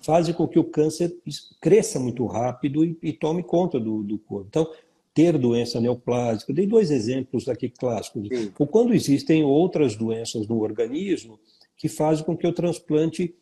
fazem 0.00 0.34
com 0.34 0.46
que 0.46 0.58
o 0.58 0.64
câncer 0.64 1.14
cresça 1.60 1.98
muito 1.98 2.24
rápido 2.26 2.84
e, 2.84 2.96
e 3.02 3.12
tome 3.12 3.42
conta 3.42 3.80
do, 3.80 4.02
do 4.02 4.18
corpo. 4.18 4.46
Então, 4.48 4.70
ter 5.14 5.38
doença 5.38 5.80
neoplásica. 5.80 6.52
dei 6.52 6.66
dois 6.66 6.90
exemplos 6.90 7.48
aqui 7.48 7.70
clássicos. 7.70 8.28
Sim. 8.28 8.52
Ou 8.58 8.66
quando 8.66 8.92
existem 8.92 9.44
outras 9.44 9.94
doenças 9.94 10.48
no 10.48 10.60
organismo 10.60 11.38
que 11.76 11.88
fazem 11.88 12.24
com 12.24 12.36
que 12.36 12.46
o 12.46 12.52
transplante 12.52 13.34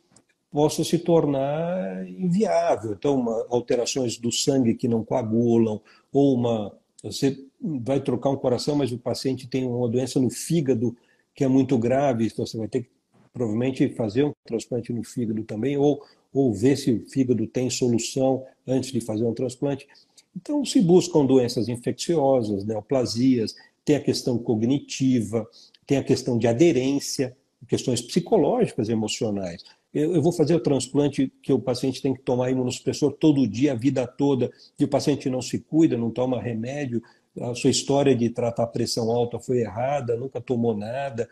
possa 0.52 0.84
se 0.84 0.98
tornar 0.98 2.06
inviável. 2.06 2.92
Então, 2.92 3.18
uma, 3.18 3.46
alterações 3.48 4.18
do 4.18 4.30
sangue 4.30 4.74
que 4.74 4.86
não 4.86 5.02
coagulam, 5.02 5.80
ou 6.12 6.34
uma. 6.34 6.76
Você 7.02 7.42
vai 7.60 8.00
trocar 8.00 8.30
um 8.30 8.36
coração, 8.36 8.76
mas 8.76 8.92
o 8.92 8.98
paciente 8.98 9.48
tem 9.48 9.64
uma 9.64 9.88
doença 9.88 10.20
no 10.20 10.30
fígado 10.30 10.94
que 11.34 11.42
é 11.42 11.48
muito 11.48 11.78
grave, 11.78 12.26
então 12.26 12.46
você 12.46 12.58
vai 12.58 12.68
ter 12.68 12.82
que 12.82 12.90
provavelmente 13.32 13.88
fazer 13.94 14.24
um 14.24 14.32
transplante 14.44 14.92
no 14.92 15.02
fígado 15.02 15.42
também, 15.44 15.76
ou, 15.78 16.04
ou 16.32 16.52
ver 16.52 16.76
se 16.76 16.92
o 16.92 17.08
fígado 17.08 17.46
tem 17.46 17.70
solução 17.70 18.44
antes 18.66 18.92
de 18.92 19.00
fazer 19.00 19.24
um 19.24 19.32
transplante. 19.32 19.88
Então, 20.36 20.64
se 20.64 20.80
buscam 20.80 21.26
doenças 21.26 21.68
infecciosas, 21.68 22.64
neoplasias, 22.64 23.54
tem 23.84 23.96
a 23.96 24.00
questão 24.00 24.38
cognitiva, 24.38 25.46
tem 25.86 25.98
a 25.98 26.04
questão 26.04 26.38
de 26.38 26.46
aderência, 26.46 27.36
questões 27.68 28.00
psicológicas, 28.00 28.88
emocionais. 28.88 29.62
Eu, 29.92 30.14
eu 30.14 30.22
vou 30.22 30.32
fazer 30.32 30.54
o 30.54 30.60
transplante 30.60 31.30
que 31.42 31.52
o 31.52 31.60
paciente 31.60 32.00
tem 32.00 32.14
que 32.14 32.22
tomar 32.22 32.50
imunossupressor 32.50 33.12
todo 33.12 33.46
dia, 33.46 33.72
a 33.72 33.76
vida 33.76 34.06
toda, 34.06 34.50
e 34.78 34.84
o 34.84 34.88
paciente 34.88 35.28
não 35.28 35.42
se 35.42 35.58
cuida, 35.58 35.96
não 35.96 36.10
toma 36.10 36.40
remédio, 36.40 37.02
a 37.40 37.54
sua 37.54 37.70
história 37.70 38.14
de 38.14 38.28
tratar 38.28 38.66
pressão 38.66 39.10
alta 39.10 39.38
foi 39.38 39.60
errada, 39.60 40.16
nunca 40.16 40.40
tomou 40.40 40.76
nada, 40.76 41.26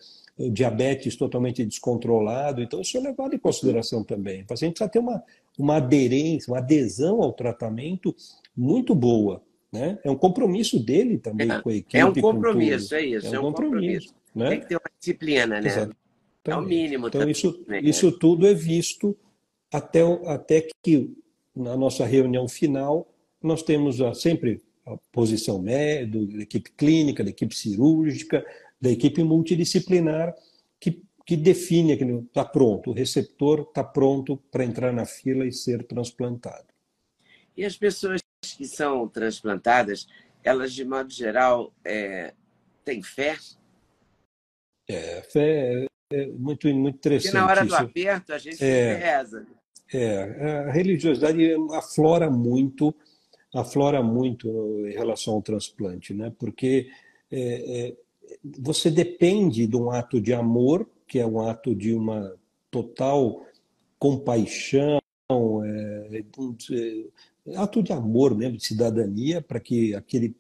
diabetes 0.51 1.15
totalmente 1.15 1.65
descontrolado. 1.65 2.63
Então, 2.63 2.81
isso 2.81 2.97
é 2.97 3.01
levado 3.01 3.35
em 3.35 3.39
consideração 3.39 4.03
também. 4.03 4.43
O 4.43 4.47
paciente 4.47 4.75
precisa 4.75 4.91
ter 4.91 4.99
uma, 4.99 5.23
uma 5.59 5.77
aderência, 5.77 6.51
uma 6.51 6.59
adesão 6.59 7.23
ao 7.23 7.33
tratamento 7.33 8.15
muito 8.57 8.95
boa. 8.95 9.43
Né? 9.73 9.99
É 10.03 10.11
um 10.11 10.17
compromisso 10.17 10.81
dele 10.81 11.19
também 11.19 11.51
é, 11.51 11.61
com 11.61 11.69
a 11.69 11.75
equipe. 11.75 11.97
É 11.97 12.05
um 12.05 12.13
compromisso, 12.13 12.95
é 12.95 13.03
isso. 13.03 13.27
É, 13.29 13.37
é 13.37 13.41
um, 13.41 13.43
compromisso. 13.45 14.09
compromisso 14.09 14.15
né? 14.35 14.51
Tem 14.51 14.61
que 14.61 14.67
ter 14.67 14.75
uma 14.77 14.91
disciplina, 14.99 15.61
né? 15.61 15.69
Exato. 15.69 15.97
É 16.45 16.57
o 16.57 16.63
mínimo. 16.63 17.09
Então, 17.09 17.21
também, 17.21 17.33
isso, 17.33 17.65
né? 17.69 17.81
isso 17.81 18.11
tudo 18.13 18.47
é 18.47 18.55
visto 18.55 19.17
até, 19.73 20.01
até 20.27 20.67
que, 20.83 21.15
na 21.55 21.77
nossa 21.77 22.05
reunião 22.05 22.49
final, 22.49 23.09
nós 23.43 23.63
temos 23.63 24.01
a, 24.01 24.15
sempre 24.15 24.61
a 24.87 24.97
posição 25.13 25.61
médica, 25.61 26.37
da 26.37 26.43
equipe 26.43 26.71
clínica, 26.73 27.23
da 27.23 27.31
equipe 27.31 27.55
cirúrgica, 27.55 28.45
da 28.81 28.91
equipe 28.91 29.23
multidisciplinar, 29.23 30.35
que, 30.81 31.03
que 31.27 31.37
define 31.37 31.97
que 31.97 32.05
está 32.05 32.45
pronto, 32.45 32.91
o 32.91 32.95
receptor 32.95 33.61
está 33.61 33.85
pronto 33.85 34.37
para 34.51 34.65
entrar 34.65 34.93
na 34.93 35.05
fila 35.05 35.47
e 35.47 35.53
ser 35.53 35.85
transplantado. 35.85 36.67
E 37.57 37.65
as 37.65 37.77
pessoas 37.77 38.21
que 38.53 38.67
são 38.67 39.09
transplantadas, 39.09 40.07
elas, 40.43 40.73
de 40.73 40.85
modo 40.85 41.13
geral, 41.13 41.73
é, 41.85 42.35
têm 42.85 43.03
fé? 43.03 43.37
É, 44.89 45.23
fé 45.23 45.87
é 46.13 46.27
muito, 46.27 46.67
muito 46.75 46.97
interessante. 46.97 47.33
Porque 47.33 47.45
na 47.45 47.51
hora 47.51 47.65
do 47.65 47.75
aperto, 47.75 48.33
a 48.33 48.39
gente 48.39 48.63
é, 48.65 48.95
reza. 48.95 49.47
É, 49.93 50.67
a 50.69 50.71
religiosidade 50.71 51.55
aflora 51.73 52.31
muito, 52.31 52.95
aflora 53.55 54.03
muito 54.03 54.49
em 54.87 54.93
relação 54.93 55.35
ao 55.35 55.43
transplante, 55.43 56.15
né? 56.15 56.33
porque 56.39 56.89
é, 57.31 57.89
é, 57.89 57.97
você 58.59 58.91
depende 58.91 59.67
de 59.67 59.77
um 59.77 59.91
ato 59.91 60.21
de 60.21 60.33
amor, 60.33 60.89
que 61.07 61.19
é 61.19 61.27
um 61.27 61.41
ato 61.41 61.75
de 61.75 61.93
uma 61.93 62.35
total 62.71 63.45
compaixão, 63.99 65.01
é, 66.73 67.57
ato 67.57 67.83
de 67.83 67.93
amor 67.93 68.37
mesmo, 68.37 68.57
de 68.57 68.64
cidadania, 68.64 69.41
para 69.41 69.61
que 69.61 69.95
aquele, 69.95 70.35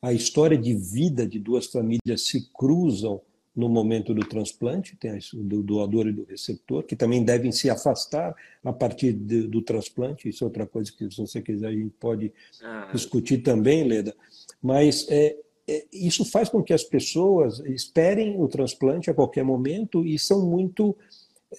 a 0.00 0.12
história 0.12 0.56
de 0.56 0.74
vida 0.74 1.26
de 1.26 1.38
duas 1.38 1.66
famílias 1.66 2.22
se 2.22 2.48
cruzam 2.52 3.20
no 3.56 3.70
momento 3.70 4.12
do 4.12 4.20
transplante, 4.20 4.96
tem 4.96 5.18
do 5.32 5.62
doador 5.62 6.06
e 6.06 6.12
do 6.12 6.24
receptor, 6.24 6.82
que 6.82 6.94
também 6.94 7.24
devem 7.24 7.50
se 7.50 7.70
afastar 7.70 8.36
a 8.62 8.72
partir 8.72 9.14
de, 9.14 9.48
do 9.48 9.62
transplante. 9.62 10.28
Isso 10.28 10.44
é 10.44 10.46
outra 10.46 10.66
coisa 10.66 10.92
que, 10.92 11.10
se 11.10 11.16
você 11.16 11.40
quiser, 11.40 11.68
a 11.68 11.72
gente 11.72 11.94
pode 11.98 12.32
ah. 12.62 12.90
discutir 12.92 13.38
também, 13.38 13.82
Leda. 13.82 14.14
Mas 14.62 15.06
é, 15.08 15.36
é, 15.66 15.86
isso 15.90 16.22
faz 16.26 16.50
com 16.50 16.62
que 16.62 16.74
as 16.74 16.84
pessoas 16.84 17.60
esperem 17.60 18.38
o 18.38 18.46
transplante 18.46 19.10
a 19.10 19.14
qualquer 19.14 19.42
momento 19.42 20.04
e 20.04 20.18
são 20.18 20.44
muito 20.46 20.94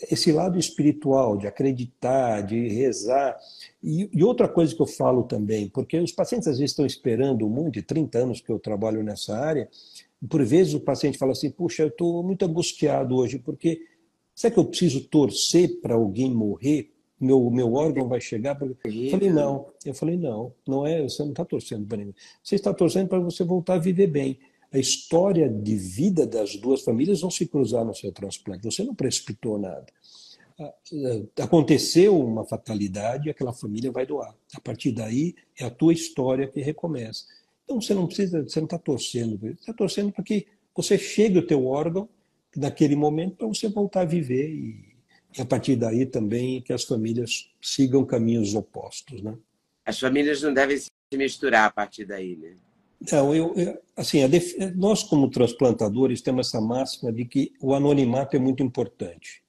esse 0.10 0.32
lado 0.32 0.58
espiritual 0.60 1.38
de 1.38 1.48
acreditar, 1.48 2.42
de 2.42 2.68
rezar. 2.68 3.38
E, 3.84 4.10
e, 4.14 4.24
outra 4.24 4.48
coisa 4.48 4.76
que 4.76 4.82
eu 4.82 4.88
falo 4.88 5.24
também, 5.24 5.68
porque 5.70 5.98
os 6.00 6.12
pacientes 6.12 6.48
às 6.48 6.58
vezes 6.58 6.72
estão 6.72 6.86
esperando 6.86 7.48
muito, 7.50 7.76
de 7.76 7.82
30 7.82 8.18
anos 8.20 8.42
que 8.42 8.52
eu 8.52 8.60
trabalho 8.60 9.04
nessa 9.04 9.38
área, 9.38 9.70
por 10.30 10.44
vezes 10.44 10.74
o 10.74 10.80
paciente 10.80 11.18
fala 11.18 11.32
assim: 11.32 11.50
puxa, 11.50 11.84
eu 11.84 11.90
estou 11.90 12.24
muito 12.24 12.46
angustiado 12.46 13.16
hoje, 13.16 13.40
porque 13.40 13.82
será 14.34 14.54
que 14.54 14.60
eu 14.60 14.66
preciso 14.66 15.02
torcer 15.08 15.80
para 15.82 15.96
alguém 15.96 16.34
morrer? 16.34 16.92
Meu, 17.20 17.50
meu 17.50 17.74
órgão 17.74 18.08
vai 18.08 18.22
chegar? 18.22 18.60
Eu 18.62 18.76
falei: 19.12 19.30
não. 19.32 19.68
Eu 19.84 19.94
falei: 19.94 20.18
não, 20.18 20.54
não 20.68 20.86
é, 20.86 21.02
você 21.04 21.24
não 21.24 21.32
está 21.32 21.44
torcendo 21.44 21.86
para 21.86 21.98
ninguém. 21.98 22.16
Você 22.44 22.56
está 22.56 22.74
torcendo 22.74 23.08
para 23.08 23.20
você 23.20 23.44
voltar 23.44 23.76
a 23.76 23.80
viver 23.80 24.08
bem. 24.08 24.40
A 24.72 24.78
história 24.78 25.50
de 25.50 25.76
vida 25.76 26.26
das 26.26 26.56
duas 26.56 26.82
famílias 26.82 27.22
vão 27.22 27.32
se 27.32 27.48
cruzar 27.48 27.86
no 27.86 27.96
seu 27.96 28.12
transplante. 28.12 28.64
Você 28.64 28.84
não 28.84 28.94
precipitou 28.94 29.58
nada. 29.58 29.86
Aconteceu 31.40 32.20
uma 32.20 32.44
fatalidade, 32.44 33.30
aquela 33.30 33.54
família 33.54 33.92
vai 33.92 34.06
doar. 34.06 34.36
A 34.54 34.60
partir 34.60 34.92
daí, 34.92 35.36
é 35.58 35.66
a 35.66 35.70
tua 35.70 35.94
história 35.94 36.48
que 36.48 36.62
recomeça. 36.62 37.26
Então 37.64 37.80
você 37.80 37.94
não 37.94 38.08
precisa, 38.08 38.44
você 38.44 38.60
não 38.60 38.66
está 38.66 38.78
torcendo, 38.78 39.38
você 39.38 39.52
está 39.52 39.74
torcendo 39.74 40.12
para 40.12 40.24
que 40.24 40.48
você 40.76 40.98
chegue 40.98 41.38
ao 41.38 41.46
teu 41.46 41.66
órgão 41.66 42.10
naquele 42.56 42.96
momento 42.96 43.36
para 43.36 43.48
você 43.48 43.68
voltar 43.68 44.02
a 44.02 44.06
viver 44.06 44.50
e, 44.50 44.96
e, 45.38 45.42
a 45.42 45.46
partir 45.46 45.76
daí 45.76 46.06
também 46.06 46.62
que 46.62 46.74
as 46.74 46.84
famílias 46.84 47.52
sigam 47.62 48.06
caminhos 48.06 48.56
opostos, 48.56 49.22
né? 49.22 49.38
As 49.86 50.00
famílias 50.00 50.42
não 50.42 50.54
devem 50.54 50.78
se 50.78 50.90
misturar 51.14 51.66
a 51.66 51.72
partir 51.72 52.06
daí, 52.06 52.36
né? 52.36 52.56
Não, 53.12 53.34
eu, 53.34 53.54
eu 53.56 53.78
assim, 53.96 54.28
def... 54.28 54.56
nós 54.76 55.04
como 55.04 55.30
transplantadores 55.30 56.22
temos 56.22 56.48
essa 56.48 56.60
máxima 56.60 57.12
de 57.12 57.26
que 57.26 57.54
o 57.62 57.74
anonimato 57.74 58.36
é 58.36 58.40
muito 58.40 58.64
importante. 58.64 59.44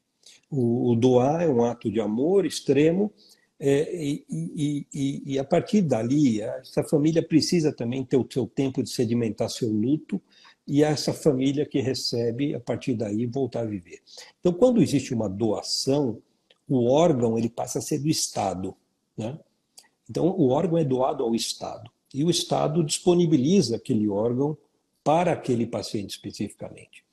O, 0.50 0.90
o 0.90 0.96
doar 0.96 1.42
é 1.42 1.48
um 1.48 1.64
ato 1.64 1.90
de 1.90 2.00
amor 2.00 2.46
extremo 2.46 3.12
é, 3.60 3.92
e, 3.92 4.24
e, 4.30 4.86
e, 4.94 5.22
e, 5.34 5.38
a 5.38 5.44
partir 5.44 5.82
dali, 5.82 6.40
essa 6.40 6.84
família 6.84 7.22
precisa 7.22 7.72
também 7.72 8.04
ter 8.04 8.16
o 8.16 8.26
seu 8.30 8.46
tempo 8.46 8.82
de 8.82 8.90
sedimentar 8.90 9.50
seu 9.50 9.68
luto 9.68 10.20
e 10.66 10.82
essa 10.82 11.12
família 11.12 11.66
que 11.66 11.80
recebe, 11.80 12.54
a 12.54 12.60
partir 12.60 12.94
daí, 12.94 13.26
voltar 13.26 13.62
a 13.62 13.64
viver. 13.64 14.00
Então, 14.38 14.52
quando 14.52 14.80
existe 14.80 15.12
uma 15.12 15.28
doação, 15.28 16.22
o 16.68 16.88
órgão 16.88 17.36
ele 17.36 17.48
passa 17.48 17.78
a 17.78 17.82
ser 17.82 17.98
do 17.98 18.08
Estado. 18.08 18.76
Né? 19.16 19.36
Então, 20.08 20.28
o 20.28 20.50
órgão 20.50 20.78
é 20.78 20.84
doado 20.84 21.24
ao 21.24 21.34
Estado. 21.34 21.90
E 22.12 22.24
o 22.24 22.30
Estado 22.30 22.84
disponibiliza 22.84 23.76
aquele 23.76 24.08
órgão 24.08 24.56
para 25.04 25.32
aquele 25.32 25.66
paciente 25.66 26.10
especificamente. 26.10 27.04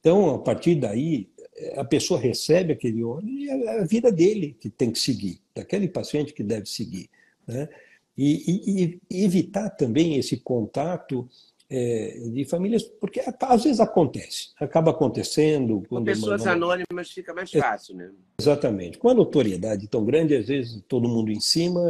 Então, 0.00 0.34
a 0.34 0.38
partir 0.38 0.76
daí, 0.76 1.28
a 1.76 1.84
pessoa 1.84 2.18
recebe 2.18 2.72
aquele 2.72 3.02
órgão 3.04 3.28
e 3.28 3.48
é 3.48 3.80
a 3.80 3.84
vida 3.84 4.10
dele 4.10 4.56
que 4.58 4.70
tem 4.70 4.90
que 4.90 4.98
seguir, 4.98 5.40
daquele 5.54 5.88
paciente 5.88 6.32
que 6.32 6.42
deve 6.42 6.66
seguir. 6.66 7.08
Né? 7.46 7.68
E, 8.16 8.44
e, 8.46 9.00
e 9.10 9.24
evitar 9.24 9.70
também 9.70 10.16
esse 10.16 10.38
contato 10.38 11.28
é, 11.68 12.18
de 12.32 12.44
famílias, 12.44 12.82
porque 12.82 13.22
às 13.40 13.62
vezes 13.62 13.78
acontece, 13.78 14.50
acaba 14.58 14.90
acontecendo. 14.90 15.82
Com 15.88 16.02
pessoas 16.02 16.42
uma... 16.42 16.52
anônimas 16.52 17.10
fica 17.10 17.32
mais 17.32 17.50
fácil, 17.50 17.94
né? 17.94 18.10
Exatamente. 18.40 18.98
Com 18.98 19.08
a 19.08 19.14
notoriedade 19.14 19.86
tão 19.86 20.04
grande, 20.04 20.34
às 20.34 20.48
vezes 20.48 20.82
todo 20.88 21.08
mundo 21.08 21.30
em 21.30 21.40
cima, 21.40 21.80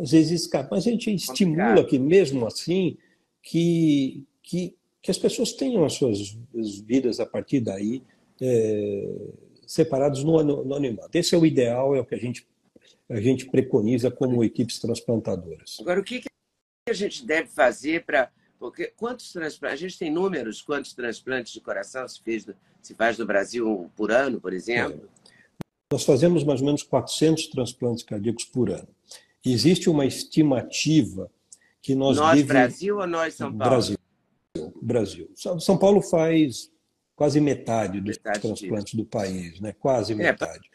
às 0.00 0.10
vezes 0.10 0.42
escapa. 0.42 0.68
Mas 0.72 0.86
a 0.86 0.90
gente 0.90 1.12
estimula 1.12 1.84
que, 1.84 1.98
mesmo 1.98 2.46
assim, 2.46 2.96
que, 3.42 4.24
que, 4.42 4.74
que 5.02 5.10
as 5.10 5.18
pessoas 5.18 5.52
tenham 5.52 5.84
as 5.84 5.94
suas 5.94 6.36
vidas 6.84 7.20
a 7.20 7.26
partir 7.26 7.60
daí 7.60 8.02
é, 8.40 9.14
separados 9.66 10.24
no, 10.24 10.42
no 10.42 10.60
anonimato. 10.62 11.16
Esse 11.16 11.34
é 11.34 11.38
o 11.38 11.46
ideal, 11.46 11.94
é 11.94 12.00
o 12.00 12.04
que 12.04 12.14
a 12.14 12.18
gente, 12.18 12.46
a 13.08 13.20
gente 13.20 13.46
preconiza 13.46 14.10
como 14.10 14.42
equipes 14.42 14.78
transplantadoras. 14.78 15.76
Agora, 15.80 16.00
o 16.00 16.04
que, 16.04 16.20
que 16.20 16.28
a 16.88 16.92
gente 16.92 17.24
deve 17.24 17.48
fazer 17.48 18.04
para 18.04 18.30
porque 18.60 18.92
quantos 18.94 19.32
transplantes, 19.32 19.78
a 19.78 19.88
gente 19.88 19.98
tem 19.98 20.12
números, 20.12 20.60
quantos 20.60 20.92
transplantes 20.92 21.50
de 21.50 21.62
coração 21.62 22.06
se, 22.06 22.22
fez, 22.22 22.46
se 22.82 22.94
faz 22.94 23.16
no 23.16 23.24
Brasil 23.24 23.90
por 23.96 24.12
ano, 24.12 24.38
por 24.38 24.52
exemplo? 24.52 25.08
É. 25.26 25.34
Nós 25.90 26.04
fazemos 26.04 26.44
mais 26.44 26.60
ou 26.60 26.66
menos 26.66 26.82
400 26.82 27.46
transplantes 27.46 28.04
cardíacos 28.04 28.44
por 28.44 28.70
ano. 28.70 28.86
Existe 29.44 29.88
uma 29.88 30.04
estimativa 30.04 31.30
que 31.80 31.94
nós... 31.94 32.16
Nós, 32.16 32.36
deve... 32.36 32.48
Brasil 32.48 32.98
ou 32.98 33.06
nós, 33.06 33.34
São 33.34 33.56
Paulo? 33.56 33.70
Brasil. 33.70 33.98
Brasil. 34.82 35.30
São 35.34 35.78
Paulo 35.78 36.02
faz 36.02 36.70
quase 37.14 37.40
metade 37.40 38.00
dos 38.00 38.16
metade 38.16 38.40
transplantes 38.40 38.92
disso. 38.92 38.96
do 38.96 39.04
país, 39.04 39.60
né? 39.60 39.74
quase 39.78 40.12
é, 40.12 40.16
metade 40.16 40.70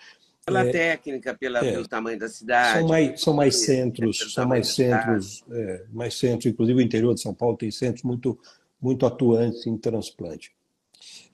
pela 0.45 0.63
é, 0.63 0.71
técnica, 0.71 1.33
pela, 1.33 1.65
é, 1.65 1.71
pelo 1.71 1.87
tamanho 1.87 2.19
da 2.19 2.29
cidade. 2.29 2.79
São 2.79 2.87
mais, 2.87 3.21
são 3.21 3.33
mais 3.33 3.55
centros, 3.55 4.33
são 4.33 4.47
mais 4.47 4.67
centros, 4.67 5.43
é, 5.49 5.85
mais 5.91 6.13
centros, 6.17 6.45
inclusive 6.45 6.79
o 6.79 6.83
interior 6.83 7.15
de 7.15 7.21
São 7.21 7.33
Paulo 7.33 7.57
tem 7.57 7.71
centros 7.71 8.03
muito, 8.03 8.37
muito 8.79 9.05
atuantes 9.05 9.65
em 9.65 9.75
transplante. 9.75 10.51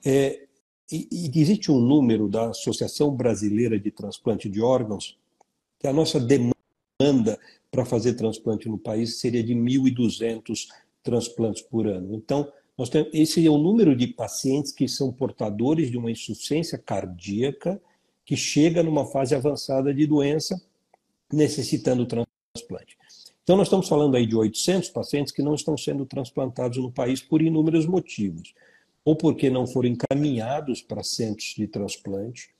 É, 0.04 0.46
e, 0.90 1.08
e, 1.12 1.40
existe 1.40 1.70
um 1.70 1.78
número 1.78 2.28
da 2.28 2.50
Associação 2.50 3.14
Brasileira 3.14 3.78
de 3.78 3.90
Transplante 3.90 4.48
de 4.48 4.60
Órgãos, 4.60 5.18
que 5.78 5.86
a 5.86 5.92
nossa 5.92 6.18
demanda 6.18 6.51
para 7.70 7.84
fazer 7.84 8.14
transplante 8.14 8.68
no 8.68 8.78
país 8.78 9.18
seria 9.18 9.42
de 9.42 9.54
1.200 9.54 10.68
transplantes 11.02 11.62
por 11.62 11.86
ano. 11.86 12.14
Então, 12.14 12.52
nós 12.76 12.88
temos, 12.88 13.10
esse 13.12 13.44
é 13.44 13.50
o 13.50 13.58
número 13.58 13.94
de 13.94 14.06
pacientes 14.06 14.72
que 14.72 14.88
são 14.88 15.12
portadores 15.12 15.90
de 15.90 15.98
uma 15.98 16.10
insuficiência 16.10 16.78
cardíaca 16.78 17.80
que 18.24 18.36
chega 18.36 18.82
numa 18.82 19.06
fase 19.06 19.34
avançada 19.34 19.92
de 19.92 20.06
doença, 20.06 20.60
necessitando 21.32 22.06
transplante. 22.06 22.96
Então, 23.42 23.56
nós 23.56 23.66
estamos 23.66 23.88
falando 23.88 24.16
aí 24.16 24.26
de 24.26 24.36
800 24.36 24.90
pacientes 24.90 25.32
que 25.32 25.42
não 25.42 25.54
estão 25.54 25.76
sendo 25.76 26.06
transplantados 26.06 26.78
no 26.78 26.92
país 26.92 27.20
por 27.20 27.42
inúmeros 27.42 27.86
motivos. 27.86 28.54
Ou 29.04 29.16
porque 29.16 29.50
não 29.50 29.66
foram 29.66 29.88
encaminhados 29.90 30.80
para 30.80 31.02
centros 31.02 31.54
de 31.56 31.66
transplante, 31.66 32.50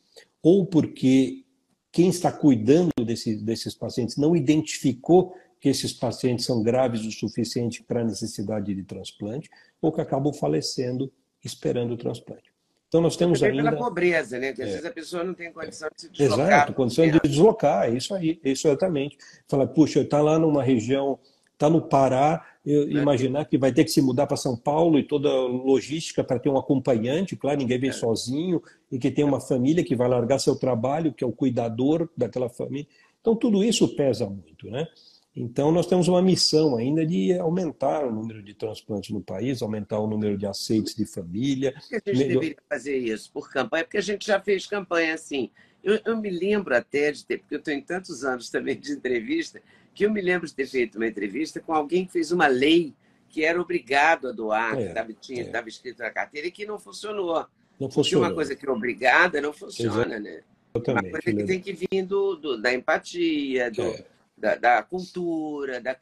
ou 0.42 0.66
porque 0.66 1.44
quem 1.92 2.08
está 2.08 2.32
cuidando 2.32 2.90
desse, 3.04 3.36
desses 3.36 3.74
pacientes 3.74 4.16
não 4.16 4.34
identificou 4.34 5.34
que 5.60 5.68
esses 5.68 5.92
pacientes 5.92 6.44
são 6.44 6.62
graves 6.62 7.04
o 7.04 7.12
suficiente 7.12 7.84
para 7.84 8.00
a 8.00 8.04
necessidade 8.04 8.74
de 8.74 8.82
transplante, 8.82 9.48
ou 9.80 9.92
que 9.92 10.00
acabam 10.00 10.32
falecendo 10.32 11.12
esperando 11.44 11.92
o 11.92 11.96
transplante. 11.96 12.50
Então 12.88 13.00
nós 13.00 13.16
temos 13.16 13.40
Também 13.40 13.58
ainda. 13.58 13.70
pela 13.70 13.82
pobreza, 13.82 14.38
né? 14.38 14.48
Porque 14.48 14.62
às 14.62 14.68
é. 14.68 14.72
vezes 14.72 14.86
a 14.86 14.90
pessoa 14.90 15.24
não 15.24 15.34
tem 15.34 15.52
condição 15.52 15.88
de 15.94 16.02
se 16.02 16.10
deslocar. 16.10 16.46
Exato, 16.46 16.72
condição 16.74 17.10
de 17.10 17.20
deslocar, 17.20 17.88
é 17.88 17.90
isso 17.96 18.14
aí, 18.14 18.40
isso 18.44 18.66
exatamente. 18.68 19.16
Fala, 19.48 19.66
puxa, 19.66 20.00
está 20.00 20.20
lá 20.20 20.38
numa 20.38 20.62
região, 20.62 21.18
está 21.62 21.70
no 21.70 21.80
Pará, 21.80 22.44
eu, 22.66 22.82
é. 22.82 22.90
imaginar 22.90 23.44
que 23.44 23.56
vai 23.56 23.72
ter 23.72 23.84
que 23.84 23.90
se 23.90 24.02
mudar 24.02 24.26
para 24.26 24.36
São 24.36 24.56
Paulo 24.56 24.98
e 24.98 25.04
toda 25.04 25.28
a 25.28 25.46
logística 25.46 26.24
para 26.24 26.38
ter 26.38 26.48
um 26.48 26.58
acompanhante, 26.58 27.36
claro, 27.36 27.58
ninguém 27.58 27.78
vem 27.78 27.90
é. 27.90 27.92
sozinho, 27.92 28.60
e 28.90 28.98
que 28.98 29.10
tem 29.10 29.24
uma 29.24 29.40
família 29.40 29.84
que 29.84 29.94
vai 29.94 30.08
largar 30.08 30.40
seu 30.40 30.56
trabalho, 30.56 31.12
que 31.12 31.22
é 31.22 31.26
o 31.26 31.32
cuidador 31.32 32.08
daquela 32.16 32.48
família. 32.48 32.86
Então 33.20 33.36
tudo 33.36 33.62
isso 33.62 33.94
pesa 33.94 34.28
muito, 34.28 34.68
né? 34.68 34.86
Então, 35.34 35.72
nós 35.72 35.86
temos 35.86 36.08
uma 36.08 36.20
missão 36.20 36.76
ainda 36.76 37.06
de 37.06 37.32
aumentar 37.38 38.04
o 38.04 38.12
número 38.12 38.42
de 38.42 38.52
transplantes 38.52 39.08
no 39.08 39.22
país, 39.22 39.62
aumentar 39.62 39.98
o 39.98 40.06
número 40.06 40.36
de 40.36 40.44
aceites 40.44 40.94
de 40.94 41.06
família. 41.06 41.72
Por 41.72 41.88
que 41.88 41.94
a 41.94 42.14
gente 42.14 42.26
melhor... 42.26 42.40
deveria 42.40 42.62
fazer 42.68 42.98
isso? 42.98 43.32
Por 43.32 43.50
campanha? 43.50 43.82
Porque 43.82 43.96
a 43.96 44.02
gente 44.02 44.26
já 44.26 44.38
fez 44.38 44.66
campanha 44.66 45.14
assim. 45.14 45.50
Eu, 45.82 45.98
eu 46.04 46.18
me 46.18 46.28
lembro 46.28 46.76
até 46.76 47.10
de 47.10 47.24
ter, 47.24 47.38
porque 47.38 47.54
eu 47.54 47.60
estou 47.60 47.72
em 47.72 47.80
tantos 47.80 48.24
anos 48.24 48.50
também 48.50 48.78
de 48.78 48.92
entrevista, 48.92 49.62
que 49.94 50.06
eu 50.06 50.10
me 50.10 50.20
lembro 50.20 50.46
de 50.46 50.54
ter 50.54 50.66
feito 50.66 50.96
uma 50.96 51.06
entrevista 51.06 51.60
com 51.60 51.72
alguém 51.72 52.06
que 52.06 52.12
fez 52.12 52.32
uma 52.32 52.46
lei 52.46 52.94
que 53.28 53.44
era 53.44 53.60
obrigado 53.60 54.28
a 54.28 54.32
doar, 54.32 54.74
é, 54.74 54.76
que 54.76 54.88
estava, 54.88 55.12
tinha, 55.14 55.42
é. 55.42 55.46
estava 55.46 55.66
na 55.98 56.10
carteira 56.10 56.46
e 56.48 56.50
que 56.50 56.66
não 56.66 56.78
funcionou. 56.78 57.46
Não 57.80 57.90
funcionou. 57.90 58.28
uma 58.28 58.34
coisa 58.34 58.54
que 58.54 58.66
é 58.66 58.70
obrigada 58.70 59.40
não 59.40 59.52
funciona, 59.52 60.16
Exato. 60.16 60.22
né? 60.22 60.42
Exatamente. 60.74 61.06
Uma 61.06 61.20
coisa 61.20 61.38
que 61.38 61.44
tem 61.44 61.60
que 61.60 61.72
vir 61.72 62.02
do, 62.04 62.36
do 62.36 62.60
da 62.60 62.72
empatia, 62.72 63.70
do, 63.70 63.82
é 63.82 64.04
da, 64.42 64.56
da 64.56 64.82
cultura, 64.82 65.80
da, 65.80 65.96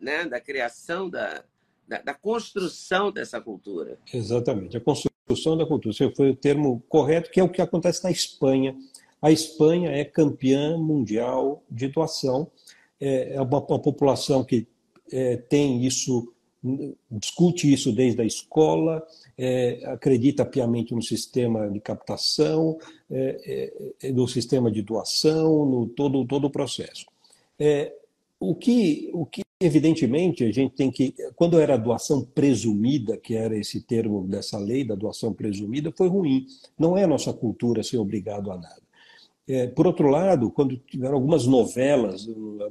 né, 0.00 0.24
da 0.24 0.40
criação, 0.40 1.08
da, 1.08 1.44
da, 1.86 1.98
da, 1.98 2.12
construção 2.12 3.12
dessa 3.12 3.40
cultura. 3.40 3.96
Exatamente, 4.12 4.76
a 4.76 4.80
construção 4.80 5.56
da 5.56 5.64
cultura. 5.64 5.94
Esse 5.94 6.12
foi 6.16 6.30
o 6.30 6.36
termo 6.36 6.82
correto, 6.88 7.30
que 7.30 7.38
é 7.38 7.44
o 7.44 7.48
que 7.48 7.62
acontece 7.62 8.02
na 8.02 8.10
Espanha. 8.10 8.76
A 9.22 9.30
Espanha 9.30 9.90
é 9.90 10.04
campeã 10.04 10.76
mundial 10.76 11.62
de 11.70 11.86
doação, 11.86 12.50
é, 13.00 13.34
é 13.34 13.40
uma, 13.40 13.58
uma 13.58 13.78
população 13.78 14.44
que 14.44 14.66
é, 15.12 15.36
tem 15.36 15.84
isso, 15.84 16.32
discute 17.10 17.72
isso 17.72 17.92
desde 17.92 18.20
a 18.22 18.24
escola, 18.24 19.06
é, 19.36 19.80
acredita 19.86 20.44
piamente 20.44 20.94
no 20.94 21.02
sistema 21.02 21.70
de 21.70 21.80
captação, 21.80 22.78
é, 23.10 23.72
é, 24.02 24.12
no 24.12 24.26
sistema 24.26 24.70
de 24.70 24.82
doação, 24.82 25.66
no 25.66 25.86
todo, 25.86 26.24
todo 26.24 26.46
o 26.46 26.50
processo. 26.50 27.06
O, 28.40 28.54
que, 28.54 29.10
o 29.12 29.24
que, 29.24 29.42
evidentemente, 29.60 30.44
a 30.44 30.52
gente 30.52 30.74
tem 30.74 30.90
que. 30.90 31.14
Quando 31.36 31.58
era 31.58 31.76
doação 31.76 32.22
presumida, 32.22 33.16
que 33.16 33.34
era 33.34 33.56
esse 33.56 33.80
termo 33.80 34.26
dessa 34.26 34.58
lei 34.58 34.84
da 34.84 34.94
doação 34.94 35.32
presumida, 35.32 35.92
foi 35.96 36.08
ruim. 36.08 36.46
Não 36.78 36.96
é 36.96 37.06
nossa 37.06 37.32
cultura 37.32 37.82
ser 37.82 37.98
obrigado 37.98 38.50
a 38.50 38.56
nada. 38.56 38.83
É, 39.46 39.66
por 39.66 39.86
outro 39.86 40.08
lado, 40.08 40.50
quando 40.50 40.76
tiveram 40.76 41.14
algumas 41.14 41.46
novelas, 41.46 42.26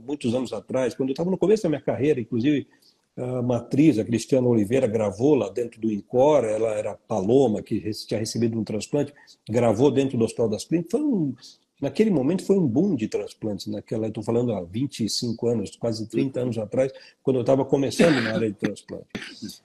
muitos 0.05 0.33
anos 0.33 0.51
atrás, 0.51 0.95
quando 0.95 1.09
eu 1.09 1.13
estava 1.13 1.29
no 1.29 1.37
começo 1.37 1.63
da 1.63 1.69
minha 1.69 1.81
carreira, 1.81 2.19
inclusive 2.19 2.67
a 3.15 3.43
matriz, 3.43 3.99
a 3.99 4.03
Cristiana 4.03 4.47
Oliveira, 4.47 4.87
gravou 4.87 5.35
lá 5.35 5.49
dentro 5.49 5.79
do 5.79 5.91
INCOR, 5.91 6.45
ela 6.45 6.73
era 6.73 6.95
Paloma, 7.07 7.61
que 7.61 7.79
tinha 8.07 8.19
recebido 8.19 8.59
um 8.59 8.63
transplante, 8.63 9.13
gravou 9.47 9.91
dentro 9.91 10.17
do 10.17 10.25
Hospital 10.25 10.49
das 10.49 10.65
Clínicas. 10.65 10.91
Foi 10.91 11.01
um, 11.01 11.35
Naquele 11.83 12.09
momento 12.09 12.45
foi 12.45 12.57
um 12.57 12.65
boom 12.65 12.95
de 12.95 13.09
transplantes, 13.09 13.67
naquela, 13.67 14.07
estou 14.07 14.23
falando 14.23 14.53
há 14.53 14.63
25 14.63 15.47
anos, 15.49 15.75
quase 15.75 16.07
30 16.07 16.39
anos 16.39 16.57
atrás, 16.57 16.93
quando 17.21 17.35
eu 17.35 17.41
estava 17.41 17.65
começando 17.65 18.21
na 18.21 18.35
área 18.35 18.49
de 18.49 18.57
transplante. 18.57 19.07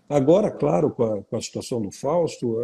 Agora, 0.08 0.50
claro, 0.50 0.90
com 0.90 1.04
a, 1.04 1.22
com 1.22 1.36
a 1.36 1.40
situação 1.40 1.80
do 1.80 1.92
Fausto, 1.92 2.58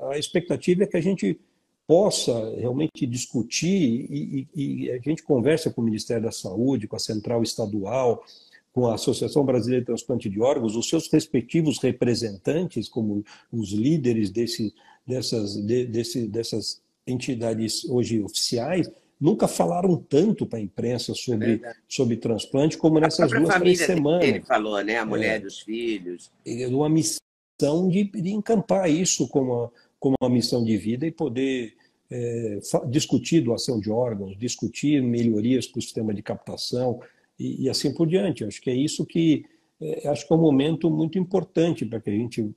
a, 0.00 0.10
a, 0.10 0.18
expectativa 0.18 0.82
é 0.82 0.86
que 0.88 0.96
a 0.96 1.00
gente 1.00 1.38
possa 1.86 2.32
realmente 2.56 3.06
discutir 3.06 4.06
e, 4.10 4.48
e, 4.54 4.84
e 4.84 4.90
a 4.90 4.98
gente 4.98 5.22
conversa 5.22 5.70
com 5.70 5.80
o 5.80 5.84
Ministério 5.84 6.24
da 6.24 6.32
Saúde, 6.32 6.88
com 6.88 6.96
a 6.96 7.00
Central 7.00 7.42
Estadual, 7.42 8.24
com 8.72 8.88
a 8.88 8.94
Associação 8.94 9.44
Brasileira 9.44 9.82
de 9.82 9.86
Transplante 9.86 10.28
de 10.28 10.40
Órgãos, 10.40 10.76
os 10.76 10.88
seus 10.88 11.10
respectivos 11.10 11.78
representantes, 11.78 12.88
como 12.88 13.24
os 13.52 13.70
líderes 13.70 14.30
desse, 14.30 14.74
dessas, 15.06 15.56
de, 15.56 15.86
desse, 15.86 16.26
dessas 16.26 16.82
entidades 17.06 17.84
hoje 17.84 18.20
oficiais 18.20 18.90
nunca 19.20 19.48
falaram 19.48 19.96
tanto 19.96 20.46
para 20.46 20.58
a 20.58 20.62
imprensa 20.62 21.14
sobre, 21.14 21.60
é 21.64 21.72
sobre 21.88 22.16
transplante 22.16 22.76
como 22.76 23.00
nessas 23.00 23.30
duas, 23.30 23.54
três 23.54 23.80
semanas. 23.80 24.28
Ele 24.28 24.40
falou, 24.42 24.82
né? 24.82 24.98
A 24.98 25.06
mulher 25.06 25.36
é, 25.36 25.40
dos 25.40 25.60
filhos. 25.60 26.30
É 26.44 26.66
uma 26.68 26.88
missão 26.88 27.88
de, 27.88 28.04
de 28.04 28.30
encampar 28.30 28.90
isso 28.90 29.26
como 29.28 29.52
uma, 29.52 29.72
como 29.98 30.14
uma 30.20 30.30
missão 30.30 30.64
de 30.64 30.76
vida 30.76 31.06
e 31.06 31.10
poder 31.10 31.74
é, 32.10 32.58
discutir 32.88 33.40
doação 33.40 33.80
de 33.80 33.90
órgãos, 33.90 34.38
discutir 34.38 35.02
melhorias 35.02 35.66
para 35.66 35.78
o 35.78 35.82
sistema 35.82 36.14
de 36.14 36.22
captação 36.22 37.00
e, 37.38 37.64
e, 37.64 37.68
assim 37.68 37.92
por 37.92 38.06
diante. 38.06 38.44
Acho 38.44 38.60
que 38.60 38.70
é 38.70 38.74
isso 38.74 39.04
que 39.04 39.44
é, 39.80 40.08
acho 40.08 40.26
que 40.26 40.32
é 40.32 40.36
um 40.36 40.40
momento 40.40 40.90
muito 40.90 41.18
importante 41.18 41.84
para 41.84 42.00
que 42.00 42.10
a 42.10 42.12
gente 42.12 42.50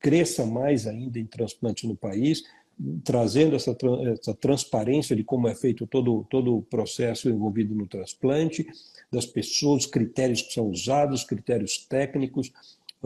cresça 0.00 0.44
mais 0.44 0.86
ainda 0.86 1.18
em 1.18 1.24
transplante 1.24 1.86
no 1.86 1.96
país, 1.96 2.42
trazendo 3.04 3.54
essa, 3.54 3.76
essa 4.12 4.34
transparência 4.34 5.14
de 5.14 5.22
como 5.22 5.48
é 5.48 5.54
feito 5.54 5.86
todo, 5.86 6.26
todo 6.28 6.56
o 6.56 6.62
processo 6.62 7.28
envolvido 7.28 7.74
no 7.74 7.86
transplante, 7.86 8.66
das 9.10 9.24
pessoas, 9.24 9.84
os 9.84 9.90
critérios 9.90 10.42
que 10.42 10.52
são 10.52 10.68
usados, 10.68 11.24
critérios 11.24 11.78
técnicos, 11.78 12.52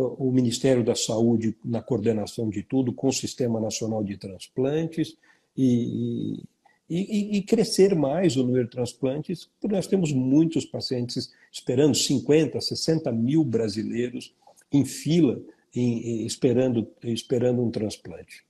o 0.03 0.31
Ministério 0.33 0.85
da 0.85 0.95
Saúde 0.95 1.57
na 1.65 1.83
coordenação 1.83 2.49
de 2.49 2.63
tudo, 2.63 2.93
com 2.93 3.09
o 3.09 3.13
Sistema 3.13 3.61
Nacional 3.61 4.03
de 4.03 4.17
Transplantes, 4.17 5.17
e, 5.57 6.43
e, 6.89 7.39
e, 7.39 7.43
crescer 7.43 7.95
mais 7.95 8.37
o 8.37 8.45
número 8.45 8.65
de 8.65 8.71
transplantes, 8.71 9.51
porque 9.61 9.75
nós 9.75 9.87
temos 9.87 10.13
muitos 10.13 10.65
pacientes 10.65 11.33
esperando, 11.53 11.97
50, 11.97 12.61
60 12.61 13.11
mil 13.11 13.43
brasileiros 13.43 14.33
em 14.73 14.85
fila, 14.85 15.41
em, 15.75 16.25
esperando, 16.25 16.89
esperando 17.03 17.63
um 17.63 17.71
transplante. 17.71 18.45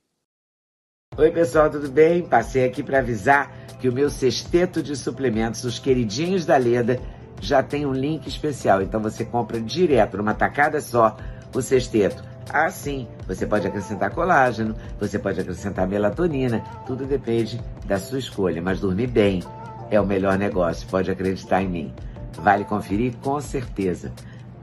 Oi, 1.17 1.31
pessoal, 1.31 1.69
tudo 1.69 1.89
bem? 1.89 2.23
Passei 2.23 2.63
aqui 2.63 2.83
para 2.83 2.99
avisar 2.99 3.77
que 3.79 3.89
o 3.89 3.93
meu 3.93 4.09
sexteto 4.09 4.81
de 4.81 4.95
suplementos, 4.95 5.63
os 5.63 5.79
queridinhos 5.79 6.45
da 6.45 6.55
Leda, 6.55 7.01
já 7.41 7.63
tem 7.63 7.85
um 7.85 7.93
link 7.93 8.27
especial. 8.27 8.81
Então 8.81 9.01
você 9.01 9.25
compra 9.25 9.59
direto, 9.59 10.17
numa 10.17 10.33
tacada 10.33 10.79
só, 10.79 11.17
o 11.53 11.61
sexteto. 11.61 12.23
Ah, 12.51 12.69
sim, 12.71 13.07
você 13.27 13.45
pode 13.45 13.67
acrescentar 13.67 14.09
colágeno, 14.09 14.75
você 14.99 15.19
pode 15.19 15.39
acrescentar 15.39 15.87
melatonina, 15.87 16.61
tudo 16.85 17.05
depende 17.05 17.61
da 17.85 17.99
sua 17.99 18.17
escolha, 18.17 18.61
mas 18.61 18.79
dormir 18.79 19.07
bem 19.07 19.43
é 19.91 19.99
o 19.99 20.05
melhor 20.05 20.37
negócio, 20.37 20.87
pode 20.87 21.11
acreditar 21.11 21.61
em 21.61 21.69
mim. 21.69 21.93
Vale 22.33 22.63
conferir 22.63 23.15
com 23.17 23.39
certeza. 23.39 24.11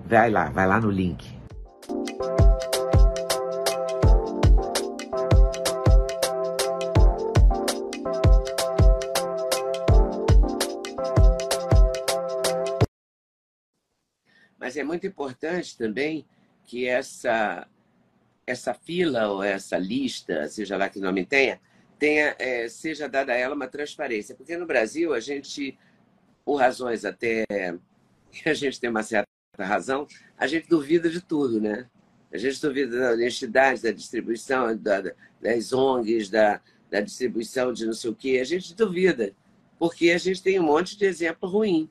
Vai 0.04 0.30
lá, 0.30 0.48
vai 0.50 0.66
lá 0.66 0.80
no 0.80 0.90
link. 0.90 1.36
Mas 14.58 14.76
é 14.76 14.82
muito 14.82 15.06
importante 15.06 15.76
também 15.76 16.26
que 16.66 16.86
essa 16.86 17.66
essa 18.46 18.72
fila 18.72 19.28
ou 19.28 19.42
essa 19.42 19.76
lista, 19.76 20.48
seja 20.48 20.76
lá 20.76 20.88
que 20.88 21.00
nome 21.00 21.26
tenha, 21.26 21.60
tenha 21.98 22.36
é, 22.38 22.68
seja 22.68 23.08
dada 23.08 23.32
a 23.32 23.36
ela 23.36 23.56
uma 23.56 23.66
transparência. 23.66 24.36
Porque 24.36 24.56
no 24.56 24.66
Brasil, 24.66 25.12
a 25.12 25.18
gente, 25.18 25.76
por 26.44 26.56
razões 26.56 27.04
até 27.04 27.44
a 28.46 28.54
gente 28.54 28.78
tem 28.78 28.88
uma 28.88 29.02
certa 29.02 29.26
razão, 29.58 30.06
a 30.38 30.46
gente 30.46 30.68
duvida 30.68 31.10
de 31.10 31.20
tudo, 31.20 31.60
né? 31.60 31.88
A 32.32 32.38
gente 32.38 32.60
duvida 32.60 32.98
da 32.98 33.12
honestidade, 33.12 33.82
da 33.82 33.90
distribuição, 33.90 34.76
da, 34.76 35.02
das 35.40 35.72
ONGs, 35.72 36.28
da, 36.28 36.60
da 36.90 37.00
distribuição 37.00 37.72
de 37.72 37.86
não 37.86 37.94
sei 37.94 38.10
o 38.10 38.14
quê. 38.14 38.38
A 38.40 38.44
gente 38.44 38.74
duvida, 38.74 39.32
porque 39.78 40.10
a 40.10 40.18
gente 40.18 40.42
tem 40.42 40.60
um 40.60 40.64
monte 40.64 40.98
de 40.98 41.04
exemplo 41.04 41.48
ruim. 41.48 41.88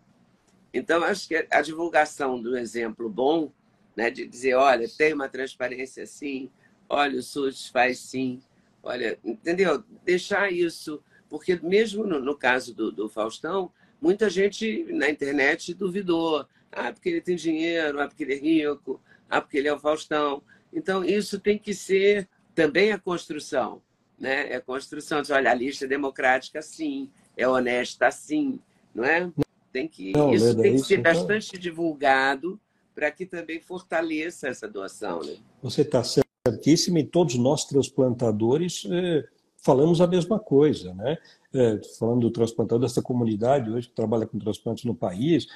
Então, 0.73 1.03
acho 1.03 1.27
que 1.27 1.47
a 1.49 1.61
divulgação 1.61 2.39
do 2.39 2.57
exemplo 2.57 3.09
bom 3.09 3.51
né? 3.95 4.09
de 4.09 4.27
dizer, 4.27 4.55
olha, 4.55 4.87
tem 4.87 5.13
uma 5.13 5.29
transparência 5.29 6.05
sim, 6.05 6.49
olha, 6.89 7.19
o 7.19 7.23
SUS 7.23 7.67
faz 7.67 7.99
sim, 7.99 8.41
olha, 8.83 9.17
entendeu? 9.23 9.83
Deixar 10.03 10.51
isso, 10.51 11.01
porque 11.29 11.59
mesmo 11.61 12.05
no, 12.05 12.19
no 12.19 12.35
caso 12.35 12.73
do, 12.73 12.91
do, 12.91 13.09
Faustão, 13.09 13.71
muita 14.01 14.29
gente 14.29 14.85
na 14.91 15.09
internet 15.09 15.73
duvidou, 15.73 16.45
ah, 16.71 16.91
porque 16.91 17.09
ele 17.09 17.21
tem 17.21 17.35
dinheiro, 17.35 17.99
ah, 17.99 18.07
porque 18.07 18.23
ele 18.23 18.33
é 18.33 18.37
rico, 18.37 19.01
ah, 19.29 19.41
porque 19.41 19.57
ele 19.57 19.67
é 19.67 19.73
o 19.73 19.79
Faustão. 19.79 20.43
Então, 20.71 21.03
isso 21.03 21.39
tem 21.39 21.57
que 21.57 21.73
ser 21.73 22.27
também 22.53 22.91
a 22.91 22.99
construção, 22.99 23.81
né? 24.19 24.51
É 24.51 24.57
a 24.57 24.61
construção 24.61 25.21
de, 25.21 25.31
olha, 25.31 25.51
a 25.51 25.53
lista 25.53 25.85
é 25.85 25.87
democrática 25.87 26.61
sim, 26.61 27.09
é 27.35 27.47
honesta 27.47 28.11
sim, 28.11 28.59
não 28.93 29.03
é? 29.03 29.31
Tem 29.71 29.87
que, 29.87 30.11
não, 30.13 30.33
isso 30.33 30.55
tem 30.61 30.73
que 30.73 30.79
ser 30.79 30.99
então 30.99 31.13
bastante 31.13 31.57
divulgado 31.57 32.59
para 32.95 33.11
que 33.11 33.25
também 33.25 33.59
fortaleça 33.59 34.47
essa 34.47 34.67
doação. 34.67 35.21
Né? 35.21 35.35
Você 35.61 35.81
está 35.81 36.01
certíssimo 36.47 36.97
e 36.97 37.03
todos 37.03 37.35
nós 37.35 37.65
transplantadores 37.65 38.87
é, 38.89 39.25
falamos 39.57 39.99
a 39.99 40.07
mesma 40.07 40.39
coisa, 40.39 40.93
né? 40.93 41.17
É, 41.53 41.79
falando 41.97 42.21
do 42.21 42.31
transplantador 42.31 42.85
dessa 42.85 43.01
comunidade 43.01 43.71
hoje 43.71 43.87
que 43.87 43.95
trabalha 43.95 44.27
com 44.27 44.37
transplantes 44.37 44.83
no 44.83 44.93
país, 44.93 45.47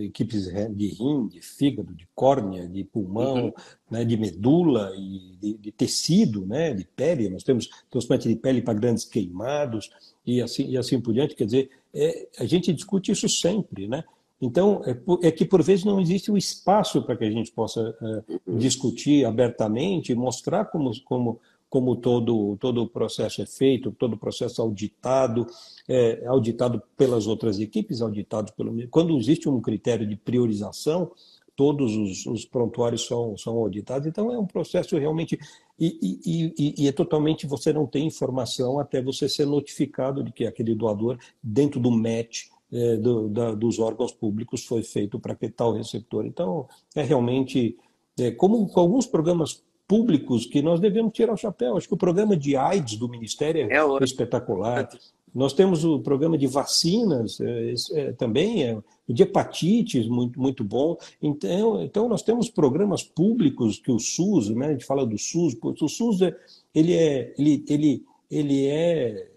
equipes 0.00 0.48
de 0.74 0.88
rim, 0.88 1.28
de 1.28 1.40
fígado, 1.40 1.94
de 1.94 2.06
córnea, 2.14 2.66
de 2.68 2.82
pulmão, 2.82 3.46
uhum. 3.46 3.52
né, 3.88 4.04
de 4.04 4.16
medula 4.16 4.92
e 4.96 5.36
de, 5.40 5.54
de, 5.54 5.70
tecido, 5.70 6.44
né, 6.44 6.74
de 6.74 6.84
pele. 6.84 7.28
Nós 7.28 7.44
temos 7.44 7.70
transplante 7.88 8.28
de 8.28 8.34
pele 8.34 8.60
para 8.60 8.74
grandes 8.74 9.04
queimados 9.04 9.88
e 10.26 10.42
assim 10.42 10.68
e 10.68 10.76
assim 10.76 11.00
por 11.00 11.14
diante. 11.14 11.36
Quer 11.36 11.44
dizer, 11.44 11.70
é, 11.94 12.28
a 12.40 12.44
gente 12.44 12.72
discute 12.72 13.12
isso 13.12 13.28
sempre, 13.28 13.86
né? 13.86 14.02
Então, 14.40 14.82
é, 14.84 15.28
é, 15.28 15.30
que 15.30 15.44
por 15.44 15.62
vezes 15.62 15.84
não 15.84 16.00
existe 16.00 16.30
o 16.30 16.36
espaço 16.36 17.02
para 17.02 17.16
que 17.16 17.24
a 17.24 17.30
gente 17.30 17.50
possa 17.52 17.96
é, 18.02 18.38
discutir 18.46 19.24
abertamente 19.24 20.14
mostrar 20.14 20.66
como, 20.66 20.90
como, 21.04 21.40
como 21.70 21.96
todo, 21.96 22.56
todo 22.58 22.82
o 22.82 22.88
processo 22.88 23.40
é 23.40 23.46
feito, 23.46 23.92
todo 23.92 24.12
o 24.12 24.18
processo 24.18 24.60
auditado, 24.60 25.46
é, 25.88 26.26
auditado 26.26 26.82
pelas 26.96 27.26
outras 27.26 27.58
equipes, 27.58 28.02
auditado 28.02 28.52
pelo. 28.52 28.86
Quando 28.88 29.16
existe 29.16 29.48
um 29.48 29.60
critério 29.60 30.06
de 30.06 30.16
priorização, 30.16 31.10
todos 31.56 31.96
os, 31.96 32.26
os 32.26 32.44
prontuários 32.44 33.06
são, 33.06 33.38
são 33.38 33.56
auditados, 33.56 34.06
então 34.06 34.30
é 34.30 34.38
um 34.38 34.46
processo 34.46 34.98
realmente. 34.98 35.38
E, 35.78 36.20
e, 36.24 36.52
e, 36.58 36.84
e, 36.84 36.88
é 36.88 36.92
totalmente 36.92 37.46
você 37.46 37.72
não 37.72 37.86
tem 37.86 38.06
informação 38.06 38.78
até 38.78 39.02
você 39.02 39.28
ser 39.28 39.46
notificado 39.46 40.22
de 40.22 40.32
que 40.32 40.46
aquele 40.46 40.74
doador, 40.74 41.18
dentro 41.42 41.80
do 41.80 41.90
match, 41.90 42.46
é, 42.72 42.96
do, 42.96 43.28
da, 43.28 43.54
dos 43.54 43.78
órgãos 43.78 44.12
públicos 44.12 44.64
foi 44.64 44.82
feito 44.82 45.18
para 45.18 45.34
que 45.34 45.48
tal 45.48 45.72
receptor. 45.72 46.26
Então, 46.26 46.66
é 46.94 47.02
realmente, 47.02 47.76
é, 48.18 48.30
como 48.30 48.66
com 48.68 48.80
alguns 48.80 49.06
programas 49.06 49.62
públicos 49.86 50.46
que 50.46 50.60
nós 50.60 50.80
devemos 50.80 51.12
tirar 51.12 51.32
o 51.32 51.36
chapéu. 51.36 51.76
Acho 51.76 51.88
que 51.88 51.94
o 51.94 51.98
programa 51.98 52.36
de 52.36 52.56
AIDS 52.56 52.96
do 52.96 53.08
Ministério 53.08 53.70
é, 53.70 53.76
é 53.76 54.04
espetacular. 54.04 54.88
Nós 55.34 55.52
temos 55.52 55.84
o 55.84 56.00
programa 56.00 56.36
de 56.38 56.46
vacinas 56.46 57.38
é, 57.40 57.74
é, 57.92 58.12
também, 58.12 58.64
é, 58.64 58.76
o 59.06 59.12
de 59.12 59.22
hepatites, 59.22 60.08
muito, 60.08 60.40
muito 60.40 60.64
bom. 60.64 60.96
Então, 61.22 61.82
então, 61.82 62.08
nós 62.08 62.22
temos 62.22 62.50
programas 62.50 63.02
públicos 63.02 63.78
que 63.78 63.92
o 63.92 63.98
SUS, 63.98 64.48
né, 64.50 64.66
a 64.66 64.72
gente 64.72 64.84
fala 64.84 65.06
do 65.06 65.18
SUS, 65.18 65.56
o 65.62 65.88
SUS 65.88 66.22
é, 66.22 66.34
ele, 66.74 66.94
é, 66.94 67.34
ele, 67.38 67.64
ele, 67.68 68.04
ele 68.30 68.66
é 68.66 69.30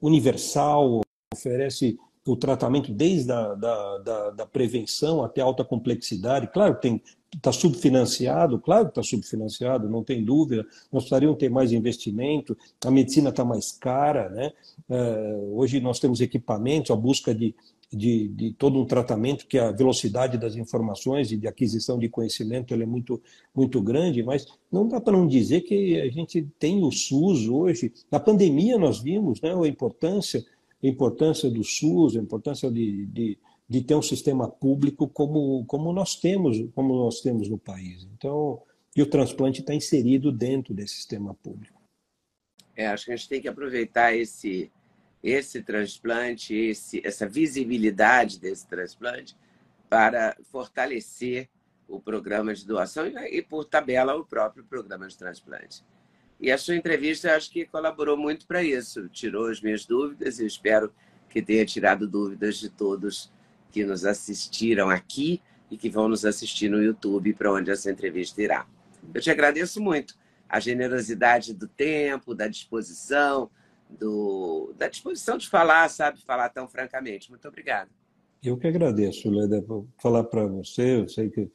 universal, 0.00 1.02
oferece 1.32 1.98
o 2.26 2.36
tratamento 2.36 2.92
desde 2.92 3.30
a 3.30 3.54
da, 3.54 3.98
da, 3.98 4.30
da 4.30 4.46
prevenção 4.46 5.22
até 5.22 5.40
a 5.40 5.44
alta 5.44 5.64
complexidade. 5.64 6.48
Claro 6.52 6.78
que 6.78 7.00
está 7.34 7.52
subfinanciado, 7.52 8.58
claro 8.58 8.86
que 8.86 8.92
está 8.92 9.02
subfinanciado, 9.02 9.90
não 9.90 10.02
tem 10.02 10.24
dúvida. 10.24 10.62
Nós 10.90 11.02
precisaríamos 11.02 11.38
ter 11.38 11.50
mais 11.50 11.72
investimento, 11.72 12.56
a 12.84 12.90
medicina 12.90 13.28
está 13.30 13.44
mais 13.44 13.72
cara. 13.72 14.30
Né? 14.30 14.52
É, 14.88 15.38
hoje 15.50 15.80
nós 15.80 15.98
temos 15.98 16.20
equipamentos, 16.20 16.90
a 16.90 16.96
busca 16.96 17.34
de, 17.34 17.54
de, 17.92 18.28
de, 18.28 18.52
todo 18.54 18.80
um 18.80 18.86
tratamento 18.86 19.46
que 19.46 19.58
a 19.58 19.70
velocidade 19.70 20.38
das 20.38 20.56
informações 20.56 21.30
e 21.30 21.36
de 21.36 21.46
aquisição 21.46 21.98
de 21.98 22.08
conhecimento 22.08 22.72
é 22.72 22.86
muito, 22.86 23.20
muito 23.54 23.82
grande, 23.82 24.22
mas 24.22 24.46
não 24.70 24.88
dá 24.88 25.00
para 25.00 25.16
não 25.16 25.26
dizer 25.26 25.60
que 25.62 26.00
a 26.00 26.10
gente 26.10 26.46
tem 26.58 26.82
o 26.82 26.90
SUS 26.90 27.48
hoje. 27.48 27.92
Na 28.10 28.18
pandemia 28.18 28.78
nós 28.78 29.00
vimos 29.00 29.40
né, 29.42 29.54
a 29.54 29.68
importância 29.68 30.44
a 30.84 30.90
importância 30.90 31.50
do 31.50 31.64
SUS, 31.64 32.16
a 32.16 32.20
importância 32.20 32.70
de, 32.70 33.06
de, 33.06 33.38
de 33.68 33.82
ter 33.82 33.94
um 33.94 34.02
sistema 34.02 34.48
público 34.48 35.08
como, 35.08 35.64
como 35.66 35.92
nós 35.92 36.16
temos, 36.16 36.58
como 36.74 36.94
nós 36.94 37.20
temos 37.20 37.48
no 37.48 37.58
país. 37.58 38.06
Então, 38.16 38.62
e 38.94 39.02
o 39.02 39.06
transplante 39.06 39.60
está 39.60 39.74
inserido 39.74 40.30
dentro 40.30 40.74
desse 40.74 40.94
sistema 40.94 41.34
público. 41.34 41.80
É, 42.76 42.86
acho 42.88 43.06
que 43.06 43.12
a 43.12 43.16
gente 43.16 43.28
tem 43.28 43.40
que 43.40 43.48
aproveitar 43.48 44.14
esse 44.14 44.70
esse 45.24 45.62
transplante, 45.62 46.54
esse, 46.54 47.00
essa 47.02 47.26
visibilidade 47.26 48.38
desse 48.38 48.68
transplante 48.68 49.34
para 49.88 50.36
fortalecer 50.52 51.48
o 51.88 51.98
programa 51.98 52.54
de 52.54 52.66
doação 52.66 53.06
e, 53.06 53.40
por 53.40 53.64
tabela, 53.64 54.14
o 54.14 54.26
próprio 54.26 54.64
programa 54.64 55.08
de 55.08 55.16
transplante. 55.16 55.82
E 56.40 56.50
a 56.50 56.58
sua 56.58 56.76
entrevista, 56.76 57.34
acho 57.34 57.50
que 57.50 57.64
colaborou 57.64 58.16
muito 58.16 58.46
para 58.46 58.62
isso, 58.62 59.08
tirou 59.08 59.46
as 59.46 59.60
minhas 59.60 59.86
dúvidas 59.86 60.38
e 60.38 60.46
espero 60.46 60.92
que 61.28 61.40
tenha 61.40 61.64
tirado 61.64 62.08
dúvidas 62.08 62.56
de 62.56 62.68
todos 62.68 63.32
que 63.70 63.84
nos 63.84 64.04
assistiram 64.04 64.90
aqui 64.90 65.40
e 65.70 65.76
que 65.76 65.90
vão 65.90 66.08
nos 66.08 66.24
assistir 66.24 66.68
no 66.68 66.82
YouTube, 66.82 67.34
para 67.34 67.52
onde 67.52 67.70
essa 67.70 67.90
entrevista 67.90 68.40
irá. 68.42 68.66
Eu 69.12 69.20
te 69.20 69.30
agradeço 69.30 69.80
muito 69.80 70.16
a 70.48 70.60
generosidade 70.60 71.52
do 71.52 71.66
tempo, 71.66 72.34
da 72.34 72.46
disposição, 72.46 73.50
do, 73.90 74.72
da 74.76 74.88
disposição 74.88 75.36
de 75.36 75.48
falar, 75.48 75.88
sabe, 75.88 76.20
falar 76.22 76.48
tão 76.50 76.68
francamente. 76.68 77.30
Muito 77.30 77.46
obrigado. 77.48 77.90
Eu 78.42 78.56
que 78.56 78.66
agradeço, 78.66 79.30
Leda, 79.30 79.64
falar 80.00 80.24
para 80.24 80.46
você. 80.46 81.00
Eu 81.00 81.08
sei 81.08 81.30
que 81.30 81.50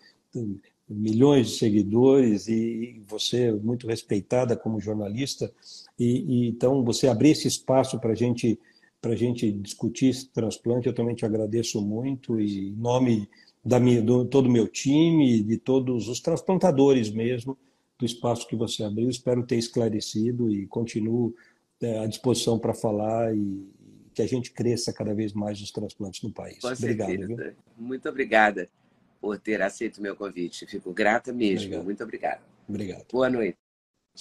milhões 0.89 1.47
de 1.47 1.57
seguidores 1.57 2.47
e 2.47 3.01
você 3.07 3.45
é 3.45 3.51
muito 3.51 3.87
respeitada 3.87 4.57
como 4.57 4.79
jornalista 4.79 5.51
e, 5.97 6.45
e 6.45 6.47
então 6.49 6.83
você 6.83 7.07
abrir 7.07 7.29
esse 7.29 7.47
espaço 7.47 7.99
para 7.99 8.15
gente 8.15 8.59
para 8.99 9.15
gente 9.15 9.51
discutir 9.51 10.07
esse 10.07 10.27
transplante 10.29 10.87
eu 10.87 10.93
também 10.93 11.15
te 11.15 11.25
agradeço 11.25 11.79
muito 11.81 12.39
e 12.39 12.69
em 12.69 12.75
nome 12.75 13.29
da 13.63 13.79
minha 13.79 14.01
do 14.01 14.25
todo 14.25 14.47
o 14.47 14.51
meu 14.51 14.67
time 14.67 15.43
de 15.43 15.57
todos 15.57 16.07
os 16.07 16.19
transplantadores 16.19 17.11
mesmo 17.11 17.55
do 17.99 18.05
espaço 18.05 18.47
que 18.47 18.55
você 18.55 18.83
abriu 18.83 19.09
espero 19.09 19.45
ter 19.45 19.57
esclarecido 19.57 20.51
e 20.51 20.65
continuo 20.65 21.35
é, 21.81 21.99
à 21.99 22.07
disposição 22.07 22.57
para 22.57 22.73
falar 22.73 23.35
e 23.35 23.69
que 24.13 24.23
a 24.23 24.27
gente 24.27 24.51
cresça 24.51 24.91
cada 24.91 25.13
vez 25.13 25.33
mais 25.33 25.61
os 25.61 25.71
transplantes 25.71 26.21
no 26.23 26.33
país. 26.33 26.59
Com 26.59 26.67
Obrigado. 26.67 27.27
Viu? 27.27 27.37
Muito 27.77 28.09
obrigada 28.09 28.67
por 29.19 29.37
ter 29.37 29.61
aceito 29.61 29.97
o 29.97 30.01
meu 30.01 30.15
convite. 30.15 30.65
Fico 30.65 30.93
grata 30.93 31.33
mesmo. 31.33 31.65
Obrigado. 31.65 31.85
Muito 31.85 32.03
obrigada. 32.03 32.41
Obrigado. 32.67 33.05
Boa 33.11 33.29
noite. 33.29 33.57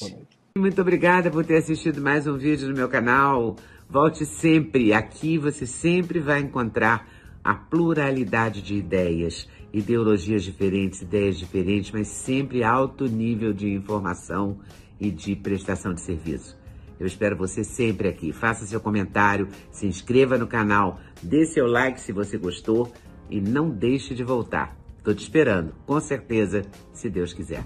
Boa 0.00 0.12
noite. 0.12 0.38
Muito 0.56 0.80
obrigada 0.80 1.30
por 1.30 1.44
ter 1.44 1.56
assistido 1.56 2.00
mais 2.00 2.26
um 2.26 2.36
vídeo 2.36 2.68
no 2.68 2.74
meu 2.74 2.88
canal. 2.88 3.56
Volte 3.88 4.26
sempre. 4.26 4.92
Aqui 4.92 5.38
você 5.38 5.66
sempre 5.66 6.18
vai 6.18 6.40
encontrar 6.40 7.08
a 7.44 7.54
pluralidade 7.54 8.60
de 8.60 8.74
ideias, 8.74 9.48
ideologias 9.72 10.42
diferentes, 10.42 11.02
ideias 11.02 11.38
diferentes, 11.38 11.92
mas 11.92 12.08
sempre 12.08 12.64
alto 12.64 13.06
nível 13.06 13.52
de 13.52 13.72
informação 13.72 14.58
e 15.00 15.10
de 15.10 15.36
prestação 15.36 15.94
de 15.94 16.00
serviço. 16.00 16.58
Eu 16.98 17.06
espero 17.06 17.36
você 17.36 17.62
sempre 17.62 18.08
aqui. 18.08 18.32
Faça 18.32 18.66
seu 18.66 18.80
comentário, 18.80 19.48
se 19.70 19.86
inscreva 19.86 20.36
no 20.36 20.48
canal, 20.48 20.98
dê 21.22 21.46
seu 21.46 21.66
like 21.66 22.00
se 22.00 22.12
você 22.12 22.36
gostou 22.36 22.92
e 23.30 23.40
não 23.40 23.70
deixe 23.70 24.14
de 24.14 24.24
voltar. 24.24 24.76
Estou 24.98 25.14
te 25.14 25.22
esperando, 25.22 25.72
com 25.86 25.98
certeza, 26.00 26.62
se 26.92 27.08
Deus 27.08 27.32
quiser. 27.32 27.64